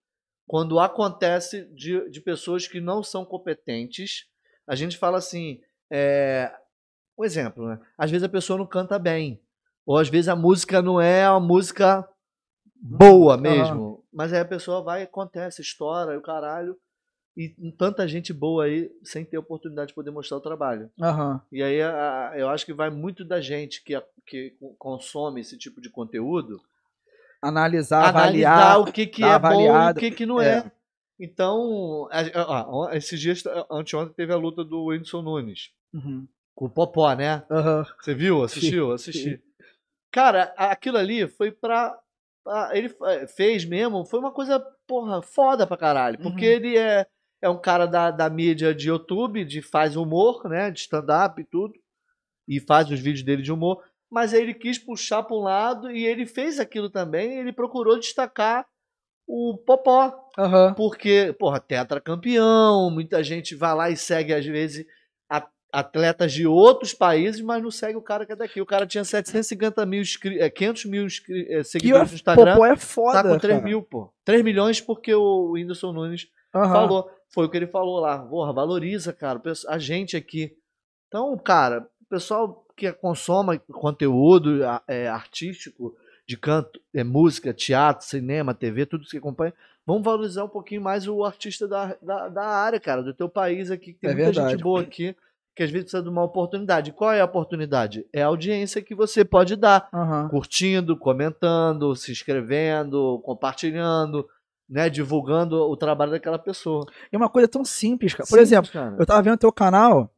[0.45, 4.26] quando acontece de, de pessoas que não são competentes.
[4.68, 5.61] A gente fala assim.
[5.89, 6.53] É,
[7.18, 7.80] um exemplo, né?
[7.97, 9.41] Às vezes a pessoa não canta bem.
[9.86, 12.07] Ou às vezes a música não é uma música
[12.82, 14.03] boa mesmo.
[14.12, 16.76] Mas aí a pessoa vai, acontece, estoura, e o caralho.
[17.38, 20.90] E tanta gente boa aí sem ter oportunidade de poder mostrar o trabalho.
[21.02, 21.41] aham.
[21.52, 25.41] E aí a- a- eu acho que vai muito da gente que, a- que consome
[25.41, 26.62] esse tipo de conteúdo
[27.41, 28.80] Analisar, analisar avaliar.
[28.80, 29.68] o que, que é avaliada.
[29.78, 30.60] bom e o que, que não É.
[30.60, 30.72] é.
[31.20, 36.26] Então, ó, esses dias, anteontem, teve a luta do Whindersson Nunes Uhum.
[36.56, 37.44] com o Popó, né?
[37.52, 37.86] Aham.
[38.02, 38.44] Você viu?
[38.78, 38.91] Assistiu?
[38.94, 39.41] Assisti.
[40.15, 41.93] Cara, aquilo ali foi pra.
[42.71, 46.17] ele fa- fez mesmo, foi uma coisa, porra, foda pra caralho.
[46.19, 46.51] Porque Uhum.
[46.53, 47.05] ele é,
[47.41, 50.71] é um cara da, da mídia de YouTube, de faz humor, né?
[50.71, 51.73] De stand-up e tudo.
[52.47, 53.83] E faz os vídeos dele de humor.
[54.09, 57.37] Mas aí ele quis puxar pra um lado e ele fez aquilo também.
[57.39, 58.65] Ele procurou destacar
[59.27, 60.13] o Popó.
[60.37, 60.73] Aham.
[60.75, 64.85] Porque, porra, tetracampeão, muita gente vai lá e segue, às vezes,
[65.80, 68.61] atletas de outros países, mas não segue o cara que é daqui.
[68.61, 71.07] O cara tinha 750 mil, inscri- é, 500 mil
[71.49, 73.23] é, seguidores no Instagram, Popó é foda.
[73.23, 73.65] tá com 3 cara.
[73.68, 74.11] mil, pô.
[74.23, 76.73] 3 milhões porque o Whindersson Nunes Aham.
[76.73, 77.11] falou.
[77.30, 78.19] Foi o que ele falou lá.
[78.19, 80.56] Porra, valoriza, cara, a gente aqui.
[81.07, 85.95] Então, cara, o pessoal que consome conteúdo é, artístico,
[86.27, 89.53] de canto, é, música, teatro, cinema, TV, tudo isso que acompanha,
[89.85, 93.69] vamos valorizar um pouquinho mais o artista da, da, da área, cara, do teu país
[93.69, 94.52] aqui, que tem É muita verdade.
[94.53, 95.15] gente boa aqui,
[95.56, 96.91] que às vezes precisa de uma oportunidade.
[96.91, 98.06] Qual é a oportunidade?
[98.11, 100.27] É a audiência que você pode dar Aham.
[100.27, 104.27] curtindo, comentando, se inscrevendo, compartilhando,
[104.69, 106.86] né, divulgando o trabalho daquela pessoa.
[107.11, 108.27] E uma coisa tão simples, cara.
[108.27, 108.95] Por Simples, exemplo, cara.
[108.99, 110.11] eu tava vendo teu canal,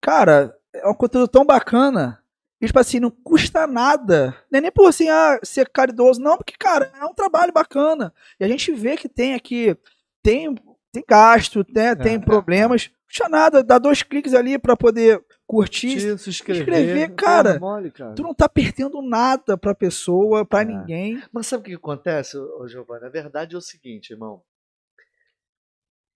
[0.00, 2.18] cara, é um conteúdo tão bacana.
[2.60, 4.36] E, tipo assim, não custa nada.
[4.50, 8.12] Não é nem por assim, ah, ser caridoso, não, porque, cara, é um trabalho bacana.
[8.38, 9.74] E a gente vê que tem aqui,
[10.22, 10.54] tem,
[10.92, 12.18] tem gasto, né, tem é.
[12.18, 12.90] problemas.
[12.92, 15.94] Não custa nada, dá dois cliques ali pra poder curtir.
[15.94, 18.14] Curtir, se inscrever, inscrever, Pô, cara, mole, cara.
[18.14, 20.64] Tu não tá perdendo nada pra pessoa, pra É.
[20.64, 21.22] ninguém.
[21.32, 23.04] Mas sabe o que acontece, ô, ô, Giovanni?
[23.04, 24.42] A verdade é o seguinte, irmão.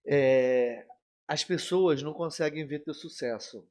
[0.07, 0.85] É,
[1.27, 3.67] as pessoas não conseguem ver teu sucesso.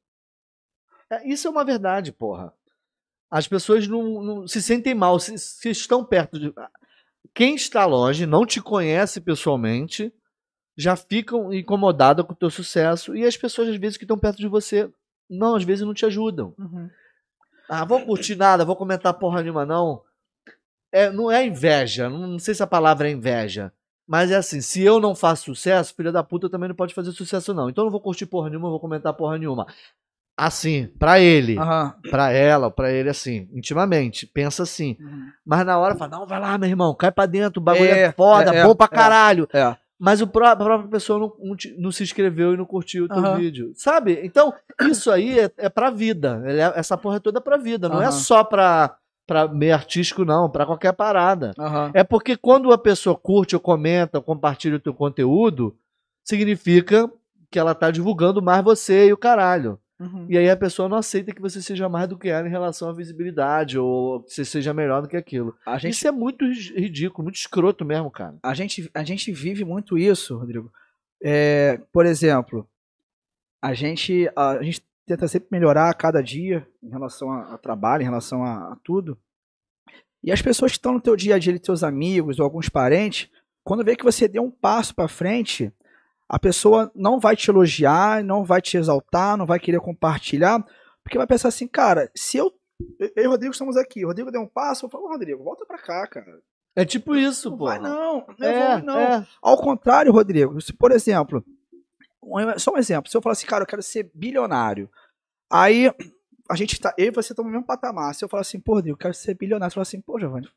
[1.09, 2.53] É, isso é uma verdade, porra.
[3.31, 6.53] As pessoas não, não se sentem mal, se, se estão perto de.
[7.33, 10.13] Quem está longe, não te conhece pessoalmente,
[10.77, 13.15] já ficam incomodadas com o teu sucesso.
[13.15, 14.89] E as pessoas, às vezes, que estão perto de você,
[15.29, 16.53] não, às vezes não te ajudam.
[17.69, 20.01] Ah, vou curtir nada, vou comentar porra nenhuma, não.
[20.91, 23.71] É, não é inveja, não, não sei se a palavra é inveja.
[24.07, 27.11] Mas é assim, se eu não faço sucesso, filha da puta também não pode fazer
[27.11, 27.69] sucesso, não.
[27.69, 29.65] Então eu não vou curtir porra nenhuma, eu vou comentar porra nenhuma.
[30.37, 31.95] Assim, pra ele, Aham.
[32.11, 34.97] pra ela, pra ele, assim, intimamente, pensa assim.
[35.45, 38.03] Mas na hora fala, não, vai lá, meu irmão, cai pra dentro, o bagulho é,
[38.07, 38.89] É, foda, é, bom pra é.
[38.89, 39.49] caralho.
[39.51, 39.75] É.
[39.99, 43.07] Mas o pró- a própria pessoa não, não não se inscreveu e não curtiu o
[43.07, 43.37] teu Aham.
[43.37, 43.71] vídeo.
[43.75, 44.19] Sabe?
[44.23, 44.53] Então,
[44.89, 46.43] isso aí é, é pra vida.
[46.45, 47.87] É- essa porra é toda pra vida.
[47.87, 48.11] Não é Aham.
[48.11, 50.49] só pra, pra meio artístico, não.
[50.49, 51.51] Pra qualquer parada.
[51.57, 51.91] Aham.
[51.93, 55.73] É porque quando a pessoa curte ou comenta ou compartilha o teu conteúdo,
[56.23, 57.09] significa
[57.49, 59.79] que ela tá divulgando mais você e o caralho.
[59.99, 60.25] Uhum.
[60.29, 62.89] E aí a pessoa não aceita que você seja mais do que ela em relação
[62.89, 65.55] à visibilidade ou que você seja melhor do que aquilo.
[65.65, 68.35] A gente Isso é muito ri- ridículo, muito escroto mesmo, cara.
[68.43, 70.71] a gente, a gente vive muito isso, Rodrigo.
[71.23, 72.67] É, por exemplo,
[73.61, 78.01] a gente, a, gente tenta sempre melhorar a cada dia em relação a, a trabalho,
[78.01, 79.17] em relação a, a tudo.
[80.21, 83.29] E as pessoas que estão no teu dia a dia, teus amigos ou alguns parentes,
[83.63, 85.71] quando vê que você deu um passo para frente,
[86.29, 90.63] a pessoa não vai te elogiar, não vai te exaltar, não vai querer compartilhar,
[91.03, 92.51] porque vai pensar assim, cara, se eu
[92.99, 95.41] eu e o Rodrigo estamos aqui, o Rodrigo deu um passo, eu falo, "Ô, Rodrigo,
[95.43, 96.41] volta pra cá, cara.
[96.75, 97.65] É tipo isso, Não pô.
[97.67, 98.99] vai não, não É, evolui não.
[98.99, 99.27] é.
[99.41, 101.41] Ao contrário, Rodrigo, se, por exemplo,
[102.21, 104.89] um- só um exemplo, se eu falar assim, cara, eu quero ser bilionário,
[105.49, 105.89] aí
[106.49, 108.73] a gente tá, eu e você estamos no mesmo patamar, se eu falar assim, pô,
[108.73, 110.49] Rodrigo, eu quero ser bilionário, você fala assim, pô, Giovanni,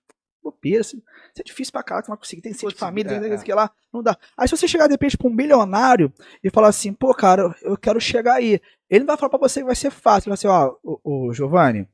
[0.43, 2.75] bobeira, isso isso é difícil pra caralho, tu não vai conseguir, tem que ser de
[2.75, 3.37] família, é, tem é.
[3.37, 4.17] que que lá, não dá.
[4.37, 6.13] Aí se você chegar de repente pra um bilionário
[6.43, 9.61] e falar assim, pô, cara, eu quero chegar aí, ele não vai falar pra você
[9.61, 10.75] que vai ser fácil, ele vai assim, ó,
[11.05, 11.87] o, Giovanni,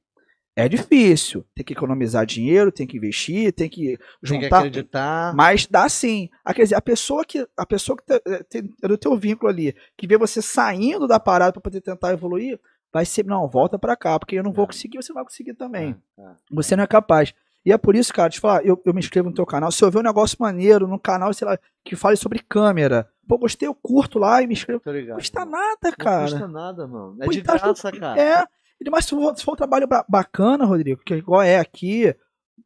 [0.56, 5.34] é difícil, tem que economizar dinheiro, tem que investir, tem que Tem que juntar, acreditar.
[5.34, 6.28] mas dá sim.
[6.44, 8.44] Ah, quer dizer, a pessoa que a pessoa que tá- eh,
[8.82, 12.60] é do teu vínculo ali, que vê você saindo da parada para poder tentar evoluir,
[12.92, 14.66] vai ser, não, volta pra cá, porque eu não vou É.
[14.68, 15.96] conseguir, você não vai conseguir também.
[16.16, 16.26] É, é.
[16.52, 17.34] Você não é capaz.
[17.64, 19.72] E é por isso, cara, te falar, eu, eu me inscrevo no teu canal.
[19.72, 23.38] Se eu ver um negócio maneiro no canal, sei lá, que fale sobre câmera, pô,
[23.38, 24.82] gostei, eu curto lá e me inscrevo.
[24.84, 26.24] Não custa nada, cara.
[26.24, 27.16] Não custa nada, mano.
[27.20, 28.20] É Pô, de então, graça, cara.
[28.20, 28.44] É.
[28.90, 32.14] Mas se for, se for um trabalho ba- bacana, Rodrigo, que é igual é aqui,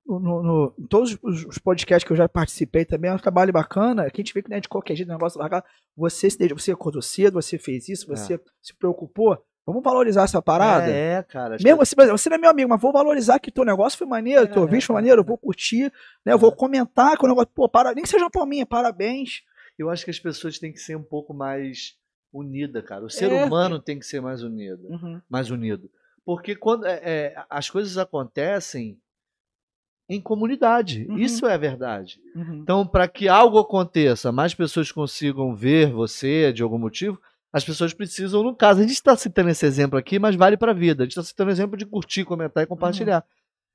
[0.05, 4.11] no, no- em todos os, podcasts que eu já participei também, é um trabalho bacana,
[4.11, 5.65] que a gente vê que não é de qualquer jeito, negócio largado.
[5.97, 9.39] Você se você acordou cedo, você fez isso, você se preocupou.
[9.69, 10.91] Vamos valorizar essa parada.
[10.91, 11.59] É, é, cara.
[11.63, 13.99] Mesmo assim, por exemplo, você não é meu amigo, mas vou valorizar que teu negócio
[13.99, 15.21] foi maneiro, É, teu vídeo foi é, maneiro, é.
[15.21, 15.93] eu vou curtir,
[16.25, 16.33] né?
[16.33, 19.43] Eu vou comentar com o negócio, pô, para, nem que seja uma palminha, parabéns.
[19.79, 21.99] Eu acho que as pessoas têm que ser um pouco mais
[22.33, 23.05] unidas, cara.
[23.05, 23.45] O ser É.
[23.45, 24.89] humano tem que ser mais unido.
[25.29, 25.91] Mais unido.
[26.25, 28.99] Porque quando é, é, as coisas acontecem
[30.09, 31.07] em comunidade.
[31.11, 31.19] Uhum.
[31.19, 32.19] Isso é a verdade.
[32.35, 32.61] Uhum.
[32.63, 37.21] Então, para que algo aconteça, mais pessoas consigam ver você de algum motivo,
[37.53, 40.73] as pessoas precisam, no caso, a gente está citando esse exemplo aqui, mas vale para
[40.73, 41.03] a vida.
[41.03, 43.25] A gente está citando o exemplo de curtir, comentar e compartilhar.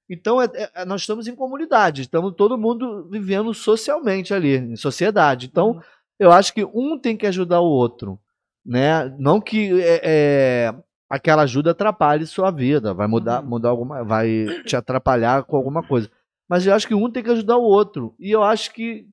[0.09, 5.47] Então, é- é- nós estamos em comunidade, estamos todo mundo vivendo socialmente ali, em sociedade.
[5.47, 5.81] Então, Uhum.
[6.19, 8.19] eu acho que um tem que ajudar o outro,
[8.65, 9.09] né?
[9.17, 10.75] Não que é, é,
[11.09, 13.49] aquela ajuda atrapalhe sua vida, vai mudar, Uhum.
[13.49, 16.11] mudar alguma, vai te atrapalhar com alguma coisa.
[16.49, 18.13] Mas eu acho que um tem que ajudar o outro.
[18.19, 19.07] E eu acho que,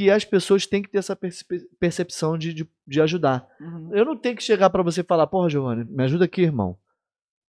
[0.00, 1.44] que as pessoas têm que ter essa perce-
[1.78, 3.46] percepção de, de, de ajudar.
[3.60, 3.90] Uhum.
[3.92, 6.78] Eu não tenho que chegar pra você e falar, porra, Giovanni, me ajuda aqui, irmão.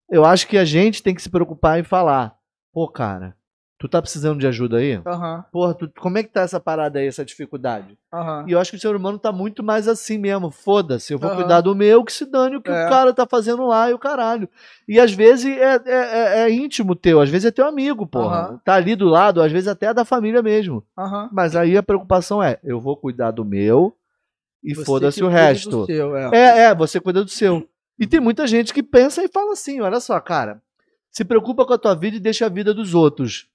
[0.10, 2.36] Eu acho que a gente tem que se preocupar e falar,
[2.74, 3.38] pô, cara,
[3.82, 5.02] tu tá precisando de ajuda aí?
[5.04, 7.98] Aham, Porra, tu- como é que tá essa parada aí, essa dificuldade?
[8.14, 8.46] aham.
[8.48, 10.52] E eu acho que o ser humano tá muito mais assim mesmo.
[10.52, 11.40] Foda-se, eu vou Aham.
[11.40, 12.86] cuidar do meu, que se dane o que É.
[12.86, 14.48] o cara tá fazendo lá e o caralho.
[14.88, 18.38] E às vezes é, é- é- é íntimo teu, às vezes é teu amigo, porra.
[18.38, 18.62] Aham.
[18.64, 20.86] Tá ali do lado, às vezes até é da família mesmo.
[21.32, 23.96] Mas aí a preocupação é, eu vou cuidar do meu
[24.64, 25.86] e foda-se o resto.
[25.88, 26.30] seu, é.
[26.32, 27.68] É, é, você cuida do seu.
[27.98, 30.62] E tem muita gente que pensa e fala assim: olha só, cara,
[31.12, 33.48] se preocupa com a tua vida e deixa a vida dos outros.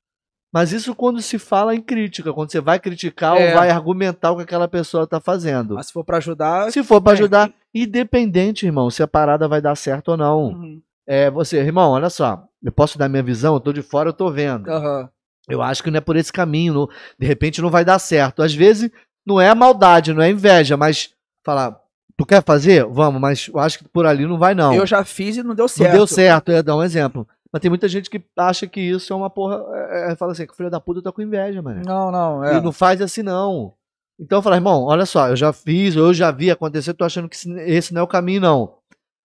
[0.56, 3.50] Mas isso quando se fala em crítica, quando você vai criticar É.
[3.50, 5.74] ou vai argumentar o que aquela pessoa tá fazendo.
[5.74, 6.72] Mas se for pra ajudar.
[6.72, 7.16] Se for pra é.
[7.16, 10.44] ajudar, independente, irmão, se a parada vai dar certo ou não.
[10.46, 10.80] Uhum.
[11.06, 14.14] É, você, irmão, olha só, eu posso dar minha visão, eu tô de fora, eu
[14.14, 14.66] tô vendo.
[14.70, 15.10] Aham.
[15.46, 16.88] Eu acho que não é por esse caminho, não-
[17.18, 18.42] de repente não vai dar certo.
[18.42, 18.90] Às vezes
[19.26, 21.10] não é maldade, não é inveja, mas
[21.44, 21.76] falar,
[22.16, 22.82] tu quer fazer?
[22.86, 24.72] Vamos, mas eu acho que por ali não vai não.
[24.72, 25.92] Eu já fiz e não deu não certo.
[25.92, 27.28] deu certo, eu ia dar um exemplo.
[27.56, 30.46] Mas tem muita gente que acha que isso é uma porra, é, é, fala assim,
[30.46, 31.80] que filho da puta tá com inveja, mano.
[31.86, 32.58] Não, não, é.
[32.58, 33.72] E não faz assim não.
[34.20, 37.30] Então eu falo, irmão, olha só, eu já fiz, eu já vi acontecer, tô achando
[37.30, 38.74] que esse- não é o caminho não.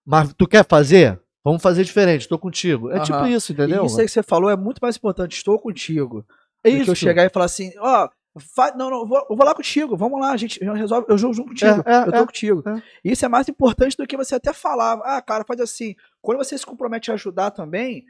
[0.06, 1.20] Mas tu quer fazer?
[1.44, 2.90] Vamos fazer diferente, tô contigo.
[2.90, 3.04] É Aham.
[3.04, 3.84] tipo isso, entendeu?
[3.84, 5.36] E isso aí que você falou é muito mais importante.
[5.36, 6.26] Estou contigo.
[6.64, 8.08] é do que eu chegar e falar assim, ó,
[8.40, 11.34] fa- não, não, eu vou, vou lá contigo, vamos lá, a gente resolve, eu jogo
[11.34, 12.64] junto contigo, É, é, eu tô é, contigo.
[12.66, 12.82] é.
[13.04, 15.96] Isso é mais importante do que você até falar, ah, cara, faz assim.
[16.22, 18.06] Quando você se compromete a ajudar também,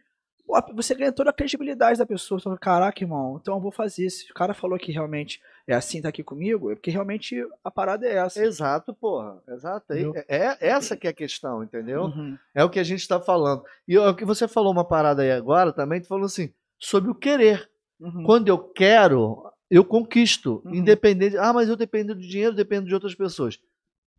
[0.73, 2.39] você ganha toda a credibilidade da pessoa.
[2.39, 4.09] Você fala, caraca, irmão, então eu vou fazer.
[4.09, 7.71] Se o cara falou que realmente é assim, tá aqui comigo, é porque realmente a
[7.71, 8.43] parada é essa.
[8.43, 9.41] Exato, porra.
[9.47, 9.93] Exato.
[9.93, 10.13] Entendeu?
[10.27, 12.03] É, é essa que é a questão, entendeu?
[12.03, 12.37] Uhum.
[12.53, 13.63] É o que a gente está falando.
[13.87, 17.15] E o que você falou uma parada aí agora também, tu falou assim, sobre o
[17.15, 17.69] querer.
[17.99, 18.23] Uhum.
[18.23, 20.61] Quando eu quero, eu conquisto.
[20.65, 20.75] Uhum.
[20.75, 21.37] Independente.
[21.37, 23.59] Ah, mas eu dependo de dinheiro, dependo de outras pessoas.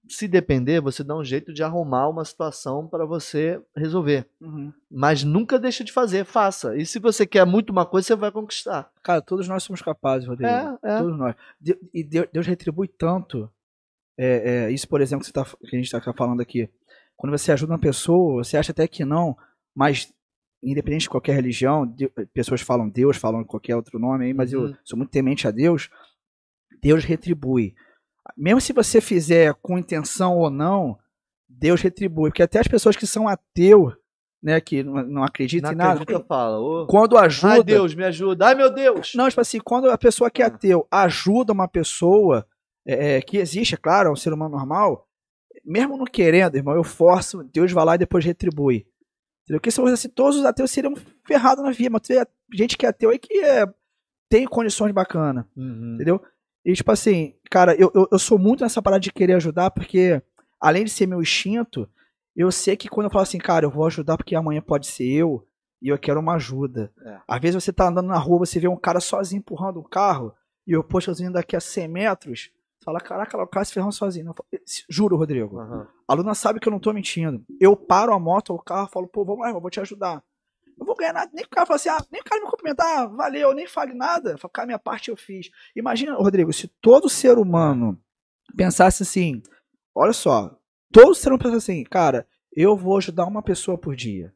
[0.09, 4.27] Se depender, você dá um jeito de arrumar uma situação para você resolver.
[4.41, 4.73] Uhum.
[4.91, 6.77] Mas nunca deixa de fazer, faça.
[6.77, 8.91] E se você quer muito uma coisa, você vai conquistar.
[9.03, 10.51] Cara, todos nós somos capazes, Rodrigo.
[10.51, 10.99] É, é.
[10.99, 11.35] Todos nós.
[11.95, 13.49] E Deus, Deus retribui tanto.
[14.19, 16.69] É, é, isso, por exemplo, que, tá, que a gente está falando aqui.
[17.17, 19.37] Quando você ajuda uma pessoa, você acha até que não,
[19.75, 20.13] mas
[20.63, 24.67] independente de qualquer religião, de- pessoas falam Deus, falam qualquer outro nome aí, mas Uhum.
[24.69, 25.89] eu sou muito temente a Deus.
[26.81, 27.75] Deus retribui.
[28.37, 30.99] Mesmo se você fizer com intenção ou não,
[31.49, 32.31] Deus retribui.
[32.31, 33.95] Porque até as pessoas que são ateus,
[34.43, 36.59] né, que não, não acreditam Não em nada, acredita, fala.
[36.59, 37.55] Ô, quando ajuda.
[37.55, 38.47] Ai, Deus, me ajuda.
[38.47, 39.13] Ai, meu Deus.
[39.15, 40.49] Não, tipo assim, quando a pessoa que é Ah.
[40.49, 42.47] ateu ajuda uma pessoa
[42.87, 45.07] é, é, que existe, é claro, é um ser humano normal,
[45.65, 48.87] mesmo não querendo, irmão, eu forço, Deus vai lá e depois retribui.
[49.45, 49.61] Entendeu?
[49.61, 50.93] Porque se fosse assim, todos os ateus seriam
[51.25, 53.65] ferrados na vida, mas tem gente que é ateu aí que é,
[54.29, 55.95] tem condições bacanas, Uhum.
[55.95, 56.21] entendeu?
[56.65, 60.23] E tipo assim, cara, eu, eu, eu sou muito nessa parada de querer ajudar, porque
[60.61, 61.89] além de ser meu instinto,
[62.37, 65.05] eu sei que quando eu falo assim, cara, eu vou ajudar porque amanhã pode ser
[65.05, 65.47] eu,
[65.81, 66.93] e eu quero uma ajuda.
[67.05, 67.19] É.
[67.27, 70.33] Às vezes você tá andando na rua, você vê um cara sozinho empurrando um carro,
[70.67, 73.65] e eu, poxa, eu tô indo daqui a 100 metros, você fala, caraca, o cara
[73.65, 74.33] se ferrando sozinho.
[74.33, 75.59] Falo, Juro, Rodrigo.
[75.59, 75.89] Aham.
[76.07, 77.45] A Luna sabe que eu não tô mentindo.
[77.61, 80.23] Eu paro a moto, o carro, falo, pô, vamos lá, eu vou te ajudar.
[80.83, 81.31] Eu vou ganhar nada.
[81.33, 83.95] Nem o cara fala assim, ah, nem o cara me cumprimentar, ah, valeu, nem fale
[83.95, 84.33] nada.
[84.33, 85.49] Eu falo, cara, minha parte eu fiz.
[85.77, 87.97] Imagina, Rodrigo, se todo ser humano
[88.57, 89.41] pensasse assim,
[89.95, 90.59] olha só,
[90.93, 94.35] todo ser humano pensasse assim, cara, eu vou ajudar uma pessoa por dia.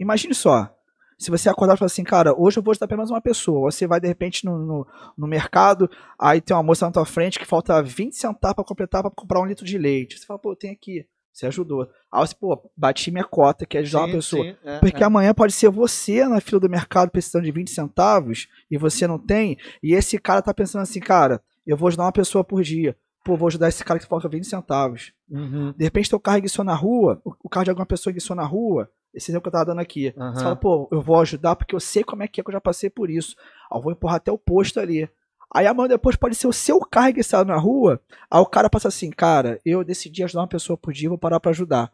[0.00, 0.74] Imagine só.
[1.16, 3.70] Se você acordar e falar assim, cara, hoje eu vou ajudar apenas uma pessoa.
[3.70, 4.86] Você vai, de repente, no, no,
[5.16, 5.88] no, mercado,
[6.18, 9.40] aí tem uma moça na tua frente que falta 20 centavos para completar para comprar
[9.40, 10.18] um litro de leite.
[10.18, 11.06] Você fala, pô, tem aqui.
[11.32, 11.88] Você ajudou.
[12.12, 14.44] Aí você, pô, bati minha cota, que é ajudar sim, uma pessoa.
[14.44, 15.06] Sim, é, Porque é.
[15.06, 19.18] amanhã pode ser você na fila do mercado precisando de 20 centavos e você não
[19.18, 19.56] tem.
[19.82, 22.96] E esse cara tá pensando assim, cara, eu vou ajudar uma pessoa por dia.
[23.24, 25.12] Pô, vou ajudar esse cara que falta 20 centavos.
[25.30, 25.74] Uhum.
[25.76, 28.90] De repente, teu carro guiçou na rua, o carro de alguma pessoa guiçou na rua,
[29.12, 30.14] esse exemplo que eu tava dando aqui.
[30.16, 30.34] Uhum.
[30.34, 32.54] Você fala, pô, eu vou ajudar porque eu sei como é que é que eu
[32.54, 33.36] já passei por isso.
[33.72, 35.08] eu vou empurrar até o posto ali.
[35.54, 38.00] Aí amanhã depois pode ser o seu carro guiçado na rua,
[38.30, 41.40] aí o cara passa assim, cara, eu decidi ajudar uma pessoa por dia, vou parar
[41.40, 41.92] para ajudar.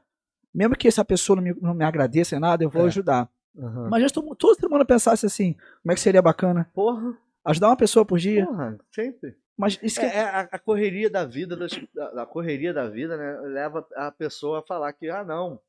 [0.52, 2.86] Mesmo que essa pessoa não me, não me agradeça em nada, eu vou é.
[2.86, 3.28] ajudar.
[3.54, 3.88] Uhum.
[3.88, 6.68] Mas todo mundo pensasse assim, como é que seria bacana?
[6.74, 7.16] Porra.
[7.44, 8.46] Ajudar uma pessoa por dia.
[8.46, 9.36] Porra, sempre.
[9.56, 10.06] Mas isso que...
[10.06, 11.78] é, é a, a, correria da vida, das,
[12.16, 15.60] a, correria da vida, né, leva a pessoa a falar que, ah, não,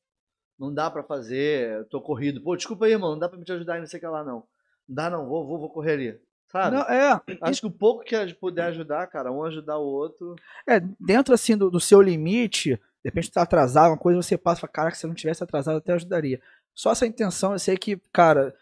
[0.58, 2.42] não dá para fazer, tô corrido.
[2.42, 4.08] Pô, desculpa aí, irmão, não dá para me te ajudar e não sei o que
[4.08, 4.44] lá, não.
[4.88, 6.20] Não dá, não, vou, vou, vou correr ali.
[6.48, 6.76] Sabe?
[6.76, 7.22] Não, é.
[7.42, 10.36] Acho que o pouco que a gente puder ajudar, cara, um ajudar o outro.
[10.68, 14.60] É, dentro assim do, do seu limite, de repente tá atrasado, uma coisa você passa
[14.60, 16.42] e fala, cara, se eu não tivesse atrasado, até ajudaria.
[16.74, 18.56] Só essa intenção, eu sei que, cara,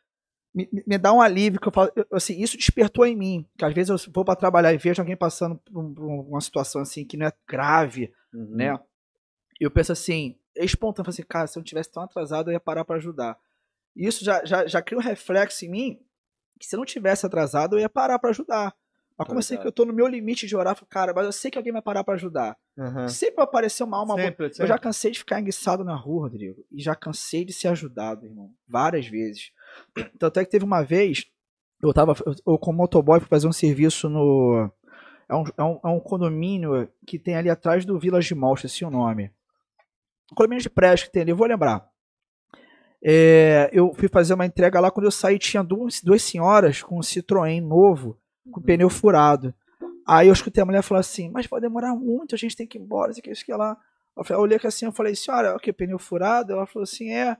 [0.53, 3.65] me, me dá um alívio que eu falo, eu, assim, isso despertou em mim, que
[3.65, 7.17] às vezes eu vou para trabalhar e vejo alguém passando por, uma situação assim que
[7.17, 8.55] não é grave, uhum.
[8.55, 8.79] né?
[9.59, 12.53] E eu penso assim, é espontâneo, assim, cara, se eu não tivesse tão atrasado, eu
[12.53, 13.37] ia parar para ajudar.
[13.95, 15.99] Isso já, já, já cria um reflexo em mim,
[16.63, 18.73] que se eu não tivesse atrasado, eu ia parar para ajudar.
[19.17, 21.51] Mas como assim que eu tô no meu limite de orar, cara, mas eu sei
[21.51, 22.57] que alguém vai parar para ajudar.
[22.77, 23.07] Uhum.
[23.07, 24.51] Sempre vai aparecer uma alma sempre, boa.
[24.57, 26.65] Eu já cansei de ficar enguiçado na rua, Rodrigo.
[26.71, 28.49] E já cansei de ser ajudado, irmão.
[28.67, 29.51] Várias vezes.
[30.17, 31.25] Tanto é que teve uma vez,
[31.81, 32.15] eu tava
[32.47, 34.71] eu, com motoboy fui fazer um serviço no.
[35.29, 38.83] É um, é, um, é um condomínio que tem ali atrás do Village Mall, esqueci
[38.83, 39.31] o nome.
[40.31, 41.92] Um condomínio de prédio que tem ali, eu vou lembrar.
[43.05, 46.97] É, eu fui fazer uma entrega lá, quando eu saí tinha duas, duas senhoras com
[46.97, 48.17] um Citroën novo,
[48.49, 49.53] com o pneu furado.
[50.07, 52.77] Aí eu escutei a mulher falar assim, mas vai demorar muito, a gente tem que
[52.77, 53.77] ir embora, isso aqui, isso aqui lá.
[54.15, 56.53] Eu, falei, eu olhei assim, eu falei, senhora, o que, pneu furado?
[56.53, 57.35] Ela falou assim, é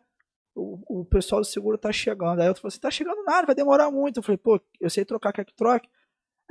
[0.55, 2.41] o, o pessoal do seguro tá chegando.
[2.41, 4.17] Aí eu falei assim, tá chegando nada, vai demorar muito.
[4.17, 5.87] Eu falei, pô, eu sei trocar, quer que troque?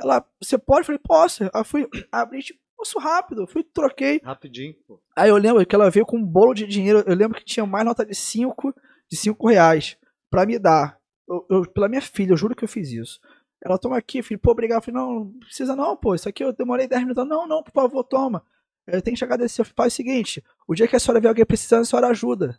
[0.00, 0.80] Ela, você pode?
[0.80, 1.44] Eu falei, posso.
[1.44, 3.46] Aí eu fui, abri, tipo, posso rápido.
[3.46, 4.20] Fui, troquei.
[4.22, 5.00] Rapidinho, pô.
[5.16, 7.02] Aí eu lembro que ela veio com um bolo de dinheiro.
[7.06, 8.74] Eu lembro que tinha mais nota de 5
[9.12, 9.98] de cinco reais
[10.30, 10.98] pra me dar.
[11.28, 13.20] Eu, eu, pela minha filha, eu juro que eu fiz isso.
[13.62, 14.78] Ela toma aqui, filho, pô, obrigado.
[14.78, 16.14] Eu falei, não, não precisa não, pô.
[16.14, 17.28] Isso aqui eu demorei 10 minutos.
[17.28, 18.42] Não, não, por favor, toma.
[18.86, 19.60] Eu tenho que agradecer.
[19.60, 22.08] Eu falei, faz o seguinte: o dia que a senhora vê alguém precisando, a senhora
[22.08, 22.58] ajuda.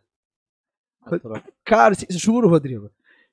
[1.66, 2.92] Cara, juro, Rodrigo.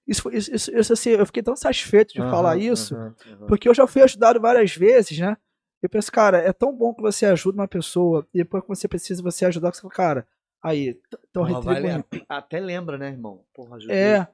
[0.08, 3.46] Isso, isso, isso, isso assim, eu fiquei tão satisfeito de uhum, falar isso, uhum, uhum.
[3.46, 5.36] porque eu já fui ajudado várias vezes, né?
[5.80, 8.88] Eu penso, cara, é tão bom que você ajuda uma pessoa, e depois que você
[8.88, 10.26] precisa, você ajudar, você fala, cara,
[10.62, 10.98] aí,
[11.32, 12.04] tão retribuindo.
[12.10, 13.44] Vale, até lembra, né, irmão?
[13.54, 13.96] Porra, ajudei.
[13.96, 14.28] É.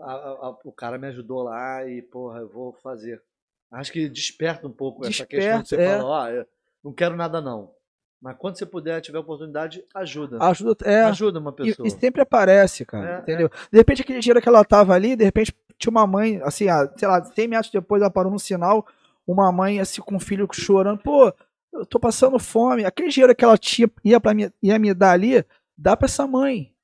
[0.00, 3.22] A, a, o cara me ajudou lá e, porra, eu vou fazer.
[3.70, 5.98] Acho que desperta um pouco desperta, essa questão que você é.
[5.98, 6.44] falou, ó,
[6.82, 7.72] não quero nada não.
[8.20, 10.38] Mas quando você puder, tiver oportunidade, ajuda.
[10.40, 11.02] Ajuda, é.
[11.02, 11.86] Ajuda uma pessoa.
[11.86, 13.16] E, e sempre aparece, cara.
[13.16, 13.46] É, entendeu?
[13.46, 13.68] É.
[13.70, 16.66] De repente, aquele dinheiro que ela tava ali, de repente, tinha uma mãe, assim,
[16.96, 18.84] sei lá, 100 metros depois ela parou no sinal,
[19.26, 21.32] uma mãe, assim, com um filho chorando, pô,
[21.72, 22.84] eu tô passando fome.
[22.84, 25.44] Aquele dinheiro que ela tinha, ia, pra me, ia me dar ali,
[25.78, 26.74] dá pra essa mãe.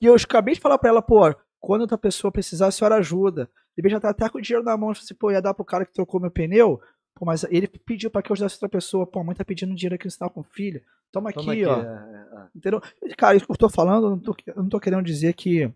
[0.00, 1.20] E eu acabei de falar pra ela, pô,
[1.60, 3.44] quando outra pessoa precisar, a senhora ajuda.
[3.44, 5.64] De repente, já tá até com o dinheiro na mão, assim, pô, ia dar pro
[5.64, 6.80] cara que trocou meu pneu,
[7.14, 9.06] Pô, mas ele pediu para que eu ajudasse outra pessoa.
[9.06, 10.80] Pô, a mãe tá pedindo dinheiro aqui no sinal com o filho.
[11.12, 11.82] Toma, Toma aqui, aqui, ó.
[11.82, 12.48] É, é, é.
[12.54, 12.80] Entendeu?
[13.16, 15.64] Cara, isso que eu tô falando, eu não tô, eu não tô querendo dizer que
[15.64, 15.72] é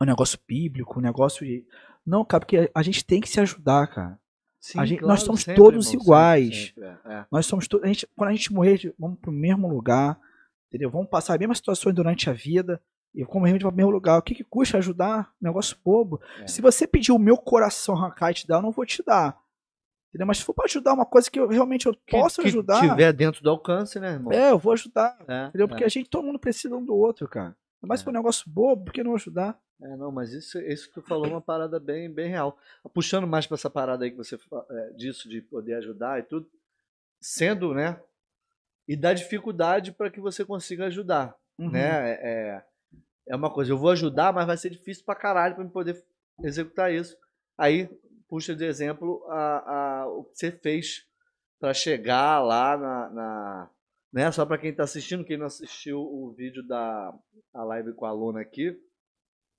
[0.00, 1.66] um negócio bíblico, um negócio de.
[2.06, 4.18] Não, cara, porque a gente tem que se ajudar, cara.
[4.58, 6.56] Sim, gente, claro, nós somos sempre, todos irmão, iguais.
[6.56, 7.26] Sempre, sempre, é.
[7.30, 8.04] Nós somos todos.
[8.16, 10.18] Quando a gente morrer, vamos pro mesmo lugar.
[10.70, 10.88] Entendeu?
[10.88, 12.80] Vamos passar as mesmas situações durante a vida.
[13.12, 14.18] E como a gente vai pro mesmo lugar.
[14.18, 15.34] O que, que custa ajudar?
[15.40, 16.20] Negócio bobo.
[16.40, 16.46] É.
[16.46, 19.36] Se você pedir o meu coração arrancar e te dar, eu não vou te dar.
[20.10, 20.26] Entendeu?
[20.26, 22.80] Mas se for para ajudar uma coisa que eu realmente eu posso que, ajudar.
[22.80, 24.32] Se tiver dentro do alcance, né, irmão?
[24.32, 25.16] É, eu vou ajudar.
[25.26, 25.68] É, entendeu?
[25.68, 25.86] Porque é.
[25.86, 27.56] a gente, todo mundo precisa um do outro, cara.
[27.82, 28.04] Mas é.
[28.04, 29.58] for um negócio bobo, por que não ajudar?
[29.82, 32.56] É, não, mas isso, isso que tu falou é uma parada bem, bem real.
[32.92, 34.36] Puxando mais para essa parada aí que você
[34.70, 36.46] é, disso de poder ajudar e tudo,
[37.20, 38.00] sendo, né?
[38.90, 41.70] E da dificuldade para que você consiga ajudar, uhum.
[41.70, 42.10] né?
[42.14, 42.64] É,
[43.28, 46.04] é uma coisa, eu vou ajudar, mas vai ser difícil pra caralho para poder
[46.42, 47.16] executar isso.
[47.56, 47.88] Aí
[48.28, 51.06] puxa de exemplo a, a, o que você fez
[51.60, 53.70] para chegar lá na, na
[54.12, 54.32] né?
[54.32, 57.16] Só para quem está assistindo, quem não assistiu o vídeo da
[57.54, 58.76] a live com a aluna aqui,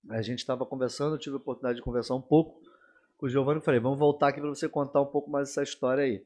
[0.10, 2.62] a gente estava conversando, eu tive a oportunidade de conversar um pouco
[3.18, 5.64] com o Giovanni e falei, vamos voltar aqui para você contar um pouco mais essa
[5.64, 6.26] história aí.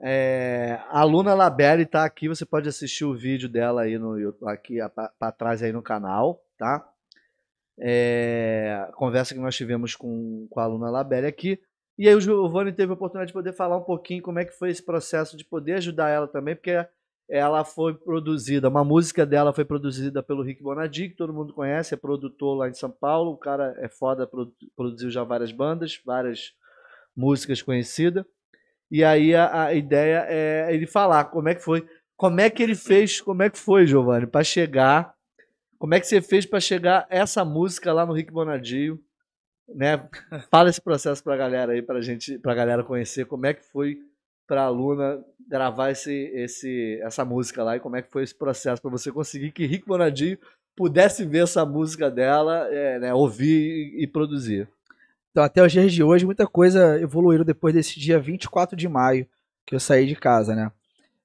[0.00, 4.78] É, a aluna Labelle está aqui, você pode assistir o vídeo dela aí no aqui
[5.18, 6.88] para trás aí no canal, tá?
[7.80, 11.60] é, conversa que nós tivemos com, com a aluna Labelle aqui.
[11.96, 14.52] E aí o Giovanni teve a oportunidade de poder falar um pouquinho como é que
[14.52, 16.86] foi esse processo de poder ajudar ela também, porque
[17.28, 21.92] ela foi produzida, uma música dela foi produzida pelo Rick Bonadi, que todo mundo conhece,
[21.92, 24.28] é produtor lá em São Paulo, o cara é foda,
[24.74, 26.54] produziu já várias bandas, várias
[27.14, 28.24] músicas conhecidas.
[28.90, 31.86] E aí a, a ideia é ele falar como é que foi,
[32.16, 35.14] como é que ele fez, como é que foi, Giovanni, para chegar,
[35.78, 39.00] como é que você fez para chegar essa música lá no Rick Bonadio,
[39.68, 40.08] né?
[40.50, 43.64] Fala esse processo para a galera aí, para gente, para galera conhecer como é que
[43.64, 43.98] foi
[44.46, 48.34] para a aluna gravar esse, esse, essa música lá e como é que foi esse
[48.34, 50.38] processo para você conseguir que Rick Bonadio
[50.74, 54.68] pudesse ver essa música dela, é, né, ouvir e, e produzir.
[55.30, 59.26] Então, até os dias de hoje, muita coisa evoluiu depois desse dia 24 de maio
[59.66, 60.72] que eu saí de casa, né?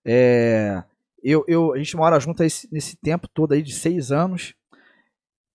[0.04, 0.84] É,
[1.24, 4.54] eu, eu, a gente mora junto nesse tempo todo aí de seis anos.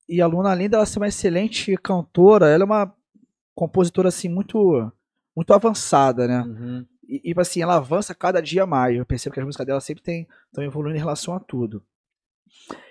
[0.09, 2.95] E a Luna, além dela ser uma excelente cantora, ela é uma
[3.55, 4.91] compositora assim muito
[5.37, 6.41] muito avançada, né?
[6.41, 6.87] Uhum.
[7.07, 8.97] E, e assim, ela avança cada dia mais.
[8.97, 11.83] Eu percebo que as músicas dela sempre estão evoluindo em relação a tudo.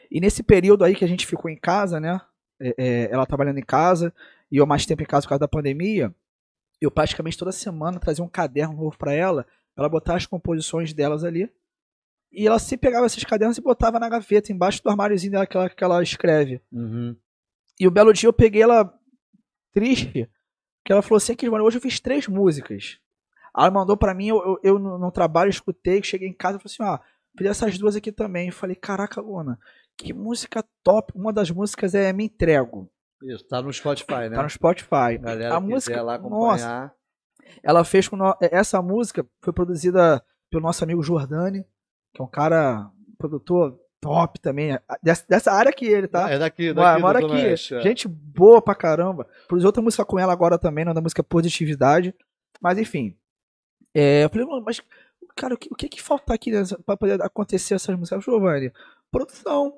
[0.10, 2.22] E nesse período aí que a gente ficou em casa, né?
[2.60, 4.14] É, é, ela trabalhando em casa,
[4.52, 6.14] e eu mais tempo em casa por causa da pandemia,
[6.80, 9.44] eu praticamente toda semana trazia um caderno novo para ela,
[9.76, 11.52] pra ela botar as composições delas ali.
[12.32, 15.57] E ela sempre pegava esses cadernos e botava na gaveta, embaixo do armáriozinho dela que
[15.57, 16.61] ela, que ela escreve.
[16.72, 17.15] Uhum.
[17.80, 18.94] E o belo dia eu peguei ela
[19.74, 20.30] triste,
[20.84, 22.99] que ela falou assim, que hoje eu fiz três músicas.
[23.56, 26.94] Ela mandou para mim, eu, eu, eu no, trabalho escutei, cheguei em casa e falei
[26.94, 27.06] assim, ó,
[27.38, 28.48] fiz essas duas aqui também.
[28.48, 29.60] Eu falei, caraca, Luna,
[29.98, 31.11] que música top.
[31.15, 32.90] Uma das músicas é Me Entrego.
[33.23, 34.35] Isso, tá no Spotify, né?
[34.35, 35.18] Tá no Spotify.
[35.19, 36.39] Galera a música, lá acompanhar.
[36.39, 36.94] Nossa,
[37.64, 38.35] ela fez com no...
[38.41, 41.65] essa música foi produzida pelo nosso amigo Jordani,
[42.14, 46.30] que é um cara produtor top também, dessa, dessa área que ele, tá?
[46.30, 47.73] É daqui, daqui Mora aqui.
[47.76, 47.81] É.
[47.81, 49.27] Gente boa pra caramba.
[49.48, 52.14] Produziu outra música com ela agora também, não da música Positividade.
[52.61, 53.18] Mas enfim.
[53.94, 54.81] É, eu falei, mas,
[55.35, 56.52] cara, o que, o que que falta aqui
[56.85, 58.23] pra poder acontecer essas músicas?
[58.23, 58.72] Giovanni,
[59.11, 59.73] produção.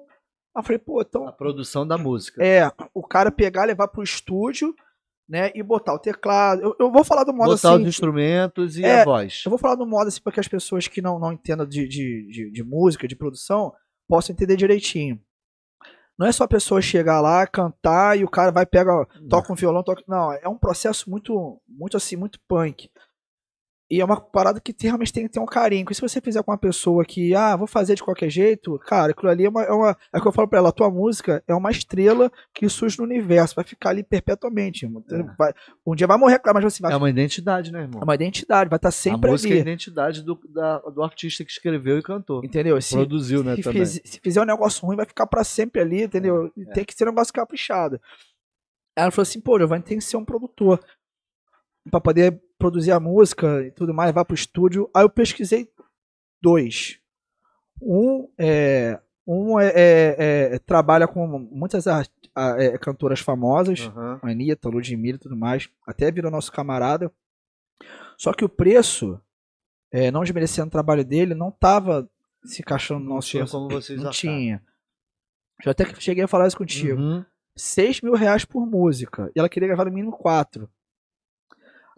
[0.59, 1.27] Aí eu falei, pô, então.
[1.27, 2.43] A produção da música.
[2.43, 4.75] É, o cara pegar, levar pro estúdio,
[5.27, 6.61] né, e botar o teclado.
[6.61, 7.67] Eu, eu vou falar do modo botar assim.
[7.67, 9.43] Botar os instrumentos e é, a voz.
[9.45, 11.87] Eu vou falar do modo assim para que as pessoas que não, não entendam de,
[11.87, 13.71] de, de, de música, de produção,
[14.07, 15.21] possam entender direitinho.
[16.17, 18.91] Não é só a pessoa chegar lá, cantar e o cara vai pega,
[19.29, 20.03] toca um violão, toca.
[20.05, 22.89] Não, é um processo muito, muito assim, muito punk.
[23.91, 25.83] E é uma parada que realmente tem que ter um carinho.
[25.83, 29.11] Porque se você fizer com uma pessoa que, ah, vou fazer de qualquer jeito, cara,
[29.11, 29.63] aquilo ali é uma.
[29.63, 32.31] É, uma, é o que eu falo pra ela, a tua música é uma estrela
[32.53, 34.85] que surge no universo, vai ficar ali perpetuamente.
[34.85, 35.23] É.
[35.37, 35.53] Vai,
[35.83, 36.93] um dia vai morrer, mas você vai.
[36.93, 37.99] É uma identidade, né, irmão?
[37.99, 39.57] É uma identidade, vai estar tá sempre a música ali.
[39.57, 42.45] é a identidade do, da, do artista que escreveu e cantou.
[42.45, 42.79] Entendeu?
[42.79, 43.83] Se, Produziu, né, se também.
[43.83, 46.51] Fiz, se fizer um negócio ruim, vai ficar para sempre ali, entendeu?
[46.55, 46.73] É.
[46.73, 47.99] Tem que ser um negócio caprichado.
[48.95, 50.79] Ela falou assim, pô, Giovanni tem que ser um produtor
[51.89, 54.89] para poder produzir a música e tudo mais, vai pro estúdio.
[54.93, 55.71] Aí eu pesquisei
[56.41, 56.99] dois.
[57.81, 64.19] Um é, um é, é, é trabalha com muitas é, cantoras famosas, uhum.
[64.21, 65.69] Anitta, Ludmilla e tudo mais.
[65.87, 67.11] Até virou nosso camarada.
[68.17, 69.19] Só que o preço,
[69.91, 72.09] é, não desmerecendo o trabalho dele, não tava
[72.43, 73.29] se encaixando no nosso.
[73.29, 74.61] Tinha como vocês Não tinha.
[75.63, 76.99] Já até que cheguei a falar isso contigo.
[76.99, 77.25] Uhum.
[77.55, 79.31] 6 mil reais por música.
[79.35, 80.69] E ela queria gravar no mínimo 4.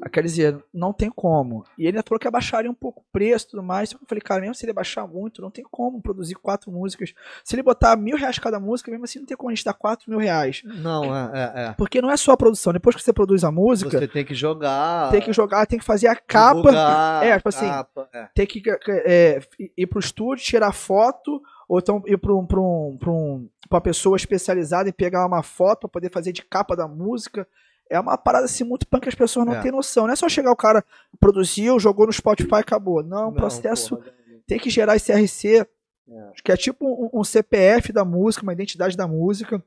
[0.09, 1.63] Quer dizer, não tem como.
[1.77, 3.91] E ele falou que abaixaria um pouco o preço e tudo mais.
[3.91, 7.13] Eu falei, cara, mesmo se ele baixar muito, não tem como produzir quatro músicas.
[7.43, 9.73] Se ele botar mil reais cada música, mesmo assim não tem como a gente dar
[9.73, 10.61] quatro mil reais.
[10.63, 11.73] Não, é, é, é.
[11.73, 12.73] Porque não é só a produção.
[12.73, 13.99] Depois que você produz a música.
[13.99, 15.11] Você tem que jogar.
[15.11, 16.55] Tem que jogar, tem que fazer a capa.
[16.55, 17.67] Divulgar, é, tipo assim.
[17.67, 18.27] Capa, é.
[18.33, 19.39] Tem que é,
[19.77, 21.41] ir pro estúdio, tirar foto.
[21.69, 25.41] Ou então ir para um, pra um, pra um, uma pessoa especializada e pegar uma
[25.41, 27.47] foto para poder fazer de capa da música
[27.91, 29.61] é uma parada assim muito punk que as pessoas não é.
[29.61, 30.05] têm noção.
[30.05, 30.83] Não é só chegar o cara,
[31.19, 33.03] produziu, jogou no Spotify e acabou.
[33.03, 34.13] Não, o processo porra,
[34.47, 35.67] tem que gerar esse RC, é.
[36.41, 39.61] que é tipo um, um, CPF da música, uma identidade da música,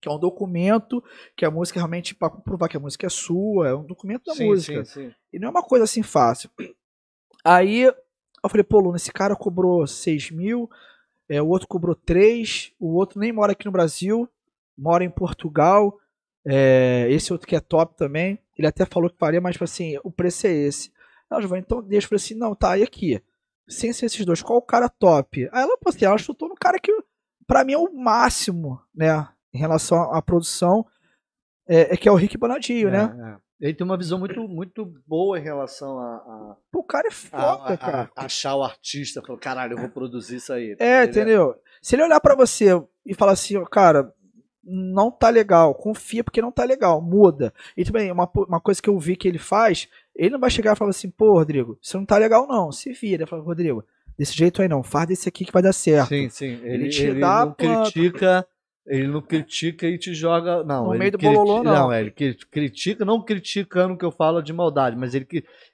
[0.00, 1.04] que é um documento
[1.36, 4.34] que a música realmente, para comprovar que a música é sua, é um documento da
[4.34, 4.84] sim, música.
[4.86, 5.14] Sim, sim.
[5.30, 6.48] E não é uma coisa assim fácil.
[7.44, 7.94] Aí eu
[8.48, 10.70] falei, pô, Luna, esse cara cobrou 6 mil,
[11.28, 14.26] é, o outro cobrou 3, o outro nem mora aqui no Brasil,
[14.74, 15.98] mora em Portugal
[16.50, 19.98] é, esse outro que é top também, ele até falou que faria, mas tipo assim,
[20.02, 20.90] o preço é esse.
[21.30, 23.22] Não, Giovanni, então deixa, eu falei assim, não, tá, e aqui?
[23.68, 25.46] Sem ser esses dois, qual o cara top?
[25.52, 26.90] Aí ela, assim, ela chutou no cara que,
[27.46, 30.86] pra mim, é o máximo, né, em relação à produção,
[31.68, 33.34] é, é que é o Rick Bonadio, é, né?
[33.34, 33.48] É.
[33.60, 36.14] Ele tem uma visão muito, muito boa em relação a.
[36.16, 38.10] a Pô, o cara é foda, a, a, cara.
[38.14, 40.76] achar o artista, falar, caralho, eu vou produzir isso aí.
[40.78, 41.52] É, ele é entendeu?
[41.52, 41.68] É...
[41.82, 42.68] Se ele olhar para você
[43.04, 44.14] e falar assim, cara,
[44.68, 45.74] não tá legal.
[45.74, 47.00] Confia porque não tá legal.
[47.00, 47.52] Muda.
[47.76, 50.74] E também, uma, uma coisa que eu vi que ele faz, ele não vai chegar
[50.74, 52.70] e falar assim, pô, Rodrigo, isso não tá legal não.
[52.70, 53.26] Se vira.
[53.26, 53.84] Fala, Rodrigo,
[54.18, 54.82] desse jeito aí não.
[54.82, 56.08] Faz desse aqui que vai dar certo.
[56.08, 56.60] Sim, sim.
[56.62, 58.46] Ele, ele te ele dá não critica
[58.88, 60.64] ele não critica e te joga.
[60.64, 61.74] Não, no meio do bololô, não.
[61.74, 65.26] Não, ele critica, não criticando o que eu falo de maldade, mas ele,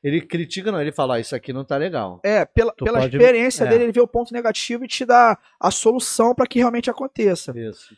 [0.03, 0.81] ele critica, não.
[0.81, 2.21] Ele fala, ah, isso aqui não tá legal.
[2.25, 3.17] É, pela, pela pode...
[3.17, 3.69] experiência é.
[3.69, 7.57] dele, ele vê o ponto negativo e te dá a solução para que realmente aconteça.
[7.57, 7.95] Isso.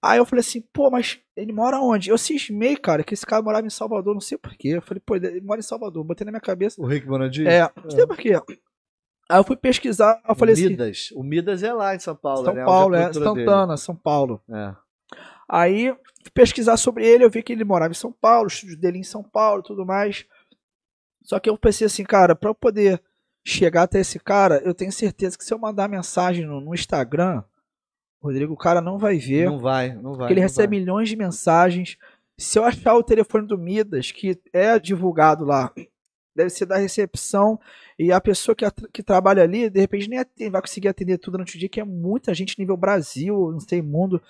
[0.00, 2.10] Aí eu falei assim, pô, mas ele mora onde?
[2.10, 4.68] Eu cismei, cara, que esse cara morava em Salvador, não sei porquê.
[4.68, 6.04] Eu falei, pô, ele mora em Salvador.
[6.04, 6.80] Botei na minha cabeça.
[6.80, 7.48] O Rick Bonadinho?
[7.48, 8.06] É, não sei é.
[8.06, 8.34] porquê.
[9.30, 10.88] Aí eu fui pesquisar, eu falei assim, Midas.
[10.88, 11.14] assim.
[11.14, 12.64] O Midas é lá em São Paulo, São né?
[12.64, 13.78] Paulo, é, Santana, dele.
[13.78, 14.40] São Paulo.
[14.48, 14.74] É.
[15.48, 15.94] Aí,
[16.32, 19.04] pesquisar sobre ele, eu vi que ele morava em São Paulo, o estúdio dele em
[19.04, 20.24] São Paulo tudo mais.
[21.22, 23.02] Só que eu pensei assim, cara, para eu poder
[23.44, 27.42] chegar até esse cara, eu tenho certeza que se eu mandar mensagem no, no Instagram,
[28.20, 29.46] Rodrigo, o cara não vai ver.
[29.46, 30.20] Não vai, não vai.
[30.20, 30.80] Porque ele recebe vai.
[30.80, 31.96] milhões de mensagens.
[32.36, 35.72] Se eu achar o telefone do Midas, que é divulgado lá,
[36.34, 37.58] deve ser da recepção,
[37.98, 41.38] e a pessoa que, que trabalha ali, de repente, nem atende, vai conseguir atender tudo
[41.38, 44.22] no dia, que é muita gente nível Brasil, não sei, mundo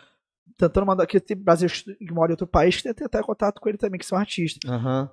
[0.56, 1.06] tentando mandar.
[1.06, 3.98] Que tem Brasil que mora em outro país que tenta tentar contato com ele também,
[3.98, 4.70] que são artistas.
[4.70, 5.08] Uhum.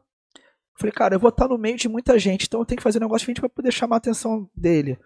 [0.78, 2.98] Falei, cara, eu vou estar no meio de muita gente, então eu tenho que fazer
[2.98, 5.00] um negócio diferente pra poder chamar a atenção dele.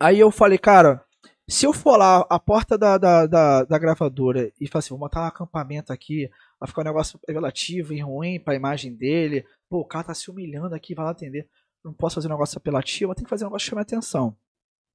[0.00, 1.04] Aí eu falei, cara,
[1.48, 4.98] se eu for lá a porta da, da, da, da gravadora e falar assim, vou
[4.98, 9.80] montar um acampamento aqui, vai ficar um negócio relativo e ruim pra imagem dele, pô,
[9.80, 11.48] o cara tá se humilhando aqui, vai lá atender.
[11.84, 14.34] Não posso fazer um negócio apelativo, tenho que fazer um negócio que chame a atenção.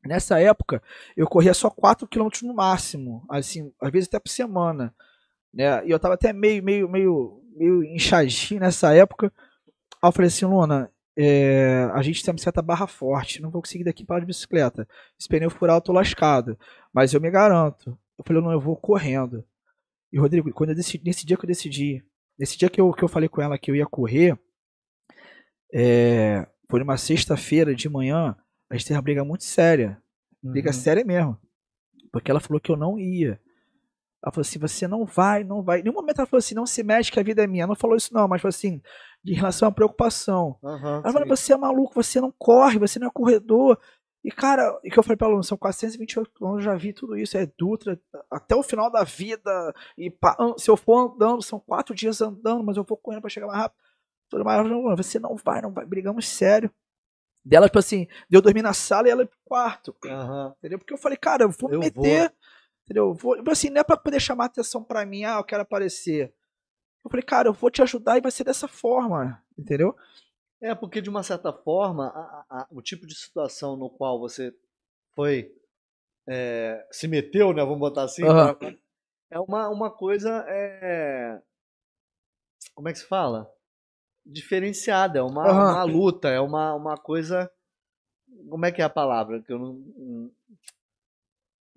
[0.04, 0.82] Nessa época,
[1.16, 4.96] eu corria só 4 km no máximo, assim, às vezes até por semana.
[5.54, 5.86] Né?
[5.86, 9.32] E eu tava até meio, meio, meio, meio inchadinho nessa época.
[10.02, 13.62] Aí eu falei assim, Luna, é, a gente tem uma certa barra forte, não vou
[13.62, 14.88] conseguir daqui para de bicicleta.
[15.20, 16.58] Esse pneu furar, eu tô lascado.
[16.94, 17.90] Mas eu me garanto.
[18.18, 19.44] Eu falei, não, eu vou correndo.
[20.14, 22.02] E Rodrigo, quando decidi, nesse dia que eu decidi,
[22.38, 24.40] nesse dia que eu, que eu falei com ela que eu ia correr,
[25.74, 28.34] é, foi numa sexta-feira de manhã,
[28.70, 30.02] a gente teve uma briga muito séria.
[30.42, 30.74] Briga uhum.
[30.74, 31.38] séria mesmo.
[32.14, 33.42] Porque ela falou que eu não ia.
[34.24, 35.82] Ela falou assim: você não vai, não vai.
[35.82, 37.64] Em nenhum momento ela falou assim: não se mexe que a vida é minha.
[37.64, 38.82] Ela não falou isso, não, mas falou assim:
[39.24, 40.58] de relação à preocupação.
[40.64, 43.80] Uhum, ela falou: você é maluco, você não corre, você não é corredor.
[44.24, 47.16] E, cara, e que eu falei pra ela, são 428 quilômetros, eu já vi tudo
[47.18, 49.74] isso, é Dutra, até o final da vida.
[49.98, 50.14] E
[50.58, 53.60] se eu for andando, são quatro dias andando, mas eu vou correndo pra chegar mais
[53.60, 53.80] rápido.
[54.30, 54.68] Tudo mais,
[54.98, 56.70] você não vai, não vai, brigamos sério.
[57.46, 59.96] Dela, tipo assim, de eu dormir na sala e ela pro quarto.
[60.04, 60.54] Uhum.
[60.58, 60.78] Entendeu?
[60.78, 62.28] Porque eu falei, cara, eu vou eu meter.
[62.28, 62.38] Vou.
[62.84, 63.14] Entendeu?
[63.14, 66.34] Vou, tipo assim, não é pra poder chamar atenção pra mim, ah, eu quero aparecer.
[67.04, 69.42] Eu falei, cara, eu vou te ajudar e vai ser dessa forma.
[69.58, 69.96] Entendeu?
[70.62, 74.54] É, porque de uma certa forma, a, a, o tipo de situação no qual você
[75.16, 75.54] foi.
[76.28, 77.64] É, se meteu, né?
[77.64, 78.24] Vamos botar assim.
[78.24, 78.78] Uhum.
[79.32, 80.46] É uma, uma coisa.
[80.48, 81.42] É,
[82.76, 83.50] como é que se fala?
[84.30, 85.58] diferenciada, é uma, uhum.
[85.58, 87.52] uma luta, é uma, uma coisa.
[88.50, 89.42] Como é que é a palavra?
[89.42, 90.32] Que eu não.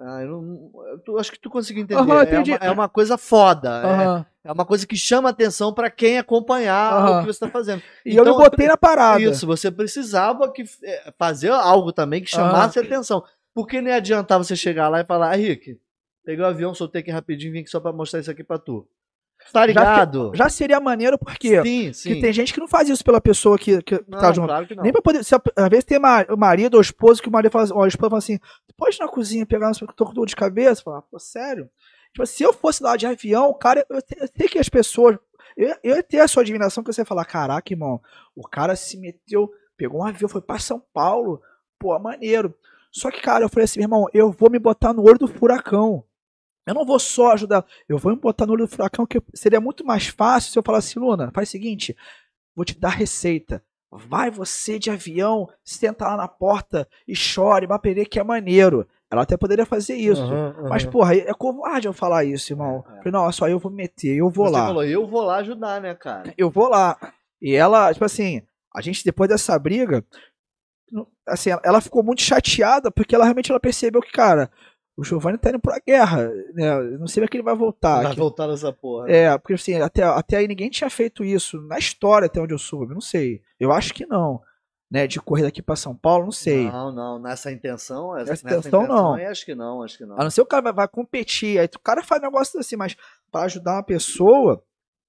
[0.04, 1.18] Ah, eu não.
[1.18, 2.00] Acho que tu conseguiu entender.
[2.00, 3.86] Uhum, é, uma, é, uma, coisa foda.
[3.86, 4.16] Uhum.
[4.18, 7.82] É, é, uma coisa que chama atenção para quem acompanhar o que você está fazendo.
[8.04, 9.22] E então, eu me botei na parada.
[9.22, 13.22] Isso, você precisava que, é, fazer algo também que chamasse atenção.
[13.54, 15.78] Porque nem adiantava você chegar lá e falar, ah, Rick,
[16.24, 18.88] peguei o avião, soltei aqui rapidinho, vim aqui só para mostrar isso aqui para tu.
[19.52, 20.32] Tá ligado?
[20.34, 22.14] Já, já, seria maneiro porque sim, sim.
[22.14, 24.48] Que tem gente que não faz isso pela pessoa que, que não, tá junto.
[24.48, 24.82] Claro que não.
[24.82, 25.24] Nem pra poder.
[25.24, 28.10] Se, às vezes tem o marido ou esposo que o marido fala, ó, a esposa
[28.10, 28.38] fala assim:
[28.76, 30.82] pode ir na cozinha pegar um tô com dor de cabeça?
[30.82, 31.68] Falar, pô, sério?
[32.12, 35.18] Tipo, se eu fosse lá de avião, cara, eu, eu sei que as pessoas.
[35.56, 38.00] Eu, eu ia ter a sua admiração que você ia falar: caraca, irmão,
[38.34, 41.40] o cara se meteu, pegou um avião, foi pra São Paulo,
[41.78, 42.54] pô, maneiro.
[42.90, 45.26] Só que, cara, eu falei assim, meu irmão, eu vou me botar no olho do
[45.26, 46.04] furacão.
[46.66, 49.60] Eu não vou só ajudar, eu vou me botar no olho do furacão, que seria
[49.60, 51.96] muito mais fácil se eu falasse, Luna, faz o seguinte,
[52.54, 53.62] vou te dar receita.
[53.90, 58.88] Vai você de avião, senta lá na porta e chore, baperê que é maneiro.
[59.10, 60.22] Ela até poderia fazer isso.
[60.22, 60.68] Uhum, uhum.
[60.70, 62.82] Mas, porra, é covarde eu falar isso, irmão.
[62.88, 62.96] É, é.
[62.98, 64.66] Falei, não, só eu vou me meter, eu vou você lá.
[64.66, 66.32] falou, eu vou lá ajudar, né, cara?
[66.38, 66.96] Eu vou lá.
[67.38, 68.40] E ela, tipo assim,
[68.74, 70.02] a gente depois dessa briga,
[71.28, 74.50] assim, ela ficou muito chateada porque ela realmente ela percebeu que, cara,
[74.96, 76.80] o Giovanni tá indo pra guerra, né?
[76.98, 78.02] Não sei como é que ele vai voltar.
[78.02, 79.06] Vai voltar nessa porra.
[79.06, 79.16] Né?
[79.16, 82.58] É, porque assim, até, até aí ninguém tinha feito isso na história até onde eu
[82.58, 83.42] soube, não sei.
[83.58, 84.40] Eu acho que não.
[84.90, 86.70] Né, de correr daqui para São Paulo, não sei.
[86.70, 89.14] Não, não, nessa intenção, essa, nessa intenção, não.
[89.14, 90.20] Acho que não, acho que não.
[90.20, 92.94] A não ser o cara vai, vai competir, aí o cara faz negócio assim, mas
[93.30, 94.62] para ajudar uma pessoa,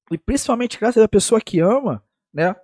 [0.09, 2.01] e principalmente graças à pessoa que ama,
[2.33, 2.55] né?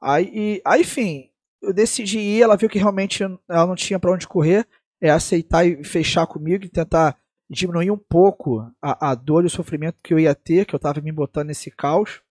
[0.00, 1.30] Aí, e, aí, enfim,
[1.60, 4.64] eu decidi ir, ela viu que realmente ela não tinha para onde correr,
[5.00, 7.16] é aceitar e fechar comigo e tentar
[7.48, 10.76] diminuir um pouco a, a dor e o sofrimento que eu ia ter, que eu
[10.76, 12.22] estava me botando nesse caos.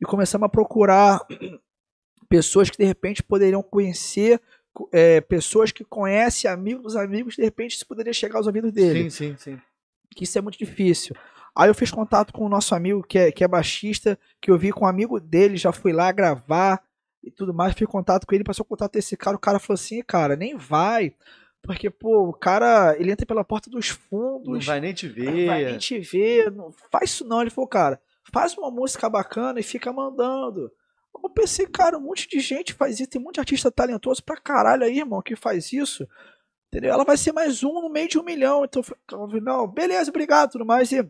[0.00, 1.20] E começamos a procurar
[2.28, 4.40] pessoas que de repente poderiam conhecer,
[4.92, 9.10] é, pessoas que conhecem amigos dos amigos, de repente isso poderia chegar aos ouvidos dele.
[9.10, 9.60] Sim, sim, sim.
[10.14, 11.14] Que isso é muito difícil.
[11.56, 14.58] Aí eu fiz contato com o nosso amigo que é, que é baixista, que eu
[14.58, 16.82] vi com um amigo dele, já fui lá gravar
[17.22, 20.02] e tudo mais, fiz contato com ele, passou contato desse cara, o cara falou assim,
[20.02, 21.14] cara, nem vai,
[21.62, 24.52] porque, pô, o cara, ele entra pela porta dos fundos.
[24.52, 25.24] Não vai nem te ver.
[25.24, 27.40] Não vai nem te ver, não faz isso não.
[27.40, 28.00] Ele falou, cara,
[28.32, 30.70] faz uma música bacana e fica mandando.
[31.22, 34.22] Eu pensei, cara, um monte de gente faz isso, tem um monte de artista talentoso
[34.22, 36.08] pra caralho aí, irmão, que faz isso.
[36.68, 36.92] Entendeu?
[36.92, 38.64] Ela vai ser mais um no meio de um milhão.
[38.64, 40.90] Então, eu falei, não, beleza, obrigado, tudo mais.
[40.92, 41.04] E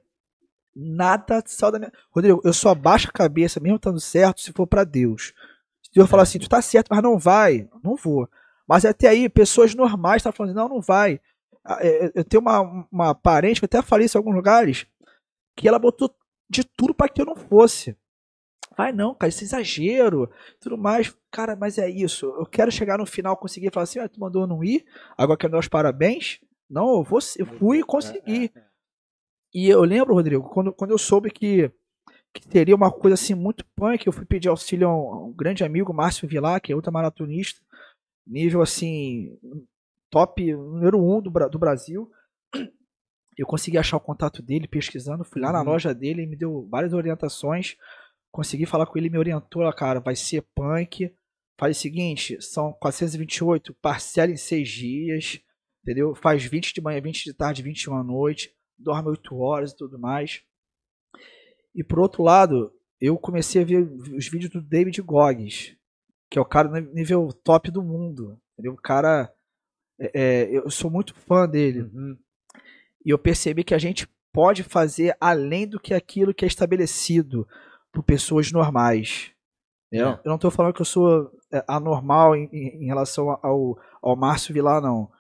[0.75, 1.93] nada saiu da minha.
[2.11, 5.35] Rodrigo, eu só baixo a cabeça, mesmo estando certo, se for para Deus.
[5.83, 8.29] Se Deus falar assim, tu tá certo, mas não vai, não vou.
[8.71, 11.21] Mas até aí, pessoas normais estão falando, não, não vai.
[11.65, 14.87] Ah, é, é, eu tenho uma, uma parente, que até falei isso em alguns lugares,
[15.57, 16.15] que ela botou
[16.49, 17.97] de tudo para que eu não fosse.
[18.77, 20.31] Vai não, cara, isso é exagero,
[20.61, 21.13] tudo mais.
[21.33, 22.27] Cara, mas é isso.
[22.27, 24.85] Eu quero chegar no final, conseguir falar assim, ah, tu mandou não ir,
[25.19, 26.39] agora quero dar os parabéns.
[26.71, 28.53] Não, eu, vou, eu fui e consegui.
[29.53, 31.73] E eu lembro, Rodrigo, quando, quando eu soube que,
[32.33, 35.33] que teria uma coisa assim muito punk, eu fui pedir auxílio a um, a um
[35.33, 37.61] grande amigo, Márcio Vilar, que é ultramaratonista,
[38.27, 39.39] nível assim,
[40.11, 42.11] top número um do, do Brasil.
[43.37, 45.55] Eu consegui achar o contato dele pesquisando, fui lá uhum.
[45.55, 47.77] na loja dele e me deu várias orientações.
[48.31, 51.13] Consegui falar com ele, me orientou, cara, vai ser punk.
[51.59, 55.41] Faz o seguinte, são 428, parcela em 6 dias,
[55.83, 56.15] entendeu?
[56.15, 59.99] Faz 20 de manhã, 20 de tarde, 21 à noite dorme 8 horas e tudo
[59.99, 60.43] mais.
[61.75, 63.83] E por outro lado, eu comecei a ver
[64.15, 65.77] os vídeos do David Goggins,
[66.31, 68.39] que é o cara nível top do mundo.
[68.52, 68.73] Entendeu?
[68.73, 69.32] O cara.
[69.98, 71.82] É, é, eu sou muito fã dele.
[71.82, 72.16] Uhum.
[73.05, 77.47] E eu percebi que a gente pode fazer além do que aquilo que é estabelecido
[77.93, 79.32] por pessoas normais.
[79.93, 80.01] É.
[80.01, 84.55] Eu não estou falando que eu sou é, anormal em, em relação ao, ao Márcio
[84.55, 85.11] Vilar, não.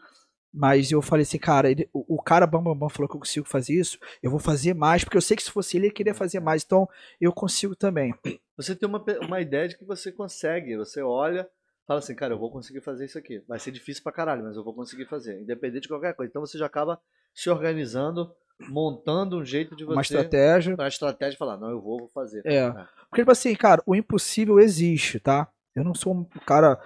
[0.52, 3.20] Mas eu falei assim, cara, ele, o, o, cara Bambambam Bam Bam falou que eu
[3.20, 5.94] consigo fazer isso, eu vou fazer mais, porque eu sei que se fosse ele, ele
[5.94, 6.88] queria fazer mais, então
[7.20, 8.12] eu consigo também.
[8.56, 11.48] Você tem uma, uma ideia de que você consegue, você olha,
[11.86, 13.42] fala assim, cara, eu vou conseguir fazer isso aqui.
[13.48, 16.28] Vai ser difícil pra caralho, mas eu vou conseguir fazer, independente de qualquer coisa.
[16.30, 17.00] Então você já acaba
[17.34, 18.32] se organizando,
[18.68, 19.94] montando um jeito de você.
[19.94, 20.74] Uma estratégia.
[20.74, 22.42] Uma estratégia de falar, não, eu vou, vou fazer.
[22.44, 22.56] É.
[22.56, 22.72] é.
[23.08, 25.48] Porque, tipo assim, cara, o impossível existe, tá?
[25.74, 26.80] Eu não sou um cara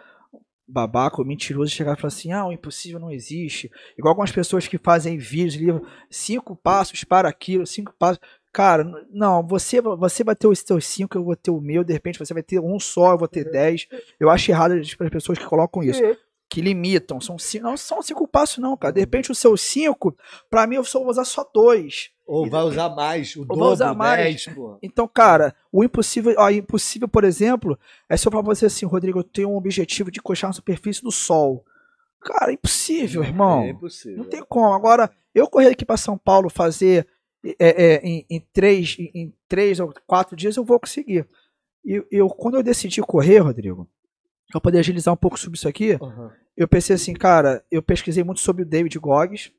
[0.67, 3.71] babaca ou mentiroso chegar e falar assim: ah, o impossível não existe.
[3.99, 8.21] Igual algumas pessoas que fazem vídeos, livro, cinco passos para aquilo, cinco passos.
[8.53, 11.93] Cara, não, você, você vai ter os seus cinco, eu vou ter o meu, de
[11.93, 13.89] repente você vai ter um só, eu vou ter dez.
[14.19, 16.01] Eu acho errado as pessoas que colocam isso.
[16.49, 17.21] Que limitam.
[17.21, 18.93] São cinco, não são cinco passos, não, cara.
[18.93, 20.17] De repente os seus cinco,
[20.51, 22.11] para mim eu só vou usar só dois.
[22.27, 24.45] Ou vai usar mais, o Ou dobro, usar mais.
[24.45, 24.79] 10, pô.
[24.83, 28.87] Então, cara, o impossível, ó, impossível, por exemplo, é se eu falar pra você assim,
[28.87, 31.65] Rodrigo, eu tenho um objetivo de coxar na superfície do sol.
[32.23, 33.63] Cara, é impossível, irmão.
[33.63, 34.17] É impossível.
[34.17, 34.73] Não tem como.
[34.73, 37.07] Agora, eu correr aqui para São Paulo fazer
[37.59, 41.29] é, é, em, em, três, em, em, três ou quatro dias, eu vou conseguir.
[41.85, 43.87] E eu, quando eu decidi correr, Rodrigo,
[44.51, 46.31] pra poder agilizar um pouco sobre isso aqui, uhum.
[46.57, 49.53] eu pensei assim, cara, eu pesquisei muito sobre o David Goggins,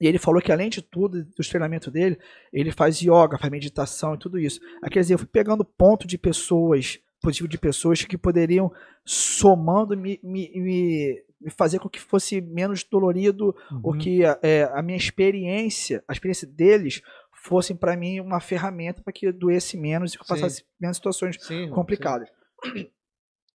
[0.00, 2.18] e ele falou que, além de tudo, dos treinamentos dele,
[2.50, 4.58] ele faz yoga, faz meditação e tudo isso.
[4.82, 8.72] Aí, quer dizer, eu fui pegando ponto de pessoas, positivo de pessoas que poderiam,
[9.04, 13.80] somando, me, me, me, fazer com que fosse menos dolorido, uhum.
[13.82, 17.02] ou que é, a minha experiência, a experiência deles,
[17.42, 21.36] fossem para mim uma ferramenta para que doesse menos e que eu passasse menos situações
[21.40, 22.28] sim, complicadas.
[22.64, 22.90] Sim.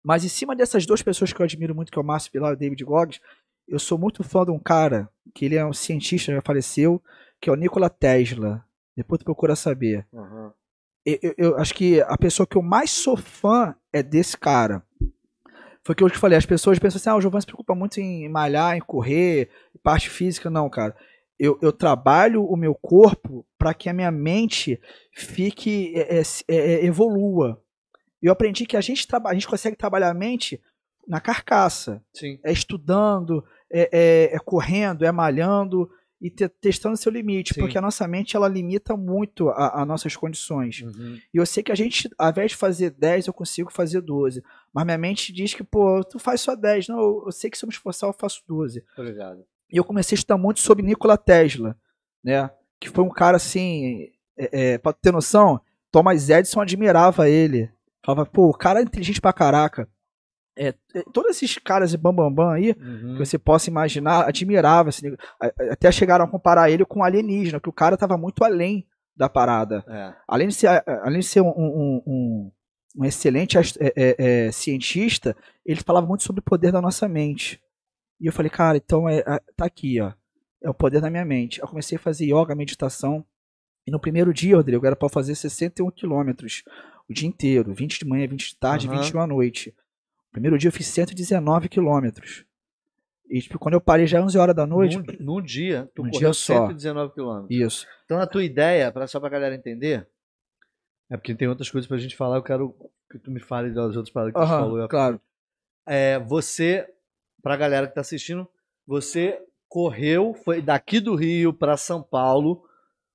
[0.03, 2.53] Mas em cima dessas duas pessoas que eu admiro muito, que é o Márcio Pilar
[2.53, 3.21] e o David Goggins,
[3.69, 7.03] eu sou muito fã de um cara, que ele é um cientista, já faleceu,
[7.41, 8.65] que é o Nikola Tesla.
[8.97, 10.07] Depois tu procura saber.
[10.13, 10.51] Uhum.
[11.07, 14.83] Eu, eu, eu, acho que a pessoa que eu mais sou fã é desse cara.
[15.83, 17.75] Foi o que eu te falei, as pessoas pensam assim, ah, o Giovanni se preocupa
[17.75, 19.49] muito em malhar, em correr,
[19.83, 20.51] parte física.
[20.51, 20.95] Não, cara.
[21.39, 24.13] Eu, eu trabalho o meu corpo para que a minha
[25.11, 27.63] fique, é, é, é, é, evolua.
[28.23, 30.61] Eu aprendi que a gente, a gente consegue trabalhar a mente
[31.07, 32.03] na carcaça.
[32.13, 32.39] Sim.
[32.45, 35.91] É estudando, é, é, é correndo, é malhando
[36.21, 37.61] e te, testando seu limite, Sim.
[37.61, 40.83] porque a nossa mente ela limita muito as nossas condições.
[40.83, 41.19] Uhum.
[41.33, 44.43] E eu sei que a gente, ao invés de fazer 10, eu consigo fazer 12.
[44.73, 46.89] Mas minha mente diz que, pô, tu faz só 10.
[46.89, 48.85] Não, eu, eu sei que se eu me esforçar, eu faço 12.
[48.99, 49.45] Obrigado.
[49.73, 51.77] E eu comecei a estudar muito sobre Nikola Tesla,
[52.23, 52.51] né?
[52.79, 55.61] Que foi um cara assim, é, é, pra ter noção,
[55.91, 57.71] Thomas Edison admirava ele.
[58.05, 59.89] Falava, pô, o cara é inteligente pra caraca.
[60.59, 63.15] é, é, todos esses caras de bambambam bam, bam aí, Uhum.
[63.17, 64.91] que você possa imaginar, admirava.
[65.41, 68.87] A- até chegaram a comparar ele com alienígena, que o cara tava muito além
[69.17, 69.83] da parada.
[69.89, 70.13] É.
[70.29, 70.67] Além de ser,
[71.03, 72.53] além de ser um, um- um-
[72.99, 73.63] um excelente é,
[73.97, 74.17] é,
[74.47, 77.59] é, cientista, ele falava muito sobre o poder da nossa mente.
[78.21, 80.13] E eu falei, cara, então é, é- tá aqui, ó.
[80.63, 81.61] É o poder da minha mente.
[81.61, 83.25] Eu comecei a fazer yoga, meditação.
[83.87, 86.63] E no primeiro dia, Rodrigo, era para fazer 61 quilômetros
[87.11, 87.73] o dia inteiro.
[87.75, 89.01] 20 de manhã, 20 de tarde, Aham.
[89.01, 89.75] 21 à noite.
[90.27, 92.45] No primeiro dia eu fiz 119 quilômetros.
[93.29, 94.97] E tipo, quando eu parei já 11 horas da noite.
[94.99, 95.05] Num,
[95.37, 96.67] num dia, tu Num correu dia só.
[96.69, 97.51] 119 quilômetros.
[97.61, 97.87] Isso.
[98.05, 100.07] Então a tua ideia, pra, só pra galera entender,
[101.09, 102.75] é porque tem outras coisas pra gente falar, eu quero
[103.11, 104.79] que tu me fale das outras paradas que tu Aham, falou.
[104.81, 105.21] eu- claro.
[105.87, 106.87] É, você,
[107.43, 108.49] pra galera que tá assistindo,
[108.87, 112.65] você correu, foi daqui do Rio pra São Paulo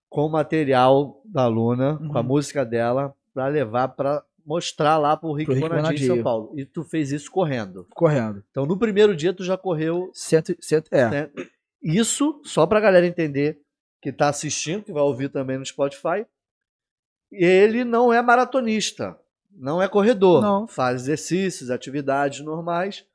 [0.10, 2.28] com o material da Luna, com a Uhum.
[2.28, 6.24] música dela, pra levar pra mostrar lá pro Rick Pro Rick Bonadio em São.
[6.24, 6.54] Paulo.
[6.56, 7.86] E tu fez isso correndo.
[7.94, 8.42] Correndo.
[8.50, 11.30] Então no primeiro dia tu já correu Cento, cento, é.
[11.84, 13.60] Isso, só pra galera entender
[14.02, 16.26] que tá assistindo, que vai ouvir também no Spotify.
[17.32, 19.20] Ele não é maratonista,
[19.52, 20.42] não é corredor.
[20.42, 20.68] Não.
[20.68, 23.06] Faz exercícios, atividades normais,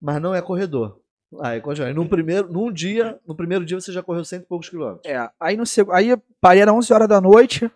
[0.00, 1.00] mas não é corredor.
[1.40, 1.92] Aí, continua.
[1.92, 5.04] No primeiro, num dia, no primeiro dia você já correu cento e poucos quilômetros.
[5.04, 7.70] É, aí no aí parei era 11 horas da noite.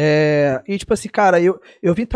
[0.00, 2.06] É, e tipo assim, cara, eu, eu vim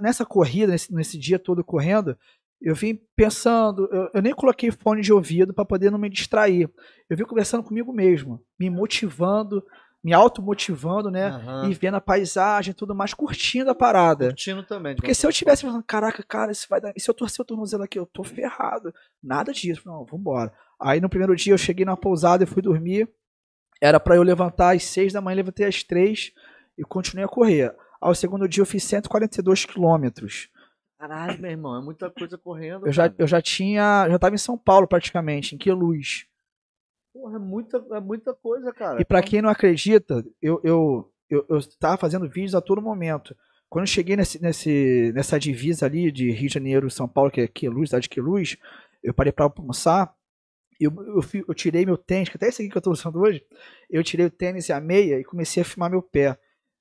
[0.00, 2.16] nessa corrida, nesse, nesse dia todo correndo,
[2.58, 6.70] eu vim pensando, eu, eu nem coloquei fone de ouvido para poder não me distrair.
[7.08, 9.62] Eu vim conversando comigo mesmo, me motivando,
[10.02, 11.26] me automotivando, né?
[11.26, 11.68] Aham.
[11.68, 14.28] E vendo a paisagem e tudo mais, curtindo a parada.
[14.28, 14.96] Curtindo também.
[14.96, 16.94] Porque se eu tivesse falando, caraca, cara, isso vai dar.
[16.96, 18.90] E se eu torcer o tornozelo aqui, eu tô ferrado.
[19.22, 19.82] Nada disso.
[19.84, 20.50] Não, vambora.
[20.80, 23.06] Aí no primeiro dia eu cheguei na pousada e fui dormir.
[23.82, 26.32] Era pra eu levantar às seis da manhã, levantei às três
[26.78, 27.74] e continuei a correr.
[28.00, 30.48] Ao segundo dia eu fiz 142 quilômetros.
[30.98, 32.86] Caralho, meu irmão, é muita coisa correndo.
[32.86, 33.14] Eu já, cara.
[33.18, 34.08] eu já tinha.
[34.08, 36.26] Já tava em São Paulo praticamente, em Queluz.
[37.12, 39.00] Porra, é muita, é muita coisa, cara.
[39.00, 43.36] E pra quem não acredita, eu, eu, eu, eu tava fazendo vídeos a todo momento.
[43.68, 47.42] Quando eu cheguei nesse, nesse, nessa divisa ali de Rio de Janeiro, São Paulo, que
[47.42, 48.56] é Queluz, cidade de Queluz,
[49.02, 50.14] eu parei pra almoçar.
[50.80, 53.44] Eu, eu, eu tirei meu tênis, que até esse aqui que eu tô usando hoje,
[53.90, 56.38] eu tirei o tênis e a meia e comecei a filmar meu pé.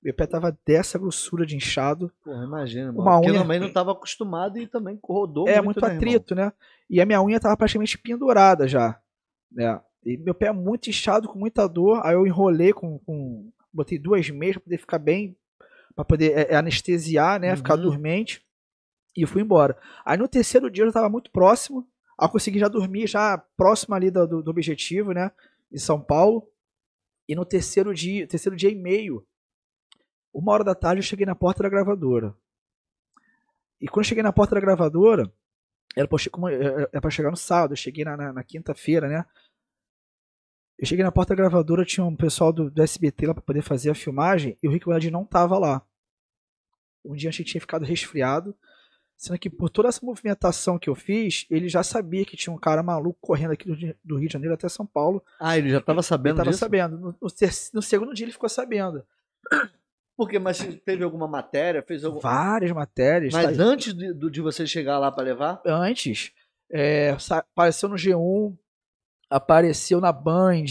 [0.08, 2.10] Meu pé tava dessa grossura de inchado.
[2.24, 3.02] Porra, imagina, mano.
[3.02, 6.34] Uma Porque unha- também não estava acostumado e também rodou é, muito, muito né, atrito,
[6.34, 6.54] né?
[6.90, 8.98] E a minha unha tava praticamente pendurada já.
[9.52, 9.82] Né?
[10.06, 12.00] E meu pé é muito inchado, com muita dor.
[12.06, 12.98] Aí eu enrolei com.
[13.00, 15.36] com botei duas meias pra poder ficar bem.
[15.94, 17.54] Pra poder é, é, anestesiar, né?
[17.58, 17.82] Ficar Uhum.
[17.82, 18.42] dormente.
[19.14, 19.78] E fui embora.
[20.06, 21.86] Aí no terceiro dia eu já tava muito próximo.
[22.18, 25.32] Aí eu consegui já dormir, já próximo ali do, do, do objetivo, né?
[25.70, 26.48] Em São Paulo.
[27.28, 29.22] E no terceiro dia, terceiro dia e meio,
[30.40, 32.36] uma hora da tarde, eu cheguei na porta da gravadora.
[33.80, 35.32] E quando eu cheguei na porta da gravadora,
[35.96, 39.08] era pra, como- era era pra chegar no sábado, eu cheguei na, na- na quinta-feira,
[39.08, 39.26] né?
[40.78, 43.62] Eu cheguei na porta da gravadora, tinha um pessoal do, do SBT lá pra poder
[43.64, 45.82] fazer a filmagem, e o Rick Bonadio não tava lá.
[47.04, 48.56] Um dia antes ele tinha ficado resfriado,
[49.16, 52.60] sendo que por toda essa movimentação que eu fiz, ele já sabia que tinha um
[52.60, 55.24] cara maluco correndo aqui do, do Rio de Janeiro até São Paulo.
[55.40, 56.60] Ah, ele já estava Ele sabendo tava disso?
[56.60, 56.98] sabendo.
[57.00, 57.28] No, no
[57.74, 59.04] no segundo dia ele ficou sabendo.
[60.18, 60.40] Por quê?
[60.40, 61.84] Mas teve alguma matéria?
[61.84, 62.20] Fez algum...
[62.20, 63.32] Várias matérias.
[63.34, 65.62] Mas tá- antes de, de você chegar lá para levar?
[65.66, 66.32] antes,
[66.72, 68.58] é, apareceu no G1,
[69.30, 70.64] apareceu na Band,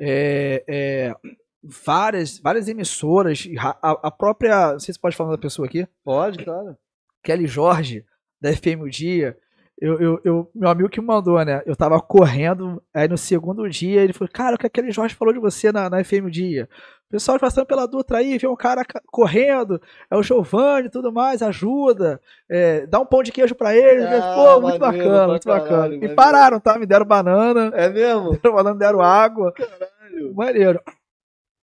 [0.00, 1.14] é, é,
[1.62, 5.86] várias, várias emissoras, ra- a, a própria, não sei se pode falar da pessoa aqui,
[6.02, 6.76] Pode, claro.
[7.22, 8.04] Kelly Jorge,
[8.40, 9.36] da FM O Dia,
[9.80, 11.62] eu, eu, eu- meu amigo que me mandou, né?
[11.66, 15.14] Eu tava correndo, aí no segundo dia ele falou, cara, o que a Kelly Jorge
[15.14, 16.68] falou de você na, na FM Dia?
[17.08, 19.80] O pessoal passando pela Dutra aí, vê um cara ca- correndo,
[20.10, 24.02] é o Giovanni e tudo mais, ajuda, é, dá um pão de queijo pra ele.
[24.04, 25.82] Ah, Pô, muito maneiro bacana, muito caralho, bacana.
[25.82, 26.04] maneiro.
[26.06, 26.78] E pararam, tá?
[26.78, 28.30] Me deram banana, É mesmo?
[28.42, 29.52] deram banana, deram água.
[29.52, 30.34] Caralho.
[30.34, 30.80] Maneiro.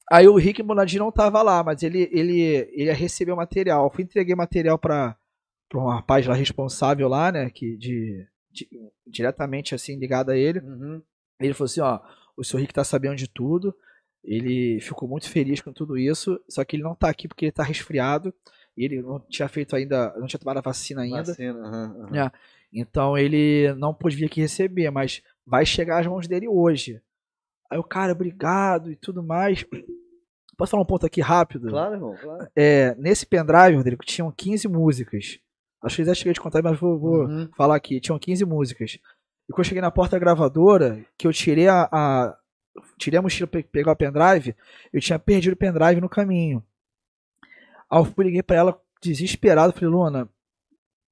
[0.09, 2.41] Aí o Rick Bonadi não tava lá, mas ele, ele,
[2.73, 3.85] ele ia receber o material.
[3.85, 5.15] Eu fui entreguei material pra,
[5.71, 7.49] pra um rapaz lá responsável lá, né?
[7.49, 8.69] Que de, de-
[9.07, 10.59] diretamente assim, ligado a ele.
[10.59, 11.01] Uhum.
[11.39, 11.99] Ele falou assim, ó,
[12.35, 13.73] o seu Rick tá sabendo de tudo.
[14.23, 17.51] Ele ficou muito feliz com tudo isso, só que ele não tá aqui porque ele
[17.53, 18.33] tá resfriado.
[18.77, 21.23] Ele não tinha feito ainda, não tinha tomado a vacina ainda.
[21.23, 22.25] Vacina, aham, aham.
[22.25, 22.31] É.
[22.73, 27.01] Então ele não pôde vir aqui receber, mas vai chegar às mãos dele hoje.
[27.69, 29.65] Aí o cara, obrigado e tudo mais.
[30.57, 31.69] Posso falar um ponto aqui rápido?
[31.69, 32.47] Claro, irmão, claro.
[32.55, 35.39] É, nesse pendrive, Rodrigo, tinham 15 músicas.
[35.83, 37.49] Acho que já cheguei a te contar, mas vou, vou Uhum.
[37.57, 37.99] falar aqui.
[37.99, 38.99] Tinham 15 músicas.
[39.49, 42.37] E quando eu cheguei na porta da gravadora, que eu tirei a, a-
[42.97, 44.55] tirei a mochila pra pegar o pendrive,
[44.93, 46.63] eu tinha perdido o pendrive no caminho.
[47.89, 50.29] Aí eu liguei pra ela desesperado, falei, Luna,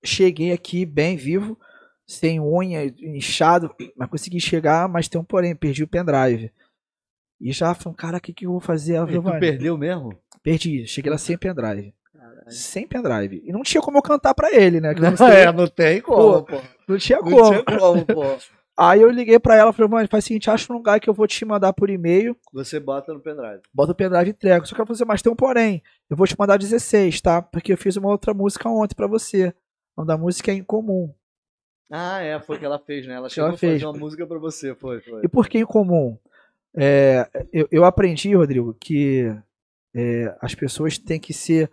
[0.03, 1.59] cheguei aqui bem vivo,
[2.07, 6.51] sem unha, inchado, mas consegui chegar, mas tem um porém, perdi o pendrive.
[7.41, 8.95] E já falando, cara, o que, que eu vou fazer?
[8.95, 10.17] Ela E tu falou, perdeu mesmo?
[10.43, 11.93] perdi, cheguei lá sem pendrive.
[12.51, 13.41] Sem pendrive.
[13.45, 14.93] E não tinha como eu cantar pra ele, né?
[14.93, 16.61] não, É, não tem como, pô.
[16.87, 17.49] não tinha Não como.
[17.51, 18.23] tinha como, pô.
[18.81, 21.13] Aí eu liguei pra ela, falei, mano, faz o seguinte, acha um lugar que eu
[21.13, 23.59] vou te mandar por e-mail, Você bota no pendrive.
[23.73, 24.65] bota o pendrive e entrega.
[24.65, 27.41] Só que ela falou assim, mas tem um porém, eu vou te mandar 16, tá?
[27.41, 29.49] Porque eu fiz uma outra música ontem pra você.
[29.97, 31.13] O nome da música é Incomum.
[31.91, 33.15] Ah, é, foi o que ela fez, né?
[33.15, 33.83] Ela chegou ela a fazer fez.
[33.83, 35.25] uma música pra você, foi, foi.
[35.25, 36.17] E por que incomum?
[36.73, 39.25] É, eu, eu aprendi, Rodrigo, que
[39.93, 41.69] é, as pessoas têm que ser,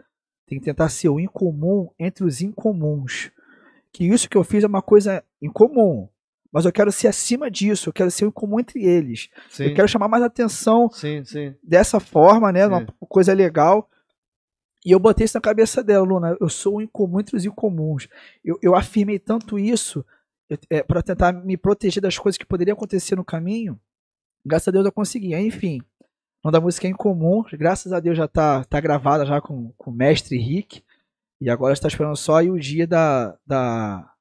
[0.47, 3.31] têm que tentar ser o incomum entre os incomuns.
[3.93, 6.09] Que isso que eu fiz é uma coisa incomum,
[6.53, 9.29] mas eu quero ser acima disso, eu quero ser o incomum entre eles.
[9.51, 11.55] Sim, Eu quero chamar mais atenção sim, sim.
[11.63, 12.67] dessa forma, né?
[12.67, 13.91] Uma coisa legal.
[14.85, 16.37] E eu botei isso na cabeça dela, Luna.
[16.41, 18.09] Eu sou o incomum entre os incomuns.
[18.45, 20.05] Eu, eu afirmei tanto isso
[20.87, 23.79] para tentar me proteger das coisas que poderiam acontecer no caminho.
[24.45, 25.35] Graças a Deus eu consegui.
[25.35, 25.83] Enfim,
[26.47, 27.43] o nome da música é incomum.
[27.55, 30.83] Graças a Deus já tá, tá gravada já com, com o mestre Rick.
[31.41, 34.13] E agora está esperando só aí o dia da, da,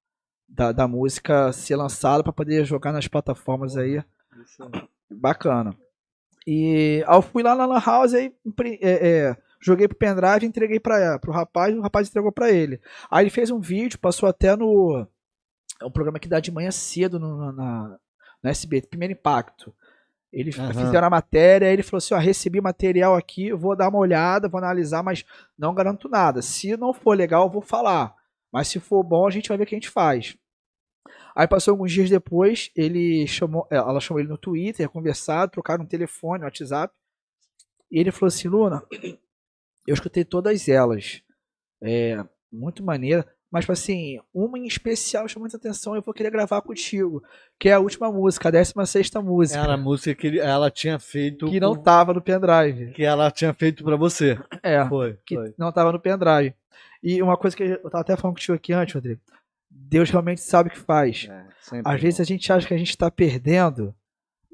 [0.49, 4.03] da, da música ser lançada para poder jogar nas plataformas aí.
[4.43, 4.87] Isso aí.
[5.09, 5.75] Bacana.
[6.47, 10.47] E aí eu fui lá na Lan House impri- é, é, joguei pro pendrive e
[10.47, 12.81] entreguei para pro rapaz e o rapaz entregou para ele.
[13.09, 15.07] Aí ele fez um vídeo, passou até no.
[15.79, 17.97] É um programa que dá de manhã cedo no, na,
[18.43, 19.73] no SBT, Primeiro Impacto.
[20.31, 20.73] Eles Aham.
[20.73, 24.57] fizeram a matéria, ele falou assim: ó, recebi material aqui, vou dar uma olhada, vou
[24.57, 25.25] analisar, mas
[25.57, 26.41] não garanto nada.
[26.41, 28.13] Se não for legal, eu vou falar.
[28.51, 30.37] Mas se for bom, a gente vai ver o que a gente faz.
[31.35, 35.83] Aí passou alguns dias depois, ele chamou, é, ela chamou ele no Twitter, conversado, trocaram
[35.83, 36.93] um telefone, um WhatsApp.
[37.91, 38.83] E ele falou assim, Luna,
[39.85, 41.21] eu escutei todas elas.
[41.83, 43.34] É, muito maneira.
[43.51, 47.23] Mas, tipo assim, uma em especial chamou muita atenção eu vou querer gravar contigo.
[47.57, 49.59] Que é a última música, a 16 música.
[49.59, 51.47] Era a música que ela tinha feito.
[51.47, 52.91] que não tava no pendrive.
[52.91, 54.37] Que ela tinha feito pra você.
[54.61, 55.17] É, Foi.
[55.25, 55.53] que foi.
[55.57, 56.53] não tava no pendrive.
[57.01, 59.21] E uma coisa que eu tava até falando contigo aqui antes, Rodrigo.
[59.69, 61.27] Deus realmente sabe o que faz.
[61.29, 63.93] É, Às vezes a gente acha que a gente tá perdendo.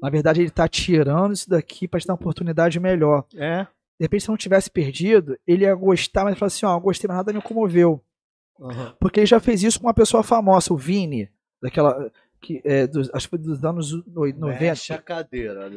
[0.00, 3.24] Na verdade, ele tá tirando isso daqui pra te dar uma oportunidade melhor.
[3.36, 3.62] É.
[3.98, 7.16] De repente, se não tivesse perdido, ele ia gostar, mas falar assim: ó, gostei, mas
[7.16, 8.02] nada me comoveu.
[9.00, 11.28] Porque ele já fez isso com uma pessoa famosa, o Vini,
[11.62, 12.10] daquela.
[12.40, 14.58] Que, é, dos, acho que foi dos anos no- 90.
[14.60, 15.70] Mexe a cadeira.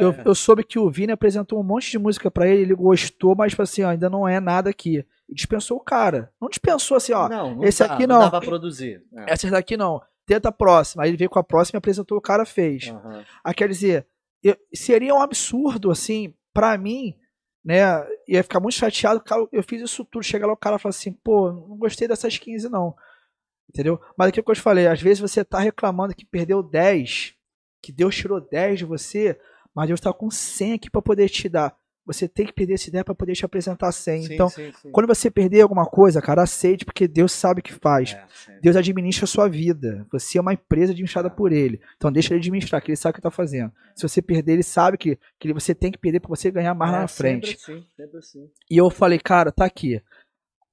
[0.00, 3.36] Eu, eu soube que o Vini apresentou um monte de música pra ele, ele gostou,
[3.36, 5.06] mas tipo assim, ó, ainda não é nada aqui.
[5.28, 6.32] E dispensou o cara.
[6.40, 7.28] Não dispensou assim, ó.
[7.28, 8.16] não, não esse dá, aqui não.
[8.16, 8.22] não.
[8.24, 9.04] dá pra produzir.
[9.14, 9.32] É.
[9.34, 10.02] Essa daqui não.
[10.26, 11.04] Tenta a próxima.
[11.04, 12.88] Aí ele veio com a próxima e apresentou, o cara fez.
[12.88, 13.24] Aham.
[13.44, 14.04] Ah, quer dizer,
[14.42, 17.14] eu- seria um absurdo, assim, pra mim,
[17.64, 17.78] né?
[18.28, 19.20] Ia ficar muito chateado.
[19.20, 20.22] cara, Eu fiz isso tudo.
[20.22, 22.94] Chega lá o cara fala assim, pô, não gostei dessas 15, não.
[23.68, 24.00] Entendeu?
[24.16, 27.34] Mas aquilo que eu te falei, às vezes você tá reclamando que perdeu 10,
[27.82, 29.40] que Deus tirou 10 de você,
[29.74, 31.76] mas Deus tá com 100 aqui pra poder te dar.
[32.06, 34.22] Você tem que perder essa ideia pra poder te apresentar 100.
[34.24, 34.90] Sim, então, sim, sim.
[34.90, 38.12] quando você perder alguma coisa, cara, aceite, porque Deus sabe o que faz.
[38.48, 38.58] É.
[38.60, 40.06] Deus administra a sua vida.
[40.12, 41.80] Você é uma empresa administrada por ele.
[41.96, 43.72] Então deixa ele administrar, que ele sabe o que está fazendo.
[43.96, 46.92] Se você perder, ele sabe que, que você tem que perder para você ganhar mais
[46.92, 47.56] lá É, na frente.
[47.58, 48.50] Sempre assim, sempre assim.
[48.70, 50.02] E eu falei, cara, tá aqui.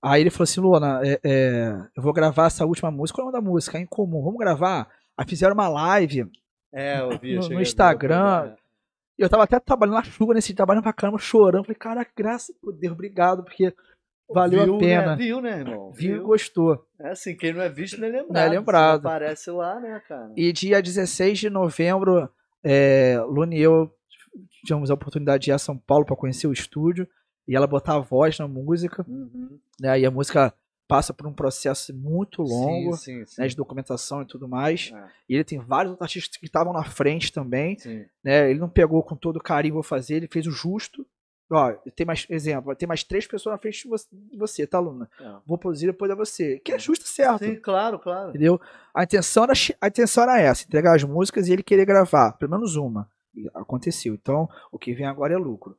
[0.04, 3.18] Aí ele falou assim, Luana, é, é, eu vou gravar essa última música.
[3.18, 3.78] Qual é o nome da música?
[3.78, 4.22] É incomum.
[4.24, 4.90] Vamos gravar?
[5.18, 6.26] Aí fizeram uma live.
[6.74, 7.36] É, eu vi.
[7.36, 8.56] No- no Instagram,
[9.24, 11.64] eu- tava até trabalhando na chuva nesse dia, trabalhando pra caramba, chorando.
[11.66, 13.74] Falei, cara, graças por Deus, obrigado, porque
[14.30, 15.06] valeu Viu, a pena.
[15.08, 15.16] Né?
[15.16, 15.92] Viu, né, irmão?
[15.92, 16.86] Viu e gostou.
[17.00, 18.34] É assim, quem não é visto não é lembrado.
[18.34, 19.06] Não é lembrado.
[19.08, 20.32] Aparece lá, né, cara?
[20.36, 22.30] E dia 16 de novembro,
[22.64, 23.92] é, Luna e eu
[24.64, 27.08] tivemos a oportunidade de ir a São Paulo para conhecer o estúdio
[27.48, 29.04] e ela botar a voz na música.
[29.08, 29.60] Uhum.
[29.80, 30.54] Né, e a música
[30.92, 33.42] passa por um processo muito longo Sim, sim, sim.
[33.42, 34.92] né, de documentação e tudo mais.
[34.94, 37.78] É, E ele tem vários outros artistas que estavam na frente também.
[38.22, 41.08] Né, ele não pegou com todo carinho, vou fazer, ele fez o justo.
[41.50, 45.10] Ó, tem mais, exemplo, tem mais três pessoas na frente de você, tá, Luna?
[45.18, 45.36] É.
[45.46, 46.60] Vou produzir depois é você.
[46.60, 47.46] Que é justo certo.
[47.46, 48.32] Sim, claro, claro.
[48.32, 48.60] Entendeu?
[48.94, 52.52] A intenção, era, a intenção era essa, entregar as músicas e ele querer gravar, pelo
[52.52, 53.10] menos uma.
[53.34, 54.14] E aconteceu.
[54.14, 55.78] Então, o que vem agora é lucro.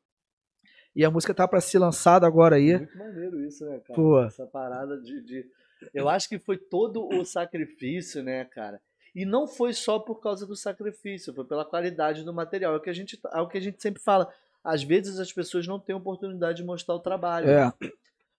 [0.94, 2.76] E a música tá para ser lançada agora aí.
[2.76, 3.94] Muito maneiro isso, né, cara?
[3.94, 4.22] Pô.
[4.22, 5.46] Essa parada de, de-
[5.94, 8.80] Eu acho que foi todo o sacrifício, né, cara?
[9.14, 12.74] E não foi só por causa do sacrifício, foi pela qualidade do material.
[12.74, 14.32] É o que a gente, é o que a gente sempre fala.
[14.64, 17.48] Às vezes as pessoas não têm oportunidade de mostrar o trabalho.
[17.48, 17.72] É,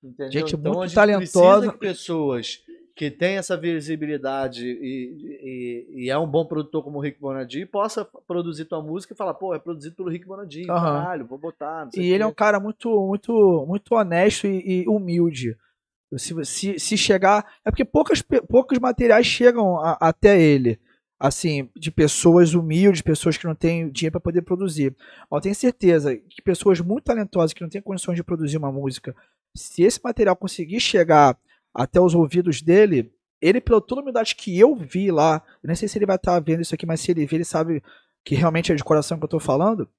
[0.03, 0.31] Entendeu?
[0.31, 1.73] Gente então, muito a gente talentosa.
[1.73, 2.63] pessoas
[2.95, 7.65] que têm essa visibilidade e, e- e é um bom produtor como o Rick Bonadi
[7.65, 10.81] possa produzir tua música e falar, pô, é produzido pelo Rick Bonadi, Aham.
[11.03, 11.89] caralho, vou botar.
[11.95, 15.57] e ele é um cara muito, muito, muito honesto e, e humilde.
[16.15, 17.43] Se, se, se chegar.
[17.65, 20.79] É porque poucas, poucos materiais chegam a, até ele.
[21.19, 24.95] Assim, de pessoas humildes, pessoas que não têm dinheiro para poder produzir.
[25.31, 29.15] Eu tenho certeza que pessoas muito talentosas que não têm condições de produzir uma música,
[29.55, 31.35] se esse material conseguir chegar
[31.73, 35.75] até os ouvidos dele, ele, pela toda a humildade que eu vi lá, eu nem
[35.75, 37.83] sei se ele vai estar vendo isso aqui, mas se ele ver, ele sabe
[38.23, 39.89] que realmente é de coração que eu estou falando.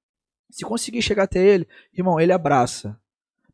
[0.50, 2.98] Se conseguir chegar até ele, irmão, ele abraça.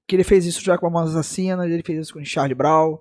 [0.01, 2.99] Porque ele fez isso já com a Assassinas, ele fez isso com o Charlie Brown.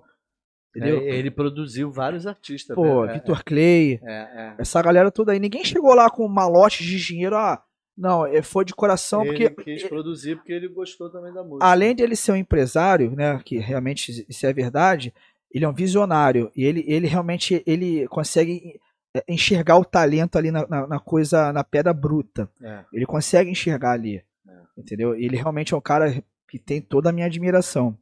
[0.74, 1.00] Entendeu?
[1.00, 2.74] É, ele produziu vários artistas.
[2.74, 3.14] Pô, né?
[3.14, 4.00] Vitor Clay.
[4.02, 4.54] É, é.
[4.58, 5.40] Essa galera toda aí.
[5.40, 7.36] Ninguém chegou lá com malote de dinheiro.
[7.36, 7.62] Ah,
[7.96, 9.24] não, é, foi de coração.
[9.24, 11.64] Ele porque quis produzir porque ele gostou também da música.
[11.66, 15.12] além de ele ser um empresário, né, que realmente isso é verdade,
[15.52, 18.80] ele é um visionário e ele, ele realmente ele consegue
[19.14, 22.48] é, enxergar o talento ali na, na, na coisa, na pedra bruta.
[22.62, 22.84] É.
[22.92, 24.52] Ele consegue enxergar ali, É.
[24.78, 25.14] entendeu?
[25.14, 27.98] Ele realmente é um cara que tem toda a minha admiração.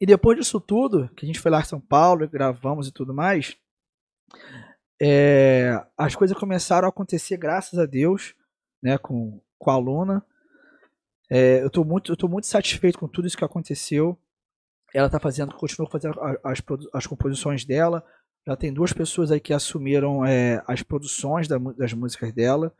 [0.00, 3.14] E depois disso tudo, que a gente foi lá em São Paulo, gravamos e tudo
[3.14, 3.56] mais,
[5.00, 8.34] é, as coisas começaram a acontecer, graças a Deus,
[8.82, 10.24] né, com, com a Luna.
[11.30, 14.18] É, eu estou muito, eu tô muito satisfeito com tudo isso que aconteceu.
[14.92, 18.04] Ela está fazendo, continua fazendo as, as composições dela.
[18.46, 22.72] Já tem duas pessoas aí que assumiram é, as produções da das músicas dela.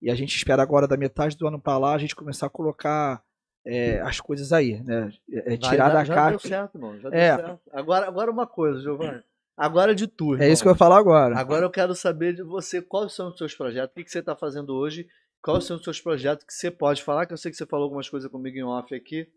[0.00, 2.50] E a gente espera agora, da metade do ano para lá, a gente começar a
[2.50, 3.20] colocar
[3.66, 5.12] é, as coisas aí, né?
[5.30, 6.98] É, Vai tirar da já deu certo, irmão.
[7.00, 7.36] Já É.
[7.36, 7.60] deu certo.
[7.72, 9.22] Agora, agora uma coisa, Giovanni.
[9.56, 10.78] Agora é de tu, É isso que eu irmão.
[10.78, 11.36] vou falar agora.
[11.36, 14.20] Agora eu quero saber de você quais são os seus projetos, o que, que você
[14.20, 15.08] está fazendo hoje,
[15.52, 17.84] quais são os seus projetos que você pode falar, que eu sei que você falou
[17.84, 19.28] algumas coisas comigo em off aqui,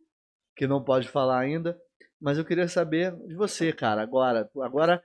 [0.56, 1.80] que não pode falar ainda,
[2.20, 4.50] mas eu queria saber de você, cara, agora.
[4.62, 5.04] Agora,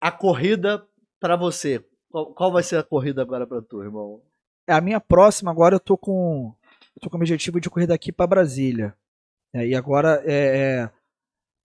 [0.00, 0.86] a corrida
[1.18, 1.84] para você.
[2.10, 4.22] Qual, qual vai ser a corrida agora para tu, irmão?
[4.68, 6.54] É, A minha próxima agora eu tô com
[6.96, 8.94] eu tô com o objetivo de correr daqui para Brasília.
[9.52, 10.88] É, e agora é,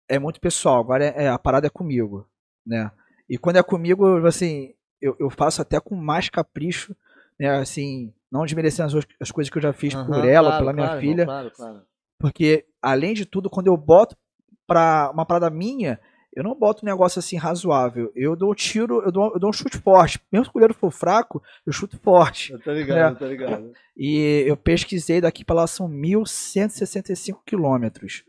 [0.09, 2.27] é, é muito pessoal, agora é, é- a parada é comigo,
[2.65, 2.91] né?
[3.29, 6.95] E quando é comigo, assim, eu, eu faço até com mais capricho,
[7.39, 7.49] né?
[7.57, 10.73] Assim, não desmerecendo as, as coisas que eu já fiz por Aham, ela, claro, pela
[10.73, 11.81] minha claro, filha, irmão, claro, claro.
[12.19, 14.15] porque além de tudo, quando eu boto
[14.67, 15.99] pra uma parada minha,
[16.35, 18.11] eu não boto um negócio assim razoável.
[18.13, 20.19] Eu dou um tiro, eu dou, eu dou um chute forte.
[20.29, 22.51] Mesmo se o goleiro for fraco, eu chuto forte.
[22.51, 23.11] Eu tô ligado, É.
[23.11, 23.71] eu tô ligado.
[23.95, 28.23] E eu pesquisei daqui para lá são 1.165 quilômetros.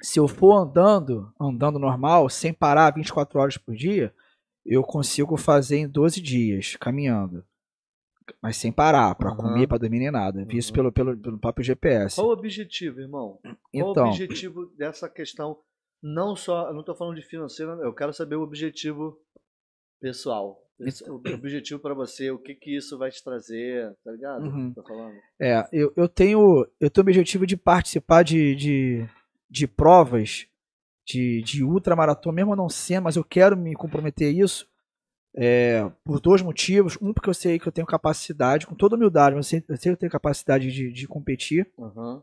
[0.00, 4.14] Se eu for andando, andando normal, sem parar 24 horas por dia,
[4.64, 7.44] eu consigo fazer em 12 dias, caminhando.
[8.42, 9.36] Mas sem parar, para Aham.
[9.36, 10.44] comer, para dormir nem nada.
[10.44, 10.74] Vi isso Uhum.
[10.74, 12.16] pelo, pelo, pelo próprio GPS.
[12.16, 13.38] Qual o objetivo, irmão?
[13.42, 15.58] Qual o Então, objetivo dessa questão?
[16.02, 19.18] Não só, eu não estou falando de financeiro, eu quero saber o objetivo
[20.00, 20.62] pessoal.
[20.78, 24.44] Esse- O objetivo para você, o que que isso vai te trazer, tá ligado?
[24.44, 24.72] Uhum.
[24.74, 25.16] Tô falando.
[25.40, 29.06] é, eu, eu tenho eu tenho o objetivo de participar de, de,
[29.48, 30.46] de provas
[31.06, 34.68] de, de ultramaratona, mesmo eu não sendo, mas eu quero me comprometer a isso
[35.36, 36.96] é, por dois motivos.
[37.00, 39.76] Um, porque eu sei que eu tenho capacidade, com toda humildade, mas eu sei, eu
[39.76, 41.70] sei que eu tenho capacidade de, de competir.
[41.78, 42.22] Aham.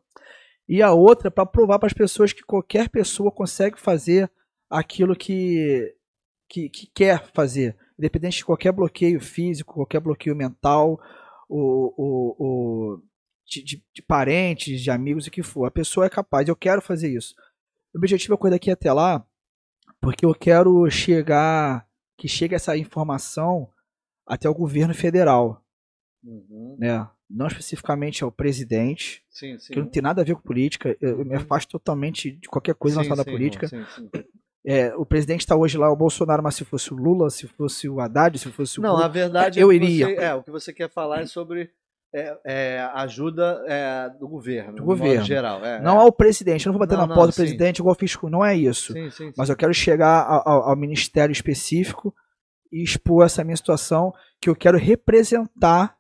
[0.68, 4.32] E a outra, para provar para as pessoas que qualquer pessoa consegue fazer
[4.70, 5.94] aquilo que,
[6.50, 11.00] que, que quer fazer, independente de qualquer bloqueio físico, qualquer bloqueio mental,
[11.50, 13.02] o, o, o,
[13.46, 15.66] de, de- de parentes, de amigos, o que for.
[15.66, 17.36] A pessoa é capaz, eu quero fazer isso.
[17.94, 19.24] O objetivo é correr daqui até lá,
[20.02, 21.86] porque eu quero chegar,
[22.18, 23.70] que chegue essa informação
[24.26, 25.62] até o governo federal,
[26.24, 26.78] Uhum.
[26.80, 27.06] né?
[27.30, 29.74] Não especificamente ao presidente, Sim, sim.
[29.74, 30.96] que não tem nada a ver com política.
[31.02, 33.66] Eu, eu me afasto totalmente de qualquer coisa Sim, relacionada à sim, política.
[33.66, 34.24] irmão, sim, sim.
[34.66, 37.90] É, o presidente está hoje lá, o Bolsonaro, mas se fosse o Lula, se fosse
[37.90, 40.06] o Haddad, se fosse o Não, Lula, a verdade eu é que iria.
[40.06, 41.70] Você, é, o que você quer falar é sobre
[42.14, 45.24] é, é, ajuda é, do governo, Do governo.
[45.26, 45.64] geral.
[45.66, 46.04] É, não é.
[46.04, 46.66] ao presidente.
[46.66, 48.30] Eu não vou bater Não, na porta do presidente igual fiz com.
[48.30, 48.94] Não é isso.
[48.94, 49.54] Sim, sim, Mas sim.
[49.54, 52.14] eu quero chegar ao, ao- ministério específico
[52.72, 55.96] e expor essa minha situação, que eu quero representar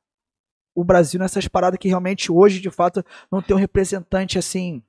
[0.76, 4.82] o Brasil nessas paradas que realmente hoje, de fato, não tem um representante assim.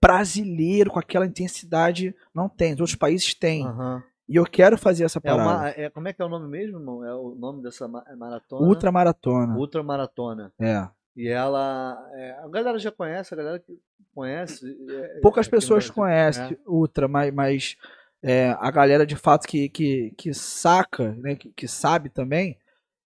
[0.00, 3.66] brasileiro com aquela intensidade não tem, os outros países têm.
[3.66, 4.02] Aham.
[4.28, 5.42] E eu quero fazer essa É parada.
[5.48, 7.04] uma, é, como é que é o nome mesmo, irmão?
[7.04, 8.66] É o nome dessa ma- maratona?
[8.66, 9.56] Ultramaratona.
[9.56, 10.52] Ultramaratona.
[10.60, 10.88] É.
[11.16, 11.96] E ela.
[12.14, 13.78] é, a galera já conhece, a galera que
[14.14, 14.66] conhece.
[14.90, 16.58] é, Poucas aqui no pessoas conhecem É.
[16.66, 17.76] Ultra, mas, mas,
[18.22, 22.58] é, a galera de fato que, que, que saca, né, que, que sabe também,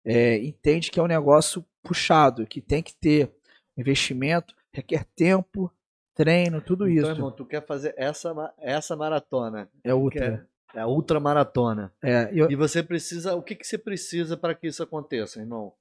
[0.05, 3.31] é, entende que é um negócio puxado, que tem que ter
[3.77, 5.71] investimento, requer tempo,
[6.15, 7.11] treino, tudo Então, isso.
[7.13, 9.69] irmão, tu quer fazer essa, essa maratona.
[9.85, 10.49] é Ultra.
[10.75, 11.93] É a ultramaratona.
[12.03, 13.35] É, eu, E você precisa.
[13.35, 15.73] O que, que você precisa para que isso aconteça, irmão?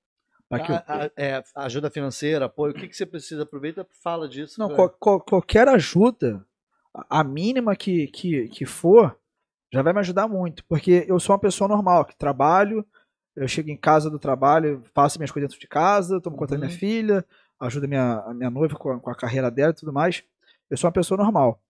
[0.51, 2.71] eu- A- a- é, ajuda financeira, apoio.
[2.71, 3.43] O que, que você precisa?
[3.43, 4.59] Aproveita e fala disso.
[4.59, 6.43] não, qual- qual- qualquer ajuda,
[7.09, 9.15] a mínima que, que, que for,
[9.71, 10.65] já vai me ajudar muito.
[10.65, 12.83] Porque eu sou uma pessoa normal, que trabalho,
[13.35, 16.59] eu chego em casa do trabalho, faço minhas coisas dentro de casa, tomo conta da
[16.61, 16.79] minha Uhum.
[16.79, 17.23] filha,
[17.59, 20.23] ajudo a minha, a minha noiva com a, com a carreira dela e tudo mais.
[20.67, 21.61] Eu sou uma pessoa normal.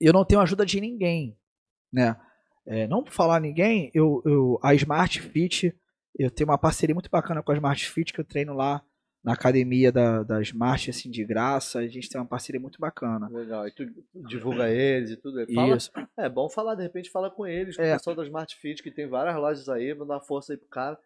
[0.00, 1.38] Eu não tenho ajuda de ninguém,
[1.92, 2.16] né?
[2.66, 5.74] É, não falar ninguém, eu, eu, a Smart Fit,
[6.18, 8.82] eu tenho uma parceria muito bacana com a Smart Fit, que eu treino lá
[9.24, 11.78] na academia da, da Smart, assim, de graça.
[11.78, 13.28] A gente tem uma parceria muito bacana.
[13.28, 13.66] Legal.
[13.68, 13.84] E tu
[14.28, 15.44] divulga eles e tudo.
[15.54, 15.90] Fala, Isso.
[16.16, 17.92] É bom falar, de repente, fala com eles, com É.
[17.94, 20.68] o pessoal da Smart Fit, que tem várias lojas aí, vou dar força aí pro
[20.68, 20.98] cara.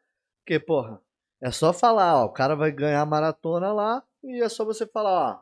[0.44, 1.00] Porque, porra,
[1.42, 4.86] é só falar, ó, o cara vai ganhar a maratona lá e é só você
[4.86, 5.40] falar, ó,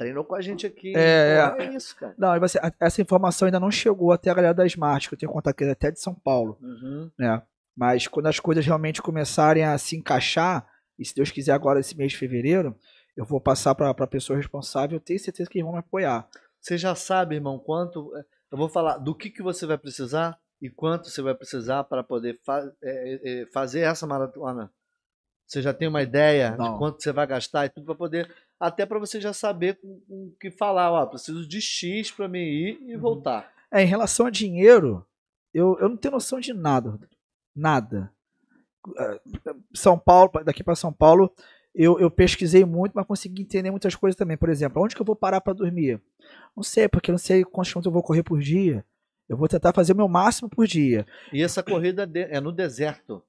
[0.00, 0.92] treinou com a gente aqui.
[0.96, 2.14] É, Porra, é isso, cara.
[2.16, 5.30] Não, você- essa informação ainda não chegou até a galera da Smart, que eu tenho
[5.32, 6.58] contato até de São Paulo.
[6.62, 7.10] Uhum.
[7.18, 7.42] né?
[7.76, 10.66] Mas quando as coisas realmente começarem a se encaixar,
[10.98, 12.76] e se Deus quiser agora esse mês de fevereiro,
[13.16, 16.26] eu vou passar para a pessoa responsável, eu tenho certeza que eles vão me apoiar.
[16.60, 18.10] Você já sabe, irmão, quanto.
[18.50, 22.02] Eu vou falar do que, que você vai precisar e quanto você vai precisar para
[22.02, 24.70] poder fa- é, é, fazer essa maratona.
[25.46, 26.72] Você já tem uma ideia Não.
[26.72, 28.30] de quanto você vai gastar e tudo para poder.
[28.60, 30.92] Até para você já saber o que falar.
[30.92, 33.00] Ó, preciso de X para mim ir e Uhum.
[33.00, 33.50] voltar.
[33.72, 35.04] É, em relação a dinheiro,
[35.54, 36.98] eu, eu não tenho noção de nada,
[37.56, 38.12] nada.
[38.98, 39.20] Eh,
[39.74, 41.32] São Paulo, daqui para São Paulo,
[41.74, 44.36] eu, eu pesquisei muito, mas consegui entender muitas coisas também.
[44.36, 46.00] Por exemplo, onde que eu vou parar para dormir?
[46.56, 48.84] Não sei, porque eu não sei quantos quilômetros eu vou correr por dia.
[49.28, 51.06] Eu vou tentar fazer o meu máximo por dia.
[51.32, 53.22] E essa corrida é no deserto.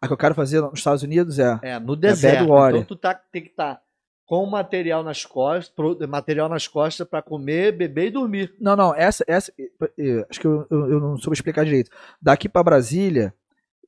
[0.00, 2.38] A que eu quero fazer nos Estados Unidos é É, no deserto.
[2.46, 2.82] Bad Warrior.
[2.82, 3.82] então tu tá, tem que estar
[4.30, 5.74] com material nas costas,
[6.08, 8.54] material nas costas para comer, beber e dormir.
[8.60, 9.52] Não, não, essa, essa
[10.30, 11.90] acho que eu, eu, eu não soube explicar direito.
[12.22, 13.34] Daqui para Brasília,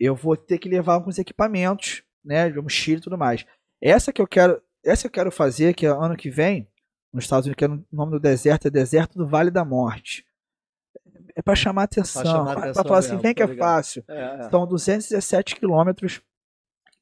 [0.00, 3.46] eu vou ter que levar alguns equipamentos, né, de mochila e tudo mais.
[3.80, 6.66] Essa que eu quero, essa eu quero fazer, que é ano que vem,
[7.12, 10.26] nos Estados Unidos, que é no nome do deserto, é Deserto do Vale da Morte.
[11.36, 13.64] É para chamar atenção, para falar assim, vem que é ligado.
[13.64, 14.02] fácil.
[14.08, 14.50] É, é.
[14.50, 16.20] São 217 quilômetros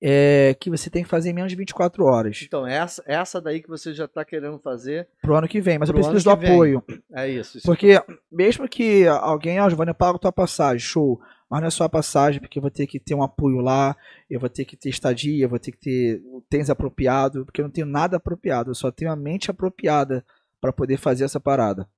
[0.02, 3.60] é, que você tem que fazer em menos de 24 horas Então, essa, essa daí
[3.60, 6.51] que você já tá querendo fazer, pro ano que vem, mas eu preciso do vem.
[6.51, 6.82] apoio.
[7.12, 7.59] é isso.
[7.59, 8.02] isso Porque
[8.32, 11.20] mesmo que alguém, ó, Giovanni, eu pago tua passagem, show.
[11.51, 13.97] Mas não é só a passagem, porque eu vou ter que ter um apoio lá,
[14.31, 17.60] eu vou ter que ter estadia, eu vou ter que ter o tênis apropriado, porque
[17.60, 20.24] eu não tenho nada apropriado, eu só tenho a mente apropriada
[20.60, 21.89] para poder fazer essa parada.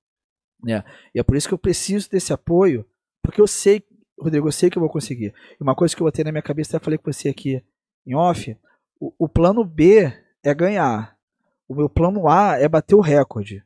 [0.64, 0.82] né?
[1.14, 2.86] E é por isso que eu preciso desse apoio,
[3.22, 3.82] porque eu sei,
[4.18, 5.34] Rodrigo, eu sei que eu vou conseguir.
[5.60, 7.62] E uma coisa que eu botei na minha cabeça, até falei com você aqui
[8.06, 8.56] em off,
[9.00, 10.12] o, o plano B
[10.42, 11.16] é ganhar.
[11.68, 13.64] O meu plano A é bater o recorde.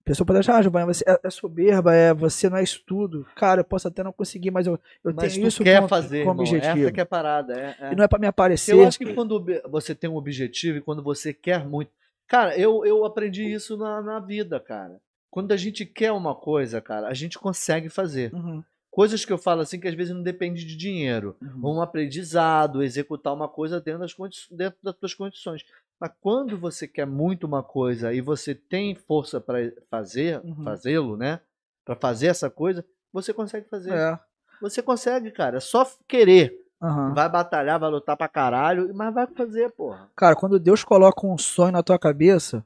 [0.00, 2.82] A pessoa pode achar, ah, Giovanni, você é, é soberba, é, você não é isso
[2.86, 3.26] tudo.
[3.36, 6.24] Cara, eu posso até não conseguir, mas eu, eu Mas tenho isso quer como, fazer,
[6.24, 6.58] como irmão.
[6.58, 6.84] objetivo.
[6.84, 7.52] Essa que é a parada.
[7.52, 7.92] É, é.
[7.92, 8.74] E não é pra me aparecer.
[8.74, 11.92] Eu acho que quando você tem um objetivo e quando você quer muito.
[12.26, 15.00] Cara, eu, eu aprendi isso na, na vida, cara.
[15.30, 18.34] Quando a gente quer uma coisa, cara, a gente consegue fazer.
[18.34, 21.36] Uhum, Coisas que eu falo assim que às vezes não depende de dinheiro.
[21.40, 21.76] uhum.
[21.76, 24.14] Um aprendizado, executar uma coisa dentro das,
[24.50, 25.64] dentro das tuas condições.
[26.00, 29.58] Mas quando você quer muito uma coisa e você tem força para
[29.90, 30.64] fazer, Uhum.
[30.64, 31.40] fazê-lo, né?
[31.84, 33.92] Para fazer essa coisa, você consegue fazer.
[33.92, 34.18] É.
[34.60, 35.58] Você consegue, cara.
[35.58, 36.58] É só querer.
[36.82, 37.12] aham.
[37.14, 40.08] Vai batalhar, vai lutar pra caralho, mas vai fazer, porra.
[40.16, 42.64] Cara, quando Deus coloca um sonho na tua cabeça,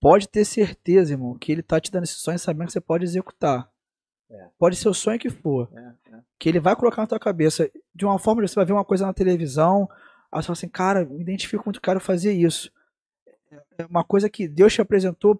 [0.00, 3.04] pode ter certeza, irmão, que ele tá te dando esse sonho sabendo que você pode
[3.04, 3.71] executar.
[4.32, 4.48] É.
[4.58, 5.68] Pode ser o sonho que for.
[5.74, 6.20] É, é.
[6.38, 9.06] Que ele vai colocar na tua cabeça de uma forma você vai ver uma coisa
[9.06, 9.88] na televisão,
[10.30, 12.72] aí você fala assim, cara, me identifico muito, quero fazer isso.
[13.78, 15.38] É uma coisa que Deus te apresentou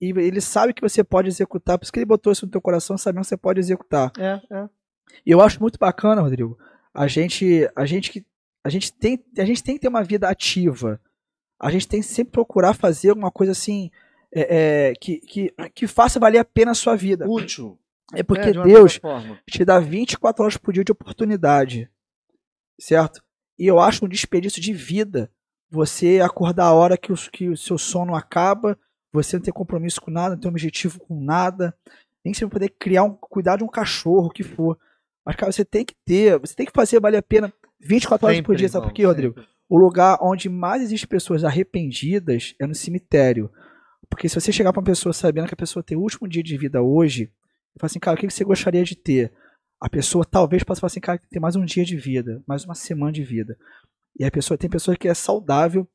[0.00, 2.60] e ele sabe que você pode executar, por isso que ele botou isso no teu
[2.60, 4.12] coração, sabendo que você pode executar.
[4.18, 4.68] É, é.
[5.24, 6.58] E eu acho muito bacana, Rodrigo.
[6.92, 8.24] A gente, a gente que
[8.62, 11.00] a gente tem, a gente tem que ter uma vida ativa.
[11.60, 13.90] A gente tem que sempre procurar fazer alguma coisa assim
[14.32, 17.28] é, é, que, que, que faça valer a pena a sua vida.
[17.28, 17.78] Útil.
[18.12, 19.00] É porque É, de Deus
[19.48, 21.88] te dá 24 horas por dia de oportunidade.
[22.78, 23.22] Certo?
[23.58, 25.30] E eu acho um desperdício de vida
[25.70, 28.78] você acordar a hora que o, que o seu sono acaba,
[29.12, 31.74] você não ter compromisso com nada, não ter objetivo com nada,
[32.24, 34.78] nem que você poder criar um, cuidar de um cachorro, o que for.
[35.24, 38.40] Mas, cara, você tem que ter, você tem que fazer valer a pena 24 horas
[38.40, 39.40] por dia, sabe por quê, Rodrigo?
[39.68, 43.50] O lugar onde mais existem pessoas arrependidas é no cemitério.
[44.08, 46.42] Porque se você chegar pra uma pessoa sabendo que a pessoa tem o último dia
[46.42, 47.32] de vida hoje,
[47.78, 49.32] falar assim, cara, o que você gostaria de ter?
[49.80, 52.74] A pessoa talvez possa falar assim, cara, tem mais um dia de vida, mais uma
[52.74, 53.56] semana de vida.
[54.18, 55.86] E a pessoa tem pessoa que é saudável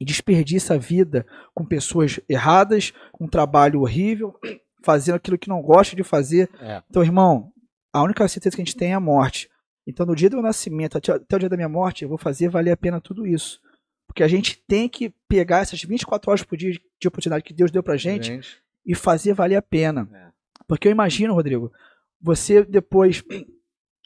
[0.00, 4.34] e desperdiça a vida com pessoas erradas, com um trabalho horrível,
[4.84, 6.48] fazendo aquilo que não gosta de fazer.
[6.60, 6.82] É.
[6.88, 7.52] Então, irmão,
[7.92, 9.50] a única certeza que a gente tem é a morte.
[9.86, 12.18] Então, no dia do meu nascimento, até até o dia da minha morte, eu vou
[12.18, 13.60] fazer valer a pena tudo isso.
[14.06, 17.70] Porque a gente tem que pegar essas 24 horas por dia de oportunidade que Deus
[17.70, 20.08] deu pra gente Gente, e fazer valer a pena.
[20.12, 20.25] É.
[20.66, 21.72] Porque eu imagino, Rodrigo,
[22.20, 23.22] você depois.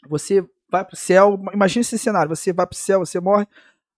[0.07, 1.39] Você vai pro céu.
[1.53, 3.47] Imagina esse cenário: você vai pro céu, você morre.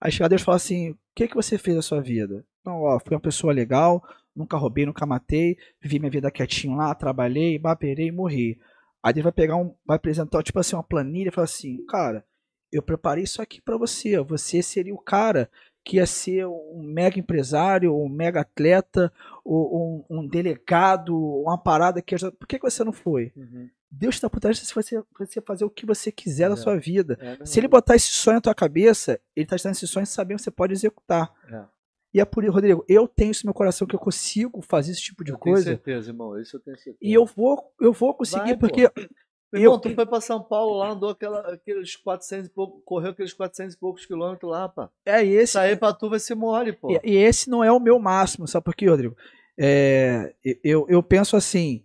[0.00, 2.44] Aí chega Deus e fala assim: o que, que você fez na sua vida?
[2.64, 4.02] Não, ó, fui uma pessoa legal,
[4.34, 8.58] nunca roubei, nunca matei, vivi minha vida quietinho lá, trabalhei, baperei e morri.
[9.02, 9.74] Aí ele vai pegar um.
[9.86, 12.24] Vai apresentar, tipo assim, uma planilha e falar assim: cara,
[12.72, 14.18] eu preparei isso aqui para você.
[14.22, 15.50] Você seria o cara
[15.84, 19.12] que ia ser um mega empresário, um mega atleta,
[19.44, 22.16] ou um, um delegado, uma parada que.
[22.16, 23.32] Por que, que você não foi?
[23.36, 23.68] Uhum.
[23.90, 26.48] Deus está por trás de você, você fazer o que você quiser é.
[26.48, 27.16] na sua vida.
[27.20, 30.06] É, Se ele botar esse sonho na tua cabeça, ele está te dando esse sonho
[30.06, 31.32] sabendo que você pode executar.
[31.48, 31.62] É.
[32.14, 34.92] E é por isso, Rodrigo, eu tenho isso no meu coração que eu consigo fazer
[34.92, 35.64] esse tipo de eu coisa.
[35.64, 36.40] Tenho certeza, irmão.
[36.40, 36.98] Isso eu tenho certeza.
[37.02, 38.88] E eu vou, eu vou conseguir, Vai, porque.
[38.88, 39.02] Pô.
[39.54, 39.78] Irmão, eu...
[39.78, 43.74] tu foi pra São Paulo lá, andou aquela, aqueles 400 e pouco, correu aqueles 400
[43.74, 44.90] e poucos quilômetros lá, pá.
[45.06, 45.52] É, e esse.
[45.52, 46.90] Sair pra tu vai ser mole, pô.
[46.90, 49.16] E, e, esse não é o meu máximo, sabe por quê, Rodrigo?
[49.58, 51.84] É, eu, eu penso assim,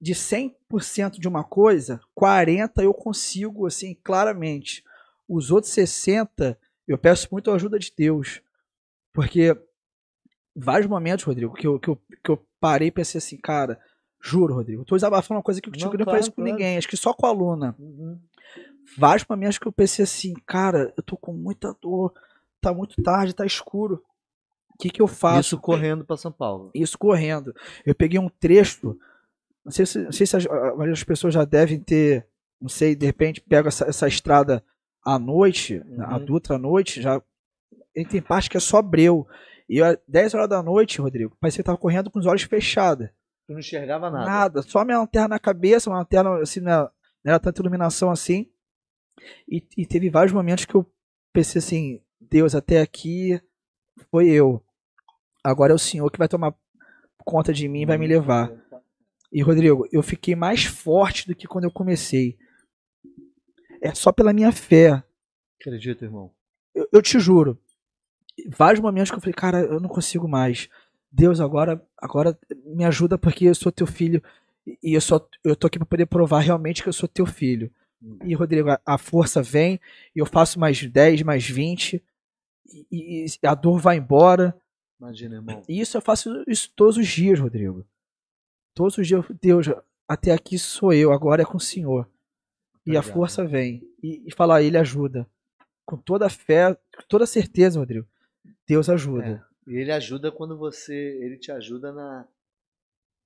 [0.00, 4.84] de 100% de uma coisa, 40 eu consigo, assim, claramente.
[5.28, 8.40] Os outros 60, eu peço muito a ajuda de Deus.
[9.12, 9.56] Porque
[10.54, 13.80] vários momentos, Rodrigo, que eu, que eu, que eu parei e pensei assim, cara,
[14.20, 16.50] juro, Rodrigo, tô desabafando uma coisa que eu não, não claro, com claro.
[16.50, 17.74] ninguém, acho que só com a aluna.
[17.78, 18.18] Uhum.
[18.98, 22.12] Vários momentos que eu pensei assim, cara, eu tô com muita dor,
[22.60, 24.02] tá muito tarde, tá escuro.
[24.74, 25.40] O que que eu faço?
[25.40, 26.70] Isso correndo para São Paulo.
[26.74, 27.54] Isso correndo.
[27.84, 28.96] Eu peguei um trecho
[29.64, 32.26] não sei se, não sei se as, as pessoas já devem ter,
[32.60, 34.64] não sei, de repente pega essa, essa estrada
[35.04, 36.02] à noite, uhum.
[36.02, 37.22] a Dutra à noite, já
[38.10, 39.26] tem parte que é só breu.
[39.68, 42.42] E às 10 horas da noite, Rodrigo, parecia que eu tava correndo com os olhos
[42.42, 43.08] fechados.
[43.50, 44.26] Tu não enxergava nada?
[44.26, 46.92] Nada, só minha lanterna na cabeça, uma lanterna assim, não era,
[47.24, 48.48] não era tanta iluminação assim.
[49.50, 50.88] E, e teve vários momentos que eu
[51.32, 53.42] pensei assim, Deus, até aqui
[54.08, 54.64] foi eu.
[55.42, 56.54] Agora é o Senhor que vai tomar
[57.24, 58.52] conta de mim e vai me levar.
[59.32, 62.38] E, Rodrigo, eu fiquei mais forte do que quando eu comecei.
[63.82, 65.02] É só pela minha fé.
[65.60, 66.32] Acredito, irmão.
[66.72, 67.60] Eu, eu te juro.
[68.46, 70.68] Vários momentos que eu falei, cara, eu não consigo mais.
[71.10, 74.22] Deus, agora, agora me ajuda porque eu sou teu filho
[74.82, 77.70] e eu, só, eu tô aqui para poder provar realmente que eu sou teu filho.
[78.02, 78.18] Hum.
[78.24, 79.80] E, Rodrigo, a, a força vem,
[80.14, 82.02] e eu faço mais 10, mais 20,
[82.66, 84.56] e, e, a dor vai embora.
[85.00, 85.62] Imagina, irmão.
[85.68, 87.84] E isso eu faço isso todos os dias, Rodrigo.
[88.74, 89.66] Todos os dias, Deus,
[90.06, 92.08] até aqui sou eu, agora é com o Senhor.
[92.86, 93.10] E Obrigado.
[93.10, 93.82] a força vem.
[94.02, 95.26] E, e falar, Ele ajuda.
[95.84, 98.06] Com toda a fé, com toda a certeza, Rodrigo.
[98.66, 99.44] Deus ajuda.
[99.44, 99.49] É.
[99.70, 100.94] E Ele ajuda quando você.
[101.22, 102.26] Ele te ajuda na,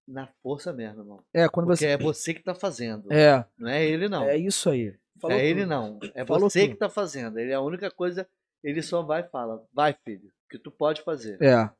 [0.06, 1.24] na força mesmo, irmão.
[1.32, 1.86] É, quando Porque você.
[1.86, 3.10] é você que tá fazendo.
[3.10, 3.44] É.
[3.56, 4.24] Não é ele, não.
[4.24, 4.94] É isso aí.
[5.18, 5.48] Falou é tudo.
[5.48, 5.98] ele, não.
[6.14, 6.72] É Falou você tudo.
[6.72, 7.38] que tá fazendo.
[7.38, 8.28] Ele é a única coisa.
[8.62, 11.42] Ele só vai e fala: vai, filho, que tu pode fazer.
[11.42, 11.70] É.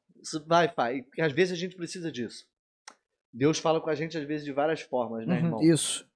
[0.47, 1.03] Vai, pai.
[1.03, 2.47] Porque às vezes a gente precisa disso.
[3.31, 5.63] Deus fala com a gente às vezes de várias formas, né, uhum, irmão?
[5.63, 6.09] Isso.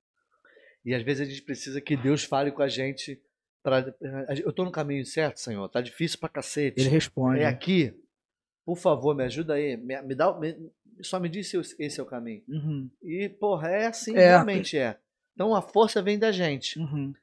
[0.85, 3.21] E às vezes a gente precisa que Deus fale com a gente
[3.63, 3.95] para
[4.43, 5.69] eu tô no caminho certo, Senhor.
[5.69, 6.81] Tá difícil pra cacete.
[6.81, 7.41] Ele responde.
[7.41, 7.93] É aqui.
[8.69, 9.79] Por favor, me ajuda aí.
[9.79, 10.55] Me, me dá, me,
[11.01, 12.43] só me diz se esse é o caminho.
[12.47, 12.91] Uhum.
[13.03, 14.29] E, porra, é assim, é.
[14.29, 14.99] realmente é.
[15.35, 16.79] Então a força vem da gente.
[16.79, 17.15] Uhum.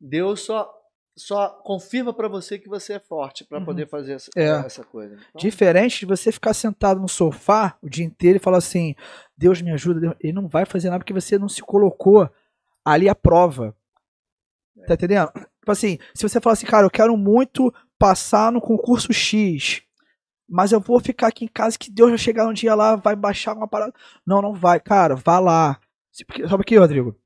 [0.00, 0.72] Deus só
[1.14, 3.66] só confirma para você que você é forte para uhum.
[3.66, 4.48] poder fazer essa, é.
[4.48, 5.14] essa coisa.
[5.14, 5.38] Então...
[5.38, 8.94] Diferente de você ficar sentado no sofá o dia inteiro e falar assim:
[9.36, 10.16] Deus me ajuda.
[10.18, 12.30] Ele não vai fazer nada porque você não se colocou
[12.82, 13.76] ali à prova.
[14.78, 14.86] É.
[14.86, 15.30] Tá entendendo?
[15.34, 19.82] Tipo assim, se você falar assim, cara, eu quero muito passar no concurso X,
[20.48, 23.16] mas eu vou ficar aqui em casa que Deus vai chegar um dia lá, vai
[23.16, 23.92] baixar uma parada.
[24.26, 25.80] Não, não vai, cara, vá lá.
[26.12, 27.16] Sabe o que, Rodrigo?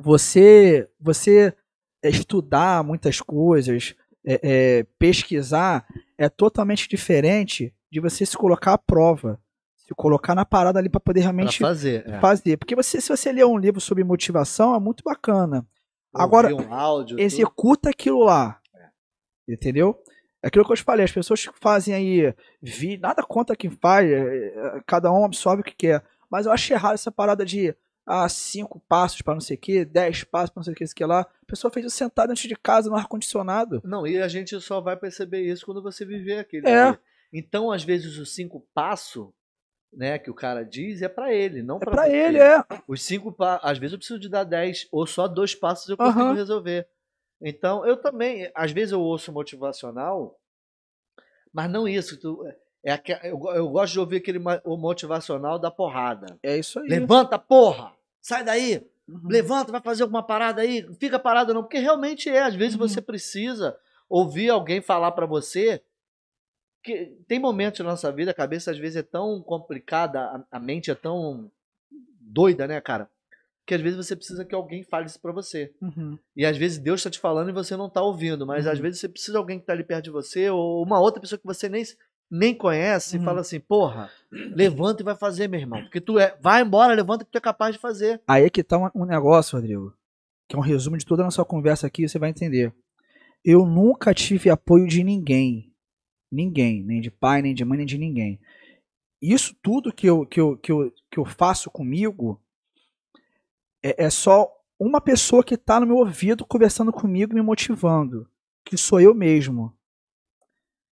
[0.00, 1.54] Você, você
[2.02, 3.94] estudar muitas coisas,
[4.24, 5.86] é, é, pesquisar,
[6.18, 9.40] é totalmente diferente de você se colocar à prova.
[9.76, 12.04] Se colocar na parada ali para poder realmente pra fazer.
[12.08, 12.18] É.
[12.18, 12.56] fazer.
[12.56, 15.64] Porque você, se você ler um livro sobre motivação, é muito bacana.
[16.12, 17.90] Agora, um áudio, executa tudo.
[17.90, 18.60] aquilo lá.
[18.74, 19.52] É.
[19.54, 19.96] Entendeu?
[20.46, 22.32] É aquilo que eu te falei, as pessoas que fazem aí,
[22.62, 24.08] vi, nada contra quem faz,
[24.86, 26.04] cada um absorve o que quer.
[26.30, 27.74] Mas eu acho errado essa parada de
[28.06, 30.84] ah, cinco passos para não sei o que, dez passos para não sei o que,
[30.84, 31.22] isso que lá.
[31.22, 33.82] A pessoa fez isso sentado antes de casa, no ar-condicionado.
[33.84, 36.68] Não, e a gente só vai perceber isso quando você viver aquele.
[36.68, 36.96] É.
[37.32, 39.26] Então, às vezes, os cinco passos
[39.92, 42.64] né, que o cara diz é para ele, não para É para ele, é.
[42.86, 45.96] Os cinco passos, às vezes eu preciso de dar dez, ou só dois passos eu
[45.96, 46.34] consigo uhum.
[46.34, 46.86] resolver.
[47.40, 50.38] Então, eu também, às vezes eu ouço motivacional,
[51.52, 52.18] mas não isso.
[52.18, 52.46] Tu,
[52.84, 53.12] é aqu...
[53.22, 56.38] eu, eu gosto de ouvir aquele o motivacional da porrada.
[56.42, 56.88] É isso aí.
[56.88, 57.92] Levanta, porra!
[58.20, 58.86] Sai daí!
[59.08, 59.28] Uhum.
[59.28, 60.86] Levanta, vai fazer alguma parada aí.
[60.94, 62.42] Fica parado não, porque realmente é.
[62.42, 62.88] Às vezes uhum.
[62.88, 65.82] você precisa ouvir alguém falar para você
[67.26, 70.94] tem momentos na nossa vida, a cabeça às vezes é tão complicada, a, mente é
[70.94, 71.50] tão
[72.20, 73.10] doida, né, cara?
[73.66, 75.74] Que às vezes você precisa que alguém fale isso pra você.
[75.82, 76.16] Uhum.
[76.36, 78.72] E às vezes Deus tá te falando e você não tá ouvindo, mas Uhum.
[78.72, 81.20] às vezes você precisa de alguém que tá ali perto de você ou uma outra
[81.20, 81.82] pessoa que você nem,
[82.30, 83.22] nem conhece Uhum.
[83.22, 85.82] e fala assim: porra, levanta e vai fazer, meu irmão.
[85.82, 86.36] Porque tu é.
[86.40, 88.22] Vai embora, levanta que tu é capaz de fazer.
[88.28, 89.92] Aí é que tá um, um negócio, Rodrigo,
[90.48, 92.72] que é um resumo de toda a nossa conversa aqui, você vai entender.
[93.44, 95.72] Eu nunca tive apoio de ninguém.
[96.30, 98.40] Ninguém, nem de pai, nem de mãe, nem de ninguém.
[99.22, 102.40] Isso tudo que eu, que eu, que eu, que eu faço comigo
[103.82, 108.28] é, é só uma pessoa que tá no meu ouvido conversando comigo, me motivando.
[108.64, 109.72] Que sou eu mesmo.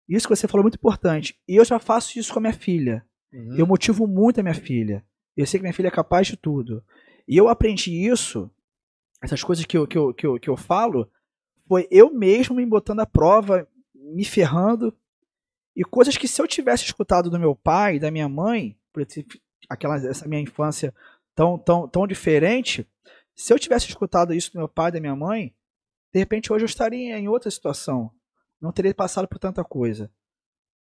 [0.08, 1.38] Isso que você falou é muito importante.
[1.46, 3.04] E eu já faço isso com a minha filha.
[3.32, 3.56] Uhum.
[3.56, 5.04] Eu motivo muito a minha filha.
[5.36, 6.82] Eu sei que minha filha é capaz de tudo.
[7.26, 8.50] E eu aprendi isso,
[9.22, 11.08] essas coisas que eu, que eu, que eu, que eu falo,
[11.68, 14.92] foi eu mesmo me botando à prova, me ferrando.
[15.76, 19.06] E coisas que se eu tivesse escutado do meu pai, da minha mãe, por
[19.68, 20.92] aquela, essa minha infância
[21.40, 22.86] tão, tão, tão diferente,
[23.34, 25.54] se eu tivesse escutado isso do meu pai, da minha mãe,
[26.12, 28.10] de repente hoje eu estaria em outra situação.
[28.60, 30.12] Não teria passado por tanta coisa.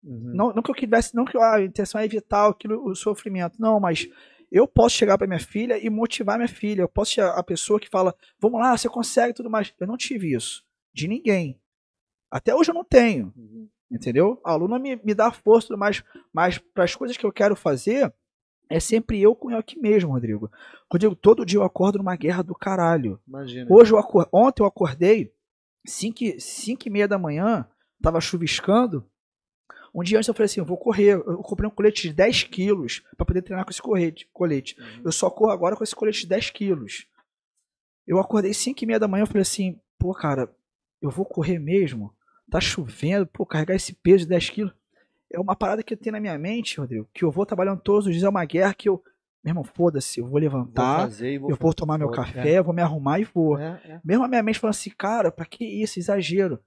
[0.03, 0.33] Uhum.
[0.35, 3.79] Não, não que eu quisesse, não que a intenção é evitar aquilo, o sofrimento, não,
[3.79, 4.09] mas
[4.51, 6.81] eu posso chegar para minha filha e motivar minha filha.
[6.81, 9.73] Eu posso ser a pessoa que fala, vamos lá, você consegue tudo mais.
[9.79, 11.61] Eu não tive isso de ninguém.
[12.29, 13.69] Até hoje eu não tenho, Uhum.
[13.89, 14.41] entendeu?
[14.43, 16.03] A aluna me, me dá força tudo mais,
[16.33, 18.13] mas para as coisas que eu quero fazer,
[18.75, 20.51] é sempre eu com eu aqui mesmo, Rodrigo.
[20.91, 23.19] Rodrigo, todo dia eu acordo numa guerra do caralho.
[23.27, 23.67] Imagina.
[23.69, 24.27] Hoje eu acor...
[24.31, 25.33] Ontem eu acordei
[25.85, 26.23] 5
[26.85, 27.67] e meia da manhã,
[28.01, 29.05] tava chuviscando.
[29.93, 31.13] Um dia antes eu falei assim, eu vou correr.
[31.15, 34.79] Eu comprei um colete de 10 quilos para poder treinar com esse correte- colete.
[34.79, 35.01] Uhum.
[35.05, 37.07] Eu só corro agora com esse colete de 10 quilos.
[38.07, 40.49] Eu acordei 5 e meia da manhã, eu falei assim, pô, cara,
[41.01, 42.13] eu vou correr mesmo?
[42.49, 44.73] Tá chovendo, pô, carregar esse peso de 10 quilos.
[45.31, 48.05] É uma parada que eu tenho na minha mente, Rodrigo, que eu vou trabalhando todos
[48.07, 49.01] os dias, é uma guerra que eu...
[49.43, 52.33] Meu irmão, foda-se, eu vou Vou levantar, e vou eu vou tomar meu fazer.
[52.33, 53.57] café, vou me arrumar e vou.
[53.57, 54.01] É, é.
[54.05, 55.97] Mesmo a minha mente falando assim, cara, pra que isso?
[55.97, 56.59] Exagero.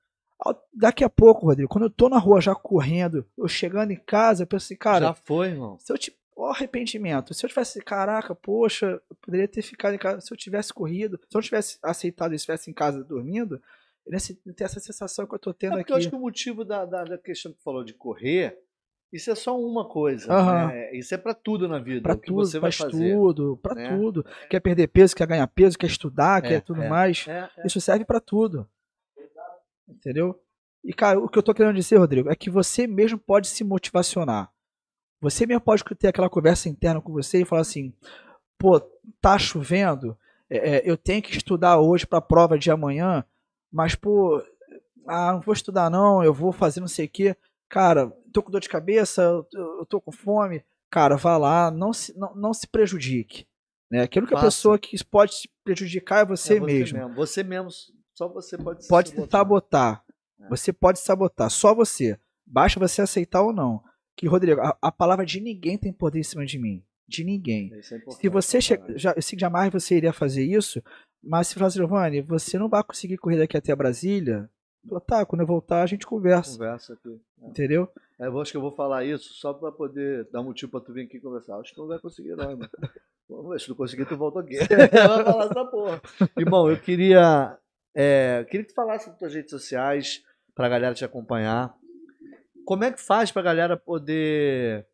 [0.72, 4.42] Daqui a pouco, Rodrigo, quando eu tô na rua já correndo, eu chegando em casa,
[4.42, 5.78] eu penso assim, cara, Já foi, irmão.
[5.78, 6.12] se eu te.
[6.36, 7.32] Ó, arrependimento.
[7.32, 10.20] Se eu tivesse, caraca, poxa, eu poderia ter ficado em casa.
[10.20, 13.62] Se eu tivesse corrido, se eu tivesse aceitado e estivesse em casa dormindo,
[14.18, 15.92] se- ter essa sensação que eu tô tendo É porque aqui.
[15.92, 18.58] eu acho que o motivo da, da, da questão que falou de correr,
[19.12, 20.32] isso é só uma coisa.
[20.32, 20.66] Aham.
[20.68, 20.94] né?
[20.96, 22.14] Isso é pra tudo na vida.
[22.16, 23.12] Que tudo, você vai faz fazer.
[23.14, 23.96] tudo, pra né?
[23.96, 24.24] tudo.
[24.50, 27.26] Quer perder peso, quer ganhar peso, quer estudar, É, quer tudo é, mais.
[27.28, 27.66] É, é.
[27.66, 28.68] Isso serve pra tudo.
[29.88, 30.40] Entendeu?
[30.82, 33.64] E, cara, o que eu tô querendo dizer, Rodrigo, é que você mesmo pode se
[33.64, 34.50] motivacionar.
[35.20, 37.92] Você mesmo pode ter aquela conversa interna com você e falar assim:
[38.58, 38.78] pô,
[39.20, 40.16] tá chovendo,
[40.50, 43.24] é, é, eu tenho que estudar hoje pra prova de amanhã,
[43.74, 44.40] mas, pô,
[45.04, 47.36] ah, não vou estudar não, eu vou fazer não sei o quê.
[47.68, 49.22] Cara, tô com dor de cabeça,
[49.52, 50.64] eu, tô com fome.
[50.88, 53.48] Cara, vá lá, não se, não, não se prejudique.
[53.90, 54.02] Né?
[54.02, 54.46] Aquilo que a Faça.
[54.46, 57.68] pessoa que pode se prejudicar é você É mesmo Você mesmo.
[58.14, 59.38] Só você pode pode se se botar.
[59.38, 60.04] sabotar.
[60.40, 60.48] É.
[60.48, 62.16] Você pode sabotar, só você.
[62.46, 63.82] Basta você aceitar ou não.
[64.16, 66.84] Que, Rodrigo, a, a palavra de ninguém tem poder em cima de mim.
[67.08, 67.72] De ninguém.
[67.74, 68.76] É Se você pra che...
[68.76, 68.98] caralho.
[68.98, 70.80] já, eu sei que jamais você iria fazer isso,
[71.26, 74.48] mas se falar assim, Giovanni, você não vai conseguir correr daqui até Brasília,
[74.88, 76.52] falo, tá, quando eu voltar a gente conversa.
[76.52, 77.20] Conversa aqui.
[77.42, 77.46] É.
[77.46, 77.88] Entendeu?
[78.18, 80.92] É, eu acho que eu vou falar isso só pra poder dar motivo pra tu
[80.92, 81.58] vir aqui conversar.
[81.58, 82.68] Acho que não vai conseguir, não, irmão.
[83.58, 84.58] Se tu conseguir, tu volta aqui.
[84.68, 86.00] vai falar essa porra.
[86.36, 87.58] Irmão, eu queria.
[87.94, 90.22] É, queria que tu falasse das tuas redes sociais
[90.54, 91.74] pra galera te acompanhar.
[92.64, 94.86] Como é que faz pra galera poder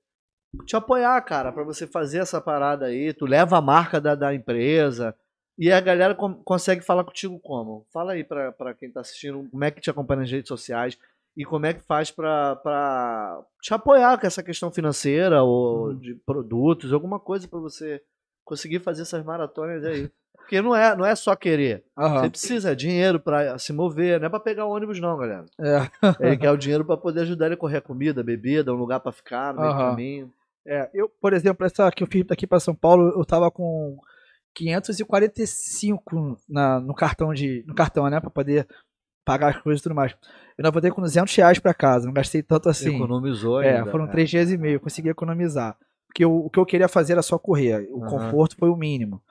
[0.65, 3.13] te apoiar, cara, pra você fazer essa parada aí?
[3.13, 5.15] Tu leva a marca da, da empresa.
[5.59, 7.87] E a galera consegue falar contigo como?
[7.93, 10.99] Fala aí pra, pra quem tá assistindo como é que te acompanha nas redes sociais
[11.37, 15.99] e como é que faz pra, pra te apoiar com essa questão financeira ou Uhum.
[15.99, 18.03] de produtos, alguma coisa pra você
[18.45, 20.11] conseguir fazer essas maratonas aí.
[20.35, 21.85] Porque não é, não é só querer.
[21.97, 22.21] Aham.
[22.23, 25.45] Você precisa de dinheiro pra se mover, não é pra pegar o ônibus não, galera.
[25.61, 25.79] É.
[26.27, 28.99] Ele quer o dinheiro pra poder ajudar ele a correr a comida, bebida, um lugar
[28.99, 29.91] pra ficar no meio do Aham.
[29.91, 30.33] caminho.
[30.67, 33.99] É, eu, por exemplo, essa que eu fiz daqui para São Paulo, eu tava com
[34.55, 38.67] 545 na, no cartão de, no cartão, né, para poder
[39.25, 40.17] pagar as coisas e tudo mais.
[40.59, 42.95] Eu não voltei com 200 reais para casa, não gastei tanto assim.
[42.97, 43.91] Economizou É, ainda.
[43.91, 45.77] foram três dias e meio, eu consegui economizar.
[46.09, 48.11] Porque o, o que eu queria fazer era só correr, o Aham.
[48.11, 49.23] conforto foi o mínimo.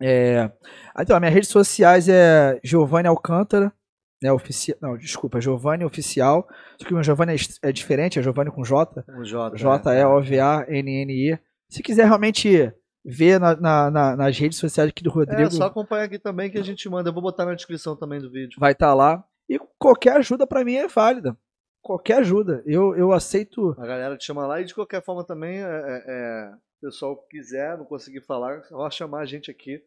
[0.00, 0.50] É,
[0.98, 3.72] então, as minhas redes sociais é Giovanni Alcântara,
[4.20, 6.46] né, oficial, não, desculpa, Giovanni Oficial,
[6.78, 9.56] só que o meu Giovanni é, é diferente, é Giovanni com J, Com J.
[9.56, 11.38] J-E-O-V-A-N-N-I.
[11.68, 12.72] Se quiser realmente
[13.04, 16.50] ver na- na- na- nas redes sociais aqui do Rodrigo, É, só acompanha aqui também
[16.50, 17.08] que a gente manda.
[17.08, 18.56] Eu vou botar na descrição também do vídeo.
[18.60, 19.24] vai estar lá.
[19.48, 21.36] E qualquer ajuda pra mim é válida.
[21.84, 22.62] qualquer ajuda.
[22.64, 23.74] Eu, eu aceito.
[23.76, 27.16] A galera te chama lá e de qualquer forma também, é, é, é, o pessoal
[27.16, 29.82] que quiser, não conseguir falar, é só chamar a gente aqui.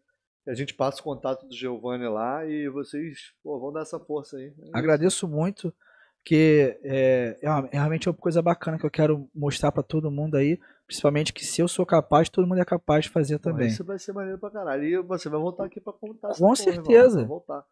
[0.46, 4.36] A gente passa o contato do Giovanni lá e vocês pô, vão dar essa força
[4.36, 4.54] aí.
[4.74, 5.74] É Agradeço muito,
[6.20, 10.12] porque é, é, uma- é realmente uma coisa bacana que eu quero mostrar pra todo
[10.12, 10.60] mundo aí.
[10.88, 13.68] Principalmente que se eu sou capaz, todo mundo é capaz de fazer Pô, também.
[13.68, 14.84] Isso vai ser maneiro pra caralho.
[14.84, 17.26] E você vai voltar aqui pra contar Com porra, certeza.
[17.26, 17.64] Voltar.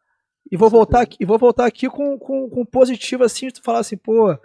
[0.51, 1.15] E vou Com voltar certeza.
[1.15, 4.35] aqui, e vou voltar aqui com, com, com positivo assim, de tu falar assim, pô,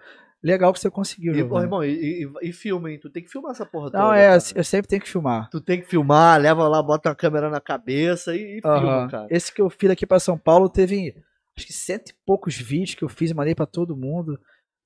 [0.43, 1.65] legal que você conseguiu, E, pô, Giovanni.
[1.65, 2.99] irmão, e, e, e filma, hein?
[3.01, 4.17] Tu tem que filmar essa porra Não, toda.
[4.19, 4.43] é, cara.
[4.55, 5.49] eu sempre tenho que filmar.
[5.51, 9.09] Tu tem que filmar, leva lá, bota uma câmera na cabeça e, e filma, Aham.
[9.09, 9.27] cara.
[9.31, 11.17] Esse que eu fiz aqui pra São Paulo teve
[11.57, 14.39] acho que cento e poucos vídeos que eu fiz mandei pra todo mundo.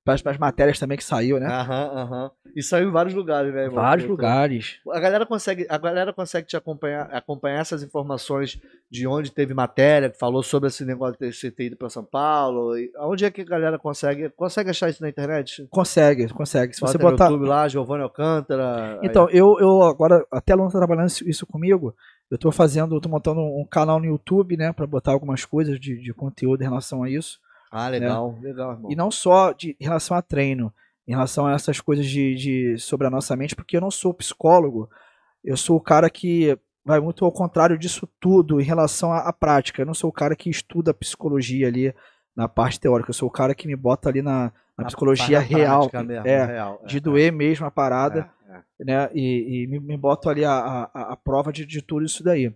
[0.04, 1.46] Para as matérias também que saiu, né?
[1.46, 2.30] Aham, aham.
[2.56, 3.80] E saiu em vários lugares, né, irmão?
[3.82, 4.80] Vários lugares.
[4.90, 8.60] A galera consegue, a galera consegue te acompanhar, acompanhar essas informações
[8.90, 12.04] de onde teve matéria, que falou sobre esse negócio de você ter ido pra São
[12.04, 12.76] Paulo.
[12.76, 14.28] E Onde é que a galera consegue?
[14.30, 15.66] Consegue achar isso na internet?
[15.70, 16.74] Consegue, consegue.
[16.74, 17.24] Se você Bota botar.
[17.26, 18.98] no YouTube lá, Giovanni Alcântara.
[19.00, 21.94] aí- Então, eu, eu agora, até a Luna tá trabalhando isso, comigo.
[22.28, 24.72] Eu tô fazendo, eu tô montando um canal no YouTube, né?
[24.72, 27.38] Pra botar algumas coisas de, de conteúdo em relação a isso.
[27.72, 28.92] Ah, legal, legal, irmão.
[28.92, 30.70] E não só de, em relação a treino,
[31.08, 34.12] em relação a essas coisas de, de sobre a nossa mente, porque eu não sou
[34.12, 34.90] psicólogo,
[35.42, 39.32] eu sou o cara que vai muito ao contrário disso tudo em relação à, à
[39.32, 39.80] prática.
[39.80, 41.94] Eu não sou o cara que estuda psicologia ali
[42.36, 45.38] na parte teórica, eu sou o cara que me bota ali na, na Na- psicologia
[45.38, 48.84] real, mesmo, é, real, de é, doer mesmo a parada, é, é.
[48.84, 49.10] né?
[49.14, 52.52] E, e me, me boto ali a, a, a prova de, de tudo isso daí.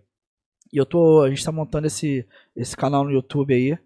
[0.71, 2.25] E eu tô, a gente tá montando esse,
[2.55, 3.77] esse canal no YouTube aí.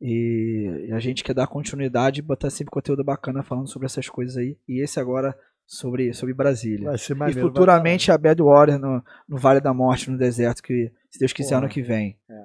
[0.00, 4.08] E, e a gente quer dar continuidade e botar sempre conteúdo bacana falando sobre essas
[4.08, 4.56] coisas aí.
[4.68, 5.36] E esse agora
[5.66, 6.88] sobre, sobre Brasília.
[6.88, 10.62] Vai ser E maneiro, futuramente a Bad Warrior no, no Vale da Morte, no deserto,
[10.62, 11.60] que se Deus quiser Porra.
[11.62, 12.16] ano que vem.
[12.28, 12.36] vai.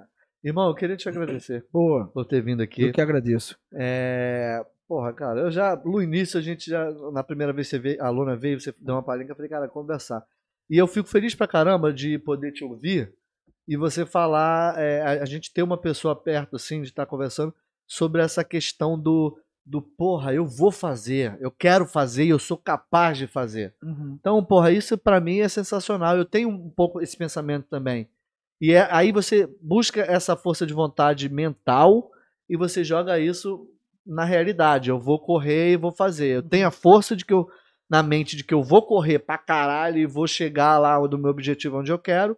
[0.43, 2.83] Irmão, eu queria te agradecer Pô, por ter vindo aqui.
[2.83, 3.57] eu que agradeço.
[3.73, 8.03] É, porra, cara, eu já, no início a gente já, na primeira vez que veio,
[8.03, 10.23] a Luna veio, você deu uma palhinha, eu falei, cara, conversar.
[10.69, 13.11] E eu fico feliz pra caramba de poder te ouvir
[13.67, 17.53] e você falar, é, a, a gente ter uma pessoa perto, assim, de estar conversando
[17.87, 22.57] sobre essa questão do, do, porra, eu vou fazer, eu quero fazer e eu sou
[22.57, 23.75] capaz de fazer.
[24.13, 26.17] Então, porra, isso pra mim é sensacional.
[26.17, 28.07] Eu tenho um pouco esse pensamento também.
[28.61, 32.11] E é, aí você busca essa força de vontade mental
[32.49, 33.67] e você joga isso
[34.05, 34.89] na realidade.
[34.89, 36.37] Eu vou correr e vou fazer.
[36.37, 37.47] Eu tenho a força de que eu
[37.89, 41.29] na mente de que eu vou correr pra caralho e vou chegar lá do meu
[41.29, 42.35] objetivo onde eu quero.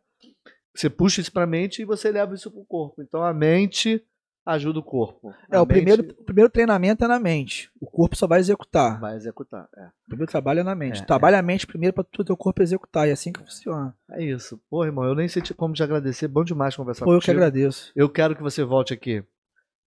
[0.79, 3.01] Você puxa isso pra mente e você leva isso pro corpo.
[3.01, 4.03] Então a mente
[4.45, 5.33] ajuda o corpo.
[5.51, 7.69] É, A o primeiro, mente o primeiro treinamento é na mente.
[7.81, 8.99] O corpo só vai executar.
[8.99, 9.67] vai executar.
[9.75, 9.87] É.
[9.87, 11.01] O primeiro trabalho é na mente.
[11.01, 13.07] É, Trabalha a mente primeiro para o teu corpo executar.
[13.07, 13.93] E é assim que funciona.
[14.11, 14.57] É isso.
[14.69, 16.27] Pô, irmão, eu nem sei como te agradecer.
[16.27, 17.91] Bom demais conversar Pô, eu que agradeço.
[17.95, 19.23] Eu quero que você volte aqui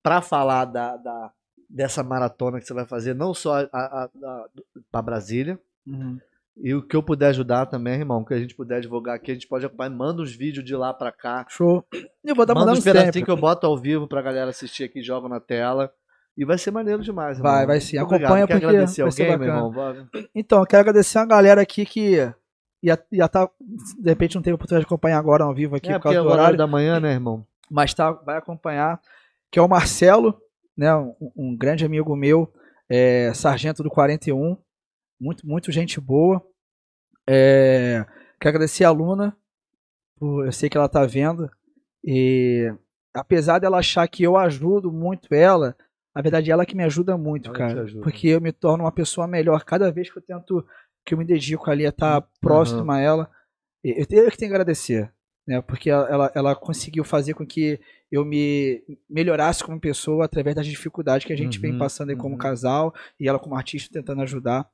[0.03, 1.33] para falar da, da-
[1.69, 3.65] dessa maratona que você vai fazer, não só
[4.91, 5.59] para Brasília,
[6.57, 9.35] e o que eu puder ajudar também, irmão, que a gente puder divulgar aqui, a
[9.35, 9.91] gente pode acompanhar.
[9.91, 11.47] Manda os vídeos de lá para cá.
[11.49, 11.85] Show.
[12.25, 15.03] Eu vou estar Manda uns pedacinhos que eu boto ao vivo pra galera assistir aqui,
[15.03, 15.93] jogo na tela.
[16.37, 17.53] E vai ser maneiro demais, irmão.
[17.53, 17.99] Vai, vai sim.
[17.99, 18.61] Muito Acompanha obrigado.
[18.61, 20.09] Porque agradecer vai alguém, meu irmão?
[20.35, 22.33] Então, eu quero agradecer uma galera aqui que
[22.83, 23.49] ia, ia tá,
[23.99, 26.21] de repente não teve oportunidade de acompanhar agora ao vivo aqui É, por causa é
[26.21, 27.47] do horário horário, da manhã, né, irmão?
[27.71, 29.01] mas tá, vai acompanhar,
[29.51, 30.37] que é o Marcelo,
[30.77, 32.53] né, um, um grande amigo meu,
[32.89, 34.57] é, sargento do 41,
[35.21, 36.45] muito, muito gente boa.
[37.29, 38.05] É,
[38.41, 39.37] quero agradecer a Luna,
[40.19, 41.51] por- eu sei que ela tá vendo,
[42.05, 42.73] e
[43.15, 45.77] apesar dela achar que eu ajudo muito ela,
[46.15, 48.03] na verdade ela que me ajuda muito, Ela cara, ajuda.
[48.03, 50.67] porque eu me torno uma pessoa melhor cada vez que eu tento,
[51.05, 53.31] que eu me dedico ali a estar próximo a ela,
[53.85, 55.13] e- eu tenho que tenho que agradecer,
[55.47, 57.79] né, porque ela, ela, conseguiu fazer com que
[58.11, 62.17] eu me melhorasse como pessoa através das dificuldades que a gente vem Uhum, passando aí
[62.17, 62.39] como uhum.
[62.39, 64.69] casal e ela como artista tentando ajudar.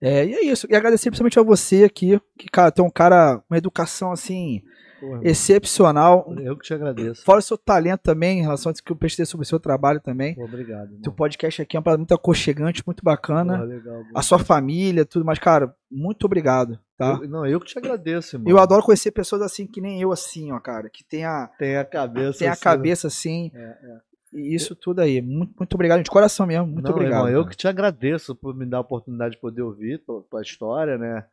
[0.00, 0.66] É, e é isso.
[0.70, 4.62] E agradecer principalmente a você aqui, que, cara, tem um cara, uma educação assim,
[5.00, 6.26] irmão, excepcional.
[6.42, 7.24] eu que te agradeço.
[7.24, 10.00] Fora o seu talento também, em relação a que eu prestei sobre o seu trabalho
[10.00, 10.34] também.
[10.38, 10.98] Obrigado.
[11.02, 13.54] Teu podcast aqui é uma parada muito aconchegante, muito bacana.
[13.54, 17.18] Porra, legal, A sua família, tudo mais, cara, muito obrigado, tá?
[17.22, 18.50] Eu- não, eu que te agradeço, irmão.
[18.50, 21.76] Eu adoro conhecer pessoas assim, que nem eu, assim, ó, cara, que tem a, Tem
[21.76, 22.38] a cabeça.
[22.40, 24.13] tem a assim, cabeça assim, É, é.
[24.34, 25.20] E isso tudo aí.
[25.22, 27.26] Muito, muito obrigado, de coração mesmo, muito Não, obrigado.
[27.26, 30.42] irmão, eu que te agradeço por me dar a oportunidade de poder ouvir tua, tua
[30.42, 31.24] história, né?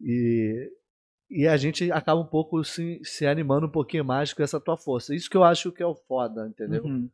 [0.00, 0.70] E,
[1.30, 4.76] e a gente acaba um pouco se, se animando um pouquinho mais com essa tua
[4.76, 5.14] força.
[5.14, 6.84] Isso que eu acho que é o foda, entendeu?
[6.84, 7.08] Uhum.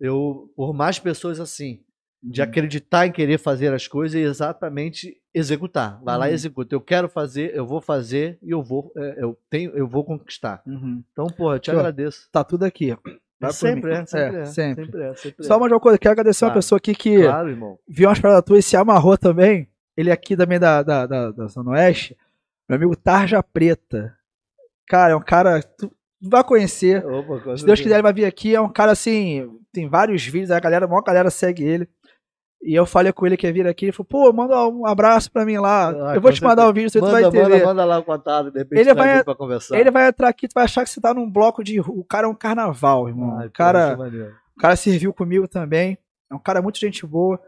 [0.00, 1.82] Eu, por mais pessoas assim,
[2.22, 2.48] de Uhum.
[2.48, 6.00] acreditar em querer fazer as coisas e exatamente executar.
[6.02, 6.34] Vai lá e Uhum.
[6.34, 6.74] executa.
[6.74, 10.62] Eu quero fazer, eu vou fazer e eu vou, é, eu tenho, eu vou conquistar.
[10.66, 11.02] Uhum.
[11.12, 12.28] Então, pô, eu te agradeço.
[12.32, 12.96] Tá tudo aqui.
[13.40, 14.84] Vai sempre, é, sempre é, sempre.
[14.86, 15.58] sempre é, sempre Só é.
[15.60, 16.58] mais uma coisa, quero agradecer uma Claro.
[16.58, 17.78] pessoa aqui que Claro, irmão.
[17.88, 19.68] viu umas paradas tuas e se amarrou também.
[19.96, 22.16] Ele é aqui também da, da, da, da Zona Oeste.
[22.68, 24.14] Meu amigo Tarja Preta.
[24.86, 25.62] Cara, é um cara.
[25.62, 25.90] Tu
[26.20, 27.04] vai conhecer.
[27.04, 28.54] Opa, Se Deus quiser, ele vai vir aqui.
[28.54, 29.48] É um cara assim.
[29.72, 31.88] Tem vários vídeos, a galera, a maior galera segue ele.
[32.62, 33.86] E eu falei com ele que ia vir aqui.
[33.86, 35.90] Ele falou, pô, manda um abraço pra mim lá.
[36.10, 36.70] Ah, eu vou te mandar certeza.
[36.70, 37.42] um vídeo, você manda, vai entender.
[37.50, 39.78] manda, manda lá o contato, de repente Ele traz vai- pra conversar.
[39.78, 41.80] Ele vai entrar aqui, tu vai achar que você tá num bloco de.
[41.80, 43.38] O cara é um carnaval, irmão.
[43.38, 43.96] Ai, o cara.
[44.56, 45.96] O cara serviu comigo também.
[46.30, 47.40] É um cara muito gente boa.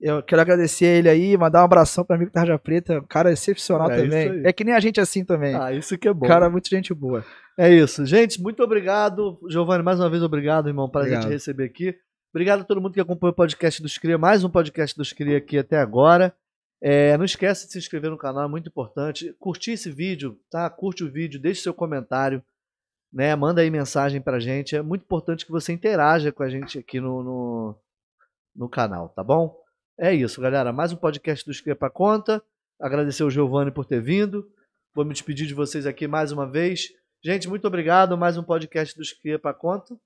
[0.00, 2.98] Eu quero agradecer ele aí, mandar um abração para amigo Tarja Preta.
[2.98, 4.42] Um cara excepcional É também.
[4.44, 5.54] É que nem a gente assim também.
[5.54, 6.24] Ah, isso que é bom.
[6.26, 7.24] um cara muito gente boa.
[7.58, 8.04] É isso.
[8.04, 9.38] Gente, muito obrigado.
[9.48, 10.86] Giovanni, mais uma vez obrigado, irmão.
[10.86, 11.22] Obrigado.
[11.22, 11.94] te receber aqui.
[12.34, 14.18] Obrigado a todo mundo que acompanha o podcast dos Cria.
[14.18, 16.34] Mais um podcast dos Cria aqui até agora.
[16.82, 19.32] É, não esquece de se inscrever no canal, é muito importante.
[19.38, 20.68] Curtir esse vídeo, tá?
[20.68, 22.42] Curte o vídeo, deixe seu comentário,
[23.12, 23.36] né?
[23.36, 24.74] Manda aí mensagem pra gente.
[24.74, 27.78] É muito importante que você interaja com a gente aqui no, no,
[28.52, 29.56] no canal, tá bom?
[29.96, 30.72] É isso, galera.
[30.72, 32.42] Mais um podcast dos Cria pra conta.
[32.80, 34.44] Agradecer ao Giovanni por ter vindo.
[34.92, 36.88] Vou me despedir de vocês aqui mais uma vez.
[37.22, 38.18] Gente, muito obrigado.
[38.18, 39.96] Mais um podcast dos Cria pra conta.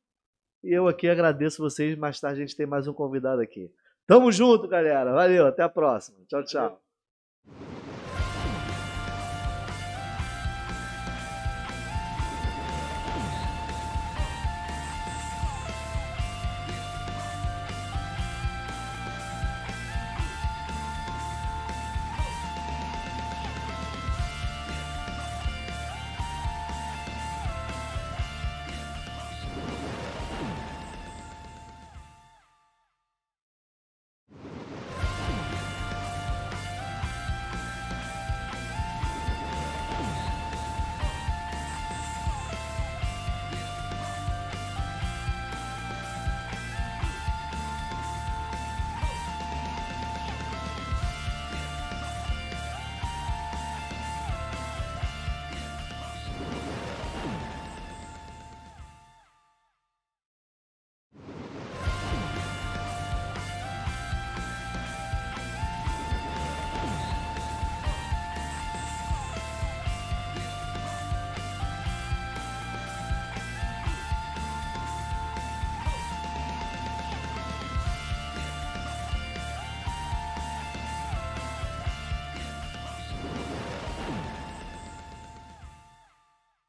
[0.62, 1.96] E eu aqui agradeço vocês.
[1.96, 3.70] Mais tarde a gente tem mais um convidado aqui.
[4.06, 5.12] Tamo junto, galera.
[5.12, 5.46] Valeu.
[5.46, 6.18] Até a próxima.
[6.26, 7.77] Tchau, tchau.